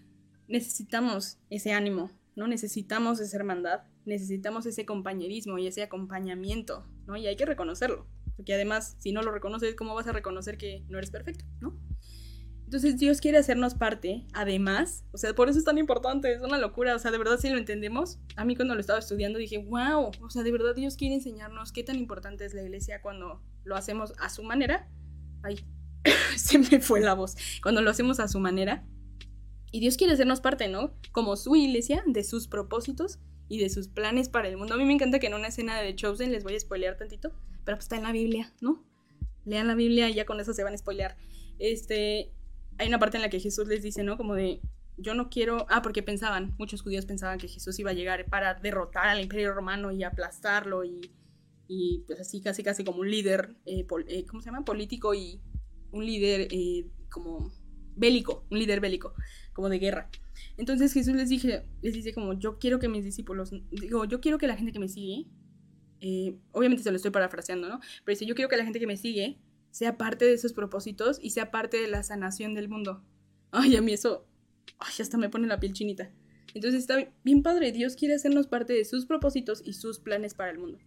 necesitamos 0.47 1.37
ese 1.51 1.73
ánimo, 1.73 2.09
¿no? 2.35 2.47
Necesitamos 2.47 3.19
esa 3.19 3.37
hermandad. 3.37 3.81
Necesitamos 4.05 4.65
ese 4.65 4.83
compañerismo 4.87 5.59
y 5.59 5.67
ese 5.67 5.83
acompañamiento 5.83 6.87
¿no? 7.05 7.15
Y 7.17 7.27
hay 7.27 7.35
que 7.35 7.45
reconocerlo. 7.45 8.07
Porque 8.35 8.55
además, 8.55 8.95
si 8.97 9.11
no 9.11 9.21
lo 9.21 9.31
reconoces, 9.31 9.75
¿cómo 9.75 9.93
vas 9.93 10.07
a 10.07 10.11
reconocer 10.11 10.57
que 10.57 10.83
no 10.89 10.97
eres 10.97 11.11
perfecto, 11.11 11.45
¿no? 11.61 11.77
Entonces 12.67 12.97
Dios 12.97 13.21
quiere 13.21 13.37
hacernos 13.37 13.75
parte, 13.75 14.25
además, 14.33 15.05
o 15.13 15.17
sea, 15.17 15.33
por 15.33 15.47
eso 15.47 15.57
es 15.57 15.63
tan 15.63 15.77
importante, 15.77 16.33
es 16.33 16.41
una 16.41 16.57
locura, 16.57 16.97
o 16.97 16.99
sea, 16.99 17.11
de 17.11 17.17
verdad 17.17 17.39
si 17.39 17.49
lo 17.49 17.57
entendemos, 17.57 18.19
a 18.35 18.43
mí 18.43 18.57
cuando 18.57 18.73
lo 18.73 18.81
estaba 18.81 18.99
estudiando 18.99 19.39
dije, 19.39 19.57
wow, 19.57 20.11
o 20.21 20.29
sea, 20.29 20.43
de 20.43 20.51
verdad 20.51 20.75
Dios 20.75 20.97
quiere 20.97 21.15
enseñarnos 21.15 21.71
qué 21.71 21.83
tan 21.83 21.95
importante 21.95 22.43
es 22.43 22.53
la 22.53 22.63
iglesia 22.63 23.01
cuando 23.01 23.41
lo 23.63 23.77
hacemos 23.77 24.13
a 24.19 24.27
su 24.27 24.43
manera. 24.43 24.89
Ay, 25.43 25.65
se 26.35 26.59
me 26.59 26.81
fue 26.81 26.99
la 26.99 27.13
voz, 27.13 27.37
cuando 27.63 27.81
lo 27.81 27.89
hacemos 27.89 28.19
a 28.19 28.27
su 28.27 28.41
manera. 28.41 28.85
Y 29.71 29.79
Dios 29.79 29.95
quiere 29.95 30.11
hacernos 30.11 30.41
parte, 30.41 30.67
¿no? 30.67 30.93
Como 31.13 31.37
su 31.37 31.55
iglesia, 31.55 32.03
de 32.05 32.25
sus 32.25 32.49
propósitos 32.49 33.19
y 33.47 33.59
de 33.59 33.69
sus 33.69 33.87
planes 33.87 34.27
para 34.27 34.49
el 34.49 34.57
mundo. 34.57 34.73
A 34.73 34.77
mí 34.77 34.83
me 34.83 34.91
encanta 34.91 35.19
que 35.19 35.27
en 35.27 35.35
una 35.35 35.47
escena 35.47 35.79
de 35.79 35.95
Chosen, 35.95 36.33
les 36.33 36.43
voy 36.43 36.55
a 36.55 36.59
spoilear 36.59 36.97
tantito, 36.97 37.31
pero 37.63 37.77
pues 37.77 37.85
está 37.85 37.95
en 37.95 38.03
la 38.03 38.11
Biblia, 38.11 38.51
¿no? 38.59 38.83
Lean 39.45 39.67
la 39.67 39.75
Biblia 39.75 40.09
y 40.09 40.15
ya 40.15 40.25
con 40.25 40.41
eso 40.41 40.53
se 40.53 40.65
van 40.65 40.73
a 40.73 40.77
spoilear. 40.77 41.15
Este, 41.59 42.33
hay 42.77 42.87
una 42.87 42.99
parte 42.99 43.17
en 43.17 43.23
la 43.23 43.29
que 43.29 43.39
Jesús 43.39 43.67
les 43.67 43.81
dice, 43.81 44.03
¿no? 44.03 44.17
Como 44.17 44.35
de, 44.35 44.61
yo 44.97 45.13
no 45.13 45.29
quiero, 45.29 45.65
ah, 45.69 45.81
porque 45.81 46.03
pensaban, 46.03 46.55
muchos 46.57 46.81
judíos 46.81 47.05
pensaban 47.05 47.37
que 47.37 47.47
Jesús 47.47 47.77
iba 47.79 47.91
a 47.91 47.93
llegar 47.93 48.25
para 48.25 48.55
derrotar 48.55 49.07
al 49.07 49.21
imperio 49.21 49.53
romano 49.53 49.91
y 49.91 50.03
aplastarlo 50.03 50.83
y, 50.83 51.11
y 51.67 52.03
pues 52.07 52.19
así 52.19 52.41
casi 52.41 52.63
casi 52.63 52.83
como 52.83 53.01
un 53.01 53.11
líder, 53.11 53.55
eh, 53.65 53.85
eh, 54.07 54.25
¿cómo 54.25 54.41
se 54.41 54.47
llama? 54.47 54.65
Político 54.65 55.13
y 55.13 55.39
un 55.91 56.05
líder 56.05 56.47
eh, 56.51 56.85
como 57.09 57.51
bélico, 57.95 58.45
un 58.49 58.59
líder 58.59 58.79
bélico, 58.79 59.13
como 59.53 59.69
de 59.69 59.79
guerra. 59.79 60.09
Entonces 60.57 60.93
Jesús 60.93 61.15
les, 61.15 61.29
dije, 61.29 61.63
les 61.81 61.93
dice 61.93 62.13
como, 62.13 62.33
yo 62.33 62.57
quiero 62.59 62.79
que 62.79 62.87
mis 62.87 63.03
discípulos, 63.03 63.51
digo, 63.71 64.05
yo 64.05 64.21
quiero 64.21 64.37
que 64.37 64.47
la 64.47 64.55
gente 64.55 64.71
que 64.71 64.79
me 64.79 64.87
sigue, 64.87 65.25
obviamente 66.51 66.83
se 66.83 66.91
lo 66.91 66.97
estoy 66.97 67.11
parafraseando, 67.11 67.67
¿no? 67.67 67.79
Pero 68.05 68.15
dice, 68.15 68.25
yo 68.25 68.35
quiero 68.35 68.49
que 68.49 68.57
la 68.57 68.63
gente 68.63 68.79
que 68.79 68.87
me 68.87 68.97
sigue 68.97 69.39
sea 69.77 69.95
parte 69.95 70.25
de 70.25 70.33
esos 70.33 70.53
propósitos 70.53 71.19
y 71.21 71.29
sea 71.29 71.51
parte 71.51 71.77
de 71.77 71.87
la 71.87 72.01
sanación 72.01 72.55
del 72.55 72.67
mundo. 72.67 73.03
Ay, 73.51 73.75
a 73.75 73.81
mí 73.83 73.93
eso, 73.93 74.25
ay, 74.79 74.91
hasta 74.99 75.19
me 75.19 75.29
pone 75.29 75.45
la 75.45 75.59
piel 75.59 75.73
chinita. 75.73 76.11
Entonces 76.55 76.79
está 76.79 77.13
bien 77.23 77.43
padre, 77.43 77.71
Dios 77.71 77.95
quiere 77.95 78.15
hacernos 78.15 78.47
parte 78.47 78.73
de 78.73 78.85
sus 78.85 79.05
propósitos 79.05 79.61
y 79.63 79.73
sus 79.73 79.99
planes 79.99 80.33
para 80.33 80.49
el 80.49 80.57
mundo. 80.57 80.79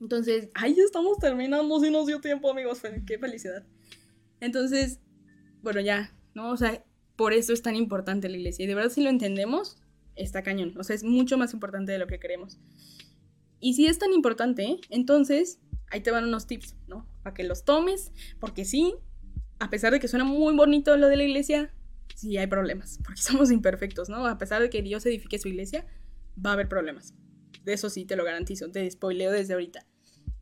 Entonces, 0.00 0.48
ya 0.60 0.82
estamos 0.82 1.18
terminando, 1.18 1.78
si 1.78 1.88
nos 1.88 2.08
dio 2.08 2.20
tiempo, 2.20 2.50
amigos, 2.50 2.82
qué 3.06 3.16
felicidad. 3.16 3.64
Entonces, 4.40 4.98
bueno, 5.62 5.78
ya, 5.80 6.12
¿no? 6.34 6.50
O 6.50 6.56
sea, 6.56 6.84
por 7.14 7.32
eso 7.32 7.52
es 7.52 7.62
tan 7.62 7.76
importante 7.76 8.28
la 8.28 8.38
iglesia. 8.38 8.64
Y 8.64 8.66
de 8.66 8.74
verdad, 8.74 8.90
si 8.90 9.04
lo 9.04 9.10
entendemos, 9.10 9.76
está 10.16 10.42
cañón. 10.42 10.74
O 10.78 10.82
sea, 10.82 10.96
es 10.96 11.04
mucho 11.04 11.38
más 11.38 11.52
importante 11.52 11.92
de 11.92 11.98
lo 11.98 12.08
que 12.08 12.18
creemos. 12.18 12.58
Y 13.60 13.74
si 13.74 13.86
es 13.86 14.00
tan 14.00 14.12
importante, 14.12 14.80
entonces 14.88 15.60
ahí 15.92 16.00
te 16.00 16.10
van 16.10 16.24
unos 16.24 16.48
tips, 16.48 16.74
¿no? 16.88 17.06
Para 17.22 17.34
que 17.34 17.44
los 17.44 17.64
tomes, 17.64 18.12
porque 18.38 18.64
sí, 18.64 18.94
a 19.58 19.70
pesar 19.70 19.92
de 19.92 20.00
que 20.00 20.08
suena 20.08 20.24
muy 20.24 20.54
bonito 20.54 20.96
lo 20.96 21.08
de 21.08 21.16
la 21.16 21.24
iglesia, 21.24 21.72
sí 22.14 22.36
hay 22.36 22.46
problemas, 22.46 22.98
porque 23.04 23.20
somos 23.22 23.50
imperfectos, 23.50 24.08
¿no? 24.08 24.26
A 24.26 24.38
pesar 24.38 24.62
de 24.62 24.70
que 24.70 24.82
Dios 24.82 25.04
edifique 25.06 25.38
su 25.38 25.48
iglesia, 25.48 25.86
va 26.44 26.50
a 26.50 26.52
haber 26.54 26.68
problemas. 26.68 27.14
De 27.64 27.72
eso 27.72 27.90
sí 27.90 28.04
te 28.04 28.16
lo 28.16 28.24
garantizo, 28.24 28.70
te 28.70 28.90
spoileo 28.90 29.30
desde 29.32 29.52
ahorita. 29.54 29.86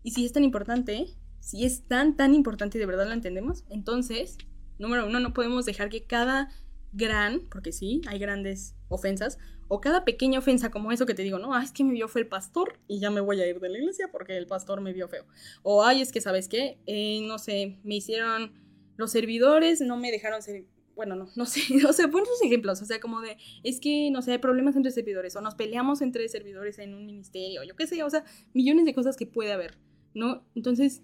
Y 0.02 0.12
si 0.12 0.24
es 0.24 0.32
tan 0.32 0.44
importante, 0.44 1.06
si 1.40 1.64
es 1.64 1.86
tan, 1.86 2.16
tan 2.16 2.34
importante 2.34 2.78
y 2.78 2.80
de 2.80 2.86
verdad 2.86 3.06
lo 3.06 3.12
entendemos, 3.12 3.64
entonces, 3.68 4.38
número 4.78 5.06
uno, 5.06 5.20
no 5.20 5.32
podemos 5.32 5.64
dejar 5.64 5.88
que 5.88 6.04
cada 6.04 6.48
gran, 6.93 7.41
porque 7.51 7.72
sí, 7.72 8.01
hay 8.07 8.18
grandes 8.18 8.74
ofensas, 8.89 9.39
o 9.68 9.80
cada 9.80 10.05
pequeña 10.05 10.39
ofensa 10.39 10.70
como 10.70 10.93
eso 10.93 11.07
que 11.07 11.14
te 11.14 11.22
digo, 11.22 11.39
no, 11.39 11.55
ah, 11.55 11.62
es 11.62 11.72
que 11.72 11.84
me 11.84 11.93
vio 11.93 12.09
fue 12.09 12.22
el 12.22 12.26
pastor 12.26 12.78
y 12.89 13.01
ya 13.01 13.11
me 13.11 13.20
voy 13.20 13.41
a 13.41 13.47
ir 13.47 13.61
de 13.61 13.68
la 13.68 13.78
iglesia 13.78 14.09
porque 14.11 14.36
el 14.36 14.47
pastor 14.47 14.80
me 14.80 14.93
vio 14.93 15.09
feo. 15.09 15.26
O, 15.62 15.84
ay, 15.84 16.01
es 16.01 16.11
que, 16.11 16.20
¿sabes 16.20 16.49
qué? 16.49 16.78
Eh, 16.86 17.20
no 17.26 17.39
sé, 17.39 17.78
me 17.84 17.97
hicieron 17.97 18.53
los 18.97 19.12
servidores, 19.12 19.80
no 19.80 19.97
me 19.99 20.11
dejaron 20.11 20.43
ser, 20.43 20.64
bueno, 20.97 21.14
no, 21.14 21.28
no 21.36 21.47
sé, 21.47 21.61
o 21.86 21.93
sea, 21.93 22.11
sus 22.11 22.43
ejemplos, 22.43 22.80
o 22.80 22.86
sea, 22.86 22.99
como 22.99 23.20
de, 23.20 23.36
es 23.62 23.78
que, 23.78 24.11
no 24.11 24.22
sé, 24.22 24.32
hay 24.32 24.39
problemas 24.39 24.74
entre 24.74 24.91
servidores, 24.91 25.36
o 25.36 25.41
nos 25.43 25.55
peleamos 25.55 26.01
entre 26.01 26.28
servidores 26.28 26.78
en 26.78 26.95
un 26.95 27.05
ministerio, 27.05 27.62
yo 27.62 27.76
qué 27.76 27.86
sé, 27.86 28.03
o 28.03 28.11
sea, 28.11 28.24
millones 28.55 28.86
de 28.86 28.95
cosas 28.95 29.16
que 29.16 29.26
puede 29.26 29.53
haber, 29.53 29.78
¿no? 30.14 30.45
Entonces, 30.55 31.03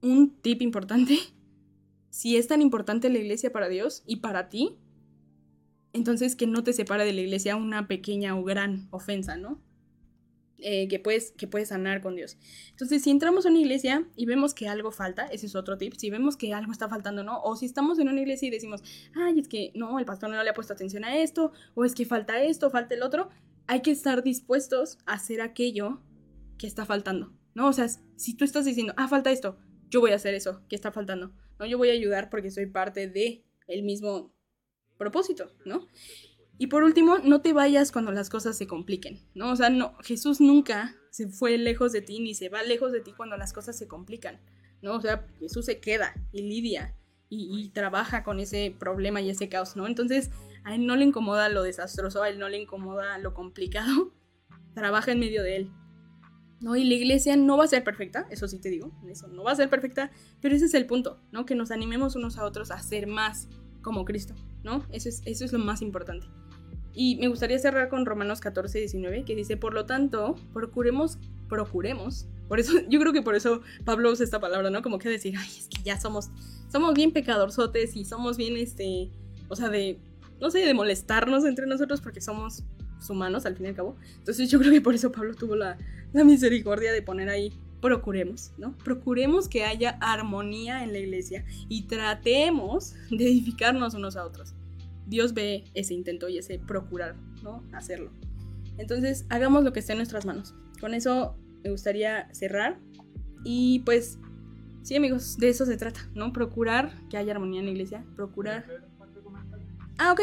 un 0.00 0.40
tip 0.40 0.62
importante, 0.62 1.18
si 2.10 2.36
es 2.36 2.46
tan 2.46 2.62
importante 2.62 3.10
la 3.10 3.18
iglesia 3.18 3.52
para 3.52 3.68
Dios 3.68 4.02
y 4.06 4.16
para 4.16 4.48
ti, 4.48 4.78
entonces 5.92 6.36
que 6.36 6.46
no 6.46 6.62
te 6.64 6.72
separe 6.72 7.04
de 7.04 7.12
la 7.12 7.20
iglesia 7.20 7.56
una 7.56 7.88
pequeña 7.88 8.36
o 8.36 8.44
gran 8.44 8.88
ofensa, 8.90 9.36
¿no? 9.36 9.60
Eh, 10.60 10.88
que, 10.88 10.98
puedes, 10.98 11.30
que 11.30 11.46
puedes 11.46 11.68
sanar 11.68 12.00
con 12.00 12.16
Dios. 12.16 12.36
Entonces, 12.70 13.02
si 13.04 13.10
entramos 13.10 13.46
a 13.46 13.48
una 13.48 13.60
iglesia 13.60 14.08
y 14.16 14.26
vemos 14.26 14.54
que 14.54 14.66
algo 14.66 14.90
falta, 14.90 15.26
ese 15.26 15.46
es 15.46 15.54
otro 15.54 15.78
tip, 15.78 15.94
si 15.94 16.10
vemos 16.10 16.36
que 16.36 16.52
algo 16.52 16.72
está 16.72 16.88
faltando, 16.88 17.22
¿no? 17.22 17.40
O 17.42 17.54
si 17.54 17.64
estamos 17.64 18.00
en 18.00 18.08
una 18.08 18.20
iglesia 18.20 18.48
y 18.48 18.50
decimos, 18.50 18.82
ay, 19.14 19.38
es 19.38 19.46
que 19.46 19.70
no, 19.76 20.00
el 20.00 20.04
pastor 20.04 20.30
no 20.30 20.42
le 20.42 20.50
ha 20.50 20.54
puesto 20.54 20.72
atención 20.72 21.04
a 21.04 21.16
esto, 21.16 21.52
o 21.74 21.84
es 21.84 21.94
que 21.94 22.06
falta 22.06 22.42
esto, 22.42 22.70
falta 22.70 22.96
el 22.96 23.04
otro, 23.04 23.28
hay 23.68 23.82
que 23.82 23.92
estar 23.92 24.24
dispuestos 24.24 24.98
a 25.06 25.12
hacer 25.12 25.42
aquello 25.42 26.00
que 26.58 26.66
está 26.66 26.84
faltando, 26.84 27.32
¿no? 27.54 27.68
O 27.68 27.72
sea, 27.72 27.86
si 28.16 28.34
tú 28.34 28.44
estás 28.44 28.64
diciendo, 28.64 28.94
ah, 28.96 29.06
falta 29.06 29.30
esto, 29.30 29.58
yo 29.90 30.00
voy 30.00 30.10
a 30.10 30.16
hacer 30.16 30.34
eso 30.34 30.60
que 30.68 30.74
está 30.74 30.90
faltando, 30.90 31.32
¿no? 31.58 31.66
Yo 31.66 31.78
voy 31.78 31.90
a 31.90 31.92
ayudar 31.92 32.30
porque 32.30 32.50
soy 32.50 32.66
parte 32.66 33.08
de 33.08 33.44
el 33.66 33.82
mismo 33.82 34.34
propósito, 34.96 35.52
¿no? 35.64 35.86
Y 36.58 36.66
por 36.66 36.82
último, 36.82 37.18
no 37.18 37.40
te 37.40 37.52
vayas 37.52 37.92
cuando 37.92 38.10
las 38.10 38.28
cosas 38.28 38.58
se 38.58 38.66
compliquen, 38.66 39.20
¿no? 39.34 39.52
O 39.52 39.56
sea, 39.56 39.70
no, 39.70 39.96
Jesús 40.02 40.40
nunca 40.40 40.96
se 41.10 41.28
fue 41.28 41.56
lejos 41.56 41.92
de 41.92 42.02
ti 42.02 42.18
ni 42.20 42.34
se 42.34 42.48
va 42.48 42.62
lejos 42.62 42.92
de 42.92 43.00
ti 43.00 43.12
cuando 43.16 43.36
las 43.36 43.52
cosas 43.52 43.78
se 43.78 43.86
complican, 43.86 44.40
¿no? 44.82 44.94
O 44.94 45.00
sea, 45.00 45.26
Jesús 45.38 45.66
se 45.66 45.78
queda 45.80 46.14
y 46.32 46.42
lidia 46.42 46.96
y, 47.30 47.68
trabaja 47.70 48.24
con 48.24 48.40
ese 48.40 48.74
problema 48.76 49.20
y 49.20 49.30
ese 49.30 49.48
caos, 49.48 49.76
¿no? 49.76 49.86
Entonces, 49.86 50.30
a 50.64 50.74
él 50.74 50.86
no 50.86 50.96
le 50.96 51.04
incomoda 51.04 51.48
lo 51.48 51.62
desastroso, 51.62 52.22
a 52.22 52.30
él 52.30 52.38
no 52.38 52.48
le 52.48 52.58
incomoda 52.58 53.18
lo 53.18 53.34
complicado, 53.34 54.14
trabaja 54.74 55.12
en 55.12 55.20
medio 55.20 55.42
de 55.42 55.56
él. 55.56 55.70
¿No? 56.60 56.74
Y 56.74 56.82
la 56.84 56.94
iglesia 56.94 57.36
no 57.36 57.56
va 57.56 57.64
a 57.64 57.68
ser 57.68 57.84
perfecta, 57.84 58.26
eso 58.30 58.48
sí 58.48 58.58
te 58.58 58.68
digo, 58.68 58.90
eso 59.08 59.28
no 59.28 59.44
va 59.44 59.52
a 59.52 59.56
ser 59.56 59.70
perfecta, 59.70 60.10
pero 60.40 60.56
ese 60.56 60.64
es 60.64 60.74
el 60.74 60.86
punto, 60.86 61.20
¿no? 61.30 61.46
Que 61.46 61.54
nos 61.54 61.70
animemos 61.70 62.16
unos 62.16 62.36
a 62.36 62.44
otros 62.44 62.72
a 62.72 62.80
ser 62.82 63.06
más 63.06 63.48
como 63.80 64.04
Cristo, 64.04 64.34
¿no? 64.64 64.84
Eso 64.90 65.08
es, 65.08 65.22
eso 65.24 65.44
es 65.44 65.52
lo 65.52 65.60
más 65.60 65.82
importante. 65.82 66.26
Y 66.94 67.14
me 67.16 67.28
gustaría 67.28 67.58
cerrar 67.60 67.88
con 67.88 68.04
Romanos 68.06 68.40
14, 68.40 68.78
19, 68.80 69.24
que 69.24 69.36
dice, 69.36 69.56
por 69.56 69.72
lo 69.72 69.86
tanto, 69.86 70.34
procuremos, 70.52 71.18
procuremos, 71.48 72.26
por 72.48 72.58
eso, 72.58 72.72
yo 72.88 72.98
creo 72.98 73.12
que 73.12 73.22
por 73.22 73.36
eso 73.36 73.62
Pablo 73.84 74.10
usa 74.10 74.24
esta 74.24 74.40
palabra, 74.40 74.70
¿no? 74.70 74.82
Como 74.82 74.98
que 74.98 75.08
decir, 75.08 75.34
ay, 75.38 75.48
es 75.48 75.68
que 75.68 75.82
ya 75.84 76.00
somos, 76.00 76.30
somos 76.72 76.94
bien 76.94 77.12
pecadorzotes 77.12 77.94
y 77.94 78.04
somos 78.04 78.36
bien, 78.36 78.56
este, 78.56 79.12
o 79.48 79.54
sea, 79.54 79.68
de, 79.68 80.00
no 80.40 80.50
sé, 80.50 80.58
de 80.58 80.74
molestarnos 80.74 81.44
entre 81.44 81.66
nosotros 81.66 82.00
porque 82.00 82.20
somos 82.20 82.64
humanos 83.08 83.46
al 83.46 83.56
fin 83.56 83.66
y 83.66 83.68
al 83.70 83.74
cabo. 83.74 83.96
Entonces 84.18 84.50
yo 84.50 84.58
creo 84.58 84.72
que 84.72 84.80
por 84.80 84.94
eso 84.94 85.12
Pablo 85.12 85.34
tuvo 85.34 85.56
la, 85.56 85.78
la 86.12 86.24
misericordia 86.24 86.92
de 86.92 87.02
poner 87.02 87.28
ahí 87.28 87.52
procuremos, 87.80 88.52
¿no? 88.58 88.76
Procuremos 88.78 89.48
que 89.48 89.64
haya 89.64 89.98
armonía 90.00 90.82
en 90.82 90.92
la 90.92 90.98
iglesia 90.98 91.44
y 91.68 91.82
tratemos 91.82 92.94
de 93.10 93.24
edificarnos 93.24 93.94
unos 93.94 94.16
a 94.16 94.24
otros. 94.24 94.54
Dios 95.06 95.32
ve 95.32 95.64
ese 95.74 95.94
intento 95.94 96.28
y 96.28 96.38
ese 96.38 96.58
procurar, 96.58 97.16
¿no? 97.42 97.62
Hacerlo. 97.72 98.10
Entonces, 98.76 99.26
hagamos 99.28 99.64
lo 99.64 99.72
que 99.72 99.80
esté 99.80 99.92
en 99.92 99.98
nuestras 99.98 100.26
manos. 100.26 100.54
Con 100.80 100.94
eso 100.94 101.36
me 101.64 101.70
gustaría 101.70 102.32
cerrar. 102.32 102.78
Y 103.44 103.80
pues, 103.80 104.18
sí, 104.82 104.96
amigos, 104.96 105.38
de 105.38 105.48
eso 105.48 105.64
se 105.64 105.76
trata, 105.76 106.08
¿no? 106.14 106.32
Procurar 106.32 106.92
que 107.08 107.16
haya 107.16 107.32
armonía 107.32 107.60
en 107.60 107.66
la 107.66 107.72
iglesia. 107.72 108.04
Procurar. 108.16 108.66
Ah, 109.98 110.12
ok. 110.12 110.20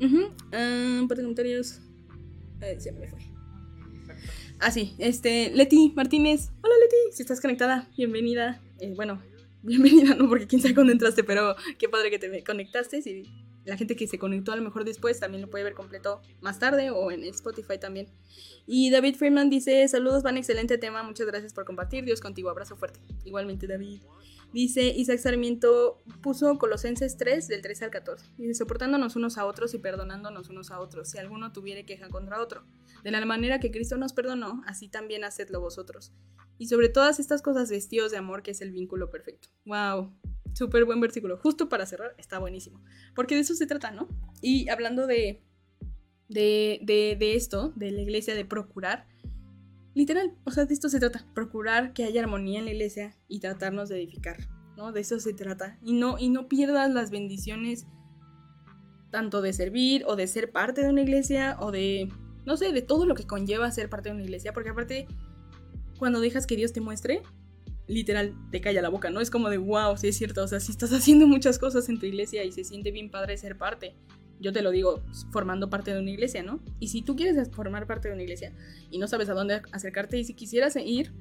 Uh 0.00 1.08
comentarios. 1.08 1.80
Se 2.78 2.92
me 2.92 3.06
fue. 3.06 3.20
Ah, 4.60 4.70
sí, 4.70 4.94
este, 4.98 5.50
Leti 5.50 5.92
Martínez. 5.94 6.50
Hola 6.62 6.74
Leti, 6.80 7.16
si 7.16 7.22
estás 7.22 7.40
conectada, 7.40 7.88
bienvenida. 7.96 8.60
Eh, 8.80 8.92
bueno, 8.96 9.22
bienvenida, 9.62 10.14
no 10.14 10.28
porque 10.28 10.46
quién 10.46 10.60
sabe 10.60 10.74
cuándo 10.74 10.92
entraste, 10.92 11.22
pero 11.22 11.54
qué 11.78 11.88
padre 11.88 12.10
que 12.10 12.18
te 12.18 12.42
conectaste. 12.42 13.02
Si 13.02 13.22
la 13.64 13.76
gente 13.76 13.96
que 13.96 14.08
se 14.08 14.18
conectó 14.18 14.52
a 14.52 14.56
lo 14.56 14.62
mejor 14.62 14.84
después 14.84 15.20
también 15.20 15.42
lo 15.42 15.50
puede 15.50 15.62
ver 15.62 15.74
completo 15.74 16.22
más 16.40 16.58
tarde 16.58 16.90
o 16.90 17.10
en 17.10 17.22
Spotify 17.24 17.78
también. 17.78 18.08
Y 18.66 18.90
David 18.90 19.16
Freeman 19.16 19.50
dice, 19.50 19.86
saludos, 19.88 20.22
van, 20.22 20.36
excelente 20.36 20.78
tema, 20.78 21.02
muchas 21.02 21.26
gracias 21.26 21.54
por 21.54 21.64
compartir, 21.64 22.04
Dios 22.04 22.20
contigo, 22.20 22.50
abrazo 22.50 22.76
fuerte. 22.76 23.00
Igualmente 23.24 23.66
David. 23.66 24.00
Dice 24.52 24.88
Isaac 24.96 25.18
Sarmiento, 25.18 26.02
puso 26.22 26.56
Colosenses 26.58 27.18
3 27.18 27.48
del 27.48 27.60
13 27.60 27.86
al 27.86 27.90
14. 27.90 28.24
Dice, 28.38 28.54
soportándonos 28.54 29.14
unos 29.14 29.36
a 29.36 29.44
otros 29.44 29.74
y 29.74 29.78
perdonándonos 29.78 30.48
unos 30.48 30.70
a 30.70 30.80
otros, 30.80 31.10
si 31.10 31.18
alguno 31.18 31.52
tuviere 31.52 31.84
queja 31.84 32.08
contra 32.08 32.40
otro. 32.40 32.64
De 33.04 33.10
la 33.10 33.24
manera 33.26 33.60
que 33.60 33.70
Cristo 33.70 33.98
nos 33.98 34.14
perdonó, 34.14 34.62
así 34.66 34.88
también 34.88 35.24
hacedlo 35.24 35.60
vosotros. 35.60 36.12
Y 36.56 36.68
sobre 36.68 36.88
todas 36.88 37.20
estas 37.20 37.42
cosas 37.42 37.70
vestidos 37.70 38.10
de 38.10 38.16
amor, 38.16 38.42
que 38.42 38.52
es 38.52 38.62
el 38.62 38.72
vínculo 38.72 39.10
perfecto. 39.10 39.48
¡Wow! 39.66 40.14
Súper 40.54 40.86
buen 40.86 41.00
versículo. 41.00 41.36
Justo 41.36 41.68
para 41.68 41.84
cerrar, 41.84 42.14
está 42.16 42.38
buenísimo. 42.38 42.82
Porque 43.14 43.34
de 43.34 43.42
eso 43.42 43.54
se 43.54 43.66
trata, 43.66 43.90
¿no? 43.90 44.08
Y 44.40 44.68
hablando 44.70 45.06
de, 45.06 45.42
de, 46.28 46.80
de, 46.82 47.16
de 47.18 47.34
esto, 47.36 47.72
de 47.76 47.90
la 47.90 48.00
iglesia, 48.00 48.34
de 48.34 48.46
procurar, 48.46 49.06
literal, 49.98 50.32
o 50.44 50.52
sea, 50.52 50.64
de 50.64 50.74
esto 50.74 50.88
se 50.88 51.00
trata, 51.00 51.26
procurar 51.34 51.92
que 51.92 52.04
haya 52.04 52.22
armonía 52.22 52.60
en 52.60 52.66
la 52.66 52.70
iglesia 52.70 53.16
y 53.26 53.40
tratarnos 53.40 53.88
de 53.88 53.96
edificar, 53.96 54.36
¿no? 54.76 54.92
De 54.92 55.00
eso 55.00 55.18
se 55.18 55.34
trata. 55.34 55.76
Y 55.82 55.94
no, 55.94 56.20
y 56.20 56.28
no 56.28 56.46
pierdas 56.46 56.88
las 56.94 57.10
bendiciones 57.10 57.88
tanto 59.10 59.42
de 59.42 59.52
servir 59.52 60.04
o 60.06 60.14
de 60.14 60.28
ser 60.28 60.52
parte 60.52 60.82
de 60.82 60.90
una 60.90 61.00
iglesia 61.00 61.56
o 61.58 61.72
de, 61.72 62.12
no 62.46 62.56
sé, 62.56 62.72
de 62.72 62.80
todo 62.80 63.06
lo 63.06 63.16
que 63.16 63.26
conlleva 63.26 63.72
ser 63.72 63.90
parte 63.90 64.10
de 64.10 64.14
una 64.14 64.22
iglesia, 64.22 64.52
porque 64.52 64.68
aparte, 64.68 65.08
cuando 65.98 66.20
dejas 66.20 66.46
que 66.46 66.54
Dios 66.54 66.72
te 66.72 66.80
muestre, 66.80 67.22
literal, 67.88 68.36
te 68.52 68.60
calla 68.60 68.80
la 68.80 68.90
boca, 68.90 69.10
¿no? 69.10 69.20
Es 69.20 69.32
como 69.32 69.50
de, 69.50 69.58
wow, 69.58 69.96
sí 69.96 70.06
es 70.06 70.16
cierto, 70.16 70.44
o 70.44 70.46
sea, 70.46 70.60
si 70.60 70.70
estás 70.70 70.92
haciendo 70.92 71.26
muchas 71.26 71.58
cosas 71.58 71.88
en 71.88 71.98
tu 71.98 72.06
iglesia 72.06 72.44
y 72.44 72.52
se 72.52 72.62
siente 72.62 72.92
bien 72.92 73.10
padre 73.10 73.36
ser 73.36 73.58
parte. 73.58 73.96
Yo 74.40 74.52
te 74.52 74.62
lo 74.62 74.70
digo, 74.70 75.02
formando 75.30 75.68
parte 75.68 75.92
de 75.92 76.00
una 76.00 76.10
iglesia, 76.10 76.42
¿no? 76.42 76.60
Y 76.78 76.88
si 76.88 77.02
tú 77.02 77.16
quieres 77.16 77.50
formar 77.50 77.86
parte 77.86 78.08
de 78.08 78.14
una 78.14 78.22
iglesia 78.22 78.52
y 78.90 78.98
no 78.98 79.08
sabes 79.08 79.28
a 79.28 79.34
dónde 79.34 79.62
acercarte 79.72 80.18
y 80.18 80.24
si 80.24 80.34
quisieras 80.34 80.76
ir, 80.76 81.12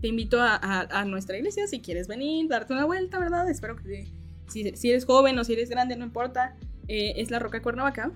te 0.00 0.08
invito 0.08 0.38
a, 0.40 1.04
nuestra 1.06 1.38
iglesia 1.38 1.66
si 1.66 1.80
quieres 1.80 2.06
venir, 2.06 2.48
darte 2.48 2.74
una 2.74 2.84
vuelta, 2.84 3.18
¿verdad? 3.18 3.48
Espero 3.48 3.76
que 3.76 4.06
si, 4.48 4.76
si 4.76 4.90
eres 4.90 5.06
joven 5.06 5.38
o 5.38 5.44
si 5.44 5.54
eres 5.54 5.70
grande, 5.70 5.96
no 5.96 6.04
importa. 6.04 6.56
Eh, 6.88 7.14
es 7.16 7.30
la 7.30 7.38
Roca 7.38 7.62
Cuernavaca. 7.62 8.12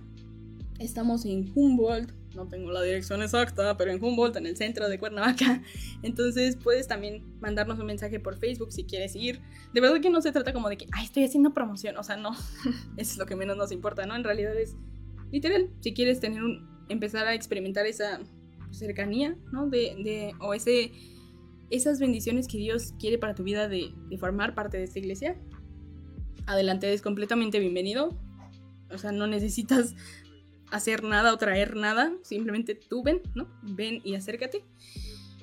Estamos 0.78 1.24
en 1.24 1.50
Humboldt, 1.54 2.12
no 2.34 2.46
tengo 2.46 2.70
la 2.70 2.82
dirección 2.82 3.22
exacta, 3.22 3.76
pero 3.76 3.90
en 3.90 4.02
Humboldt, 4.02 4.36
en 4.36 4.46
el 4.46 4.56
centro 4.56 4.88
de 4.88 4.98
Cuernavaca. 4.98 5.62
Entonces 6.02 6.56
puedes 6.56 6.86
también 6.86 7.24
mandarnos 7.40 7.78
un 7.78 7.86
mensaje 7.86 8.20
por 8.20 8.36
Facebook 8.36 8.72
si 8.72 8.84
quieres 8.84 9.16
ir. 9.16 9.40
De 9.72 9.80
verdad 9.80 10.00
que 10.00 10.10
no 10.10 10.20
se 10.20 10.32
trata 10.32 10.52
como 10.52 10.68
de 10.68 10.76
que, 10.76 10.86
ay, 10.92 11.04
estoy 11.04 11.24
haciendo 11.24 11.52
promoción. 11.52 11.96
O 11.96 12.02
sea, 12.02 12.16
no, 12.16 12.30
es 12.96 13.18
lo 13.18 13.26
que 13.26 13.36
menos 13.36 13.56
nos 13.56 13.72
importa, 13.72 14.06
¿no? 14.06 14.14
En 14.14 14.24
realidad 14.24 14.56
es 14.56 14.76
literal, 15.32 15.70
si 15.80 15.92
quieres 15.92 16.20
tener 16.20 16.42
un, 16.42 16.68
empezar 16.88 17.26
a 17.26 17.34
experimentar 17.34 17.86
esa 17.86 18.20
cercanía, 18.70 19.36
¿no? 19.52 19.68
De, 19.68 19.96
de, 20.04 20.32
o 20.40 20.54
ese, 20.54 20.92
esas 21.70 21.98
bendiciones 21.98 22.46
que 22.46 22.58
Dios 22.58 22.94
quiere 22.98 23.18
para 23.18 23.34
tu 23.34 23.42
vida 23.42 23.68
de, 23.68 23.92
de 24.08 24.18
formar 24.18 24.54
parte 24.54 24.78
de 24.78 24.84
esta 24.84 24.98
iglesia. 24.98 25.36
Adelante, 26.46 26.92
es 26.92 27.02
completamente 27.02 27.58
bienvenido. 27.58 28.16
O 28.92 28.98
sea, 28.98 29.12
no 29.12 29.26
necesitas 29.26 29.94
hacer 30.70 31.04
nada 31.04 31.32
o 31.32 31.36
traer 31.36 31.76
nada, 31.76 32.12
simplemente 32.22 32.74
tú 32.74 33.02
ven, 33.02 33.22
¿no? 33.34 33.48
Ven 33.62 34.00
y 34.04 34.14
acércate. 34.14 34.64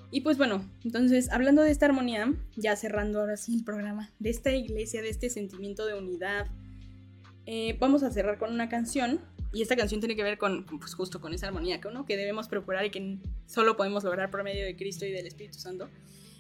Y 0.10 0.22
pues 0.22 0.38
bueno, 0.38 0.64
entonces 0.86 1.30
hablando 1.32 1.62
de 1.62 1.72
esta 1.72 1.86
armonía, 1.86 2.34
ya 2.56 2.76
cerrando 2.76 3.20
ahora 3.20 3.36
sí 3.36 3.56
el 3.56 3.64
programa, 3.64 4.12
de 4.20 4.30
esta 4.30 4.52
iglesia, 4.52 5.02
de 5.02 5.10
este 5.10 5.30
sentimiento 5.30 5.86
de 5.86 5.96
unidad, 5.96 6.48
eh, 7.46 7.78
vamos 7.80 8.04
a 8.04 8.12
cerrar 8.12 8.38
con 8.38 8.54
una 8.54 8.70
canción. 8.70 9.22
Y 9.54 9.62
esta 9.62 9.78
canción 9.78 10.02
tiene 10.02 10.16
que 10.16 10.24
ver 10.24 10.38
con, 10.38 10.66
pues 10.66 10.94
justo 10.94 11.22
con 11.22 11.34
esa 11.34 11.48
armonía 11.48 11.80
¿no? 11.94 12.06
que 12.06 12.18
debemos 12.18 12.50
procurar 12.50 12.86
y 12.86 12.90
que 12.90 13.18
solo 13.46 13.78
podemos 13.78 14.04
lograr 14.04 14.30
por 14.30 14.44
medio 14.44 14.66
de 14.66 14.76
Cristo 14.76 15.06
y 15.06 15.12
del 15.12 15.26
Espíritu 15.26 15.58
Santo. 15.58 15.90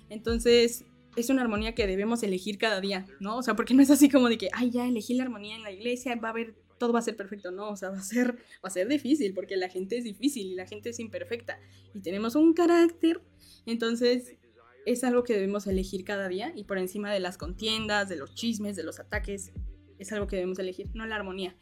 Entonces, 0.09 0.83
es 1.15 1.29
una 1.29 1.41
armonía 1.41 1.73
que 1.73 1.87
debemos 1.87 2.21
elegir 2.23 2.57
cada 2.57 2.79
día, 2.79 3.05
¿no? 3.19 3.37
O 3.37 3.43
sea, 3.43 3.55
porque 3.55 3.73
no 3.73 3.81
es 3.81 3.89
así 3.89 4.09
como 4.09 4.29
de 4.29 4.37
que, 4.37 4.49
ay, 4.53 4.71
ya 4.71 4.85
elegí 4.85 5.15
la 5.15 5.23
armonía 5.23 5.55
en 5.55 5.63
la 5.63 5.71
iglesia, 5.71 6.15
va 6.15 6.29
a 6.29 6.31
haber 6.31 6.55
todo 6.77 6.93
va 6.93 6.99
a 6.99 7.01
ser 7.01 7.15
perfecto, 7.15 7.51
no, 7.51 7.69
o 7.69 7.75
sea, 7.75 7.89
va 7.91 7.97
a 7.97 8.03
ser, 8.03 8.33
va 8.33 8.67
a 8.67 8.69
ser 8.69 8.87
difícil 8.87 9.33
porque 9.33 9.57
la 9.57 9.69
gente 9.69 9.97
es 9.97 10.03
difícil 10.03 10.47
y 10.47 10.55
la 10.55 10.65
gente 10.65 10.89
es 10.89 10.99
imperfecta 10.99 11.59
y 11.93 12.01
tenemos 12.01 12.35
un 12.35 12.53
carácter, 12.53 13.21
entonces 13.65 14.37
es 14.85 15.03
algo 15.03 15.23
que 15.23 15.33
debemos 15.33 15.67
elegir 15.67 16.05
cada 16.05 16.29
día 16.29 16.53
y 16.55 16.63
por 16.63 16.77
encima 16.77 17.11
de 17.11 17.19
las 17.19 17.37
contiendas, 17.37 18.07
de 18.07 18.15
los 18.15 18.33
chismes, 18.35 18.75
de 18.77 18.83
los 18.83 18.99
ataques, 18.99 19.51
es 19.99 20.11
algo 20.11 20.27
que 20.27 20.37
debemos 20.37 20.59
elegir, 20.59 20.89
no 20.93 21.05
la 21.05 21.15
armonía. 21.15 21.55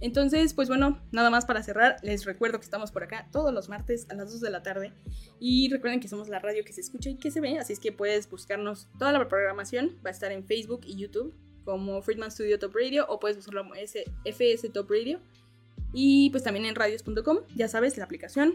Entonces, 0.00 0.52
pues 0.52 0.68
bueno, 0.68 1.00
nada 1.12 1.30
más 1.30 1.46
para 1.46 1.62
cerrar, 1.62 1.96
les 2.02 2.24
recuerdo 2.24 2.58
que 2.58 2.64
estamos 2.64 2.90
por 2.90 3.04
acá 3.04 3.28
todos 3.32 3.54
los 3.54 3.68
martes 3.68 4.06
a 4.10 4.14
las 4.14 4.30
2 4.32 4.40
de 4.40 4.50
la 4.50 4.62
tarde 4.62 4.92
y 5.40 5.70
recuerden 5.70 6.00
que 6.00 6.08
somos 6.08 6.28
la 6.28 6.38
radio 6.38 6.64
que 6.64 6.72
se 6.72 6.80
escucha 6.80 7.08
y 7.08 7.16
que 7.16 7.30
se 7.30 7.40
ve, 7.40 7.58
así 7.58 7.72
es 7.72 7.80
que 7.80 7.92
puedes 7.92 8.28
buscarnos 8.28 8.88
toda 8.98 9.12
la 9.12 9.26
programación, 9.26 9.96
va 10.04 10.10
a 10.10 10.12
estar 10.12 10.32
en 10.32 10.44
Facebook 10.44 10.80
y 10.84 10.96
YouTube 10.96 11.34
como 11.66 12.00
Friedman 12.00 12.30
Studio 12.30 12.58
Top 12.58 12.74
Radio 12.74 13.04
o 13.08 13.20
puedes 13.20 13.36
buscarlo 13.36 13.64
como 13.64 13.74
FS 13.74 14.68
Top 14.70 14.90
Radio. 14.90 15.20
Y 15.92 16.30
pues 16.30 16.42
también 16.42 16.64
en 16.64 16.74
radios.com, 16.74 17.40
ya 17.54 17.68
sabes, 17.68 17.98
la 17.98 18.04
aplicación. 18.04 18.54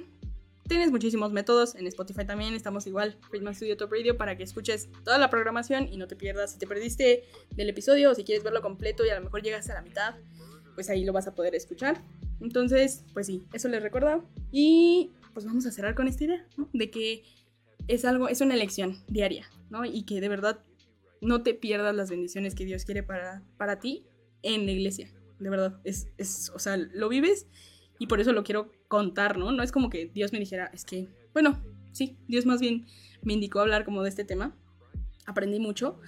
Tienes 0.68 0.92
muchísimos 0.92 1.34
métodos, 1.34 1.76
en 1.76 1.86
Spotify 1.88 2.26
también 2.26 2.54
estamos 2.54 2.88
igual, 2.88 3.18
Friedman 3.30 3.54
Studio 3.54 3.76
Top 3.76 3.92
Radio, 3.92 4.16
para 4.16 4.38
que 4.38 4.44
escuches 4.44 4.88
toda 5.04 5.18
la 5.18 5.30
programación 5.30 5.92
y 5.92 5.98
no 5.98 6.08
te 6.08 6.16
pierdas. 6.16 6.54
Si 6.54 6.60
te 6.60 6.66
perdiste 6.66 7.26
del 7.52 7.70
episodio 7.70 8.12
o 8.12 8.16
si 8.16 8.24
quieres 8.24 8.44
verlo 8.44 8.62
completo 8.62 9.06
y 9.06 9.10
a 9.10 9.16
lo 9.16 9.26
mejor 9.26 9.42
llegas 9.42 9.70
a 9.70 9.74
la 9.74 9.82
mitad, 9.82 10.16
pues 10.76 10.90
ahí 10.90 11.04
lo 11.04 11.12
vas 11.12 11.28
a 11.28 11.36
poder 11.36 11.56
escuchar. 11.56 12.02
Entonces, 12.40 13.04
pues 13.14 13.28
sí, 13.28 13.44
eso 13.52 13.68
les 13.68 13.84
recuerdo. 13.84 14.24
Y 14.52 15.12
pues 15.34 15.46
vamos 15.46 15.66
a 15.66 15.72
cerrar 15.72 15.94
con 15.94 16.08
esta 16.08 16.24
idea, 16.24 16.48
¿no? 16.56 16.70
De 16.72 16.90
que 16.90 17.24
es 17.88 18.06
algo, 18.06 18.30
es 18.30 18.40
una 18.40 18.54
elección 18.54 19.04
diaria, 19.08 19.50
¿no? 19.70 19.84
Y 19.84 20.04
que 20.04 20.22
de 20.22 20.30
verdad 20.30 20.64
no 21.22 21.44
te 21.44 21.54
pierdas 21.54 21.96
las 21.96 22.10
bendiciones 22.10 22.56
que 22.56 22.66
Dios 22.66 22.84
quiere 22.84 23.04
para, 23.04 23.44
para 23.58 23.80
ti 23.80 24.06
en 24.42 24.66
la 24.66 24.72
iglesia. 24.72 25.14
De 25.40 25.50
verdad, 25.50 25.80
es, 25.84 26.08
es, 26.18 26.52
o 26.54 26.60
sea, 26.60 26.78
lo 26.78 27.10
vives 27.10 27.48
y 28.00 28.08
por 28.08 28.20
eso 28.20 28.34
lo 28.34 28.44
quiero 28.44 28.72
contar, 28.88 29.38
¿no? 29.38 29.52
No 29.52 29.64
es 29.64 29.72
como 29.72 29.90
que 29.90 30.08
Dios 30.08 30.34
me 30.34 30.40
dijera, 30.40 30.70
es 30.74 30.84
que, 30.84 31.08
bueno, 31.34 31.64
sí, 31.92 32.18
Dios 32.28 32.46
más 32.46 32.60
bien 32.60 32.88
me 33.22 33.34
indicó 33.34 33.60
hablar 33.60 33.86
como 33.86 34.04
de 34.04 34.10
este 34.10 34.26
tema. 34.26 34.58
Aprendí 35.26 35.60
mucho, 35.60 36.00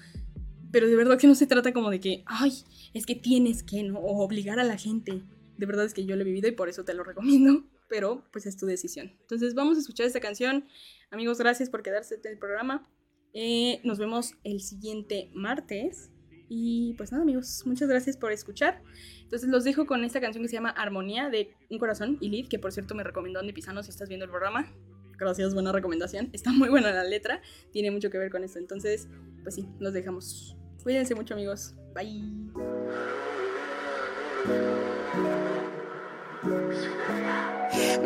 pero 0.71 0.87
de 0.87 0.95
verdad 0.95 1.19
que 1.19 1.27
no 1.27 1.35
se 1.35 1.45
trata 1.45 1.71
como 1.71 1.91
de 1.91 1.99
que, 1.99 2.23
ay, 2.25 2.51
es 2.93 3.05
que 3.05 3.15
tienes 3.15 3.61
que, 3.61 3.83
¿no? 3.83 3.99
O 3.99 4.23
obligar 4.23 4.59
a 4.59 4.63
la 4.63 4.77
gente. 4.77 5.21
De 5.57 5.65
verdad 5.67 5.85
es 5.85 5.93
que 5.93 6.05
yo 6.05 6.15
lo 6.15 6.23
he 6.23 6.25
vivido 6.25 6.47
y 6.47 6.53
por 6.53 6.67
eso 6.67 6.83
te 6.83 6.95
lo 6.95 7.03
recomiendo, 7.03 7.63
pero 7.87 8.23
pues 8.31 8.47
es 8.47 8.57
tu 8.57 8.65
decisión. 8.65 9.11
Entonces 9.21 9.53
vamos 9.53 9.77
a 9.77 9.81
escuchar 9.81 10.07
esta 10.07 10.19
canción. 10.19 10.65
Amigos, 11.11 11.37
gracias 11.37 11.69
por 11.69 11.83
quedarse 11.83 12.15
en 12.15 12.31
el 12.31 12.39
programa. 12.39 12.89
Eh, 13.33 13.81
nos 13.83 13.97
vemos 13.97 14.35
el 14.43 14.61
siguiente 14.61 15.29
martes. 15.33 16.11
Y 16.49 16.93
pues 16.97 17.11
nada, 17.11 17.23
amigos, 17.23 17.63
muchas 17.65 17.89
gracias 17.89 18.15
por 18.15 18.31
escuchar. 18.31 18.81
Entonces 19.23 19.49
los 19.49 19.63
dejo 19.63 19.87
con 19.87 20.03
esta 20.03 20.21
canción 20.21 20.43
que 20.43 20.49
se 20.49 20.55
llama 20.55 20.69
Armonía 20.69 21.29
de 21.29 21.55
Un 21.69 21.79
Corazón 21.79 22.17
y 22.21 22.29
Liv, 22.29 22.47
que 22.47 22.59
por 22.59 22.71
cierto 22.71 22.93
me 22.93 23.03
recomendó 23.03 23.39
Andy 23.39 23.53
Pisano 23.53 23.81
si 23.81 23.89
estás 23.89 24.07
viendo 24.07 24.25
el 24.25 24.31
programa. 24.31 24.71
Gracias, 25.17 25.53
buena 25.53 25.71
recomendación. 25.71 26.29
Está 26.31 26.51
muy 26.51 26.69
buena 26.69 26.91
la 26.91 27.03
letra, 27.03 27.41
tiene 27.71 27.89
mucho 27.89 28.11
que 28.11 28.19
ver 28.19 28.29
con 28.29 28.43
esto. 28.43 28.59
Entonces, 28.59 29.07
pues 29.41 29.55
sí, 29.55 29.65
los 29.79 29.93
dejamos. 29.93 30.55
Cuídense 30.83 31.15
mucho, 31.15 31.33
amigos. 31.33 31.73
Bye. 31.95 32.21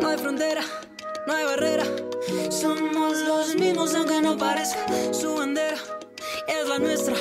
No 0.00 0.08
hay 0.08 0.18
frontera 0.18 0.62
no 1.28 1.34
hay 1.34 1.44
barrera. 1.44 1.84
Somos 2.50 3.18
los 3.18 3.54
mismos 3.54 3.94
aunque 3.94 4.22
no 4.22 4.38
parezca. 4.38 4.86
Su 5.12 5.34
bandera 5.34 5.76
es 6.48 6.66
la 6.66 6.78
nuestra. 6.78 7.14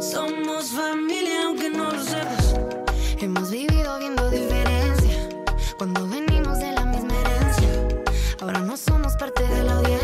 Somos 0.00 0.70
familia 0.70 1.44
aunque 1.44 1.68
no 1.68 1.90
lo 1.90 2.02
sepas. 2.02 2.54
Hemos 3.20 3.50
vivido 3.50 3.98
viendo 3.98 4.30
diferencia. 4.30 5.28
Cuando 5.76 6.08
venimos 6.08 6.58
de 6.58 6.72
la 6.72 6.86
misma 6.86 7.12
herencia. 7.20 7.68
Ahora 8.40 8.60
no 8.60 8.78
somos 8.78 9.14
parte 9.16 9.42
de 9.42 9.64
la 9.64 9.74
audiencia. 9.74 9.99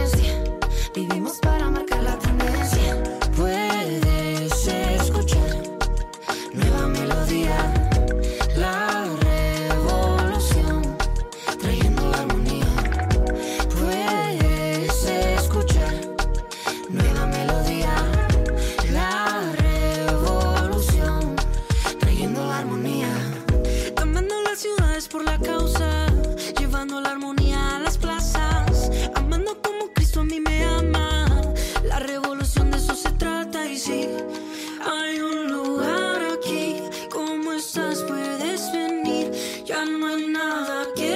when 39.95 40.37
I 40.37 40.87
get. 40.97 41.16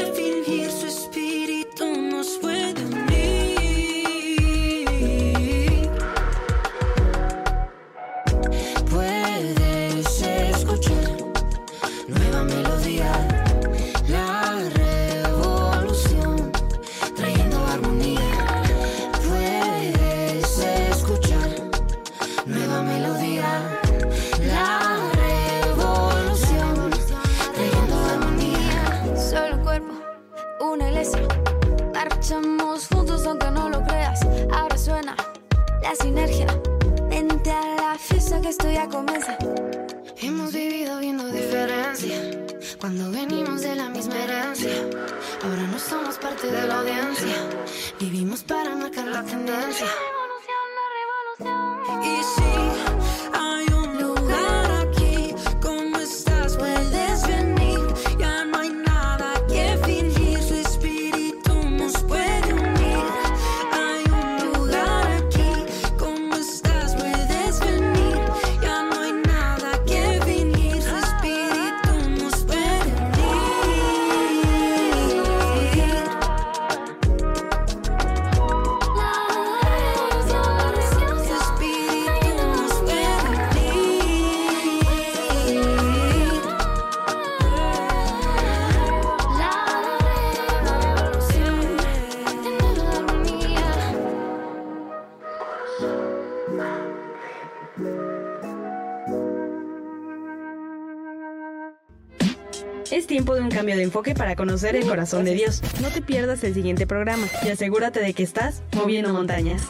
para 104.03 104.35
conocer 104.35 104.77
el 104.77 104.87
corazón 104.87 105.25
de 105.25 105.35
Dios. 105.35 105.63
No 105.83 105.89
te 105.89 106.01
pierdas 106.01 106.43
el 106.43 106.55
siguiente 106.55 106.87
programa 106.87 107.27
y 107.45 107.51
asegúrate 107.51 108.01
de 108.01 108.15
que 108.15 108.23
estás 108.23 108.63
moviendo 108.75 109.13
montañas. 109.13 109.63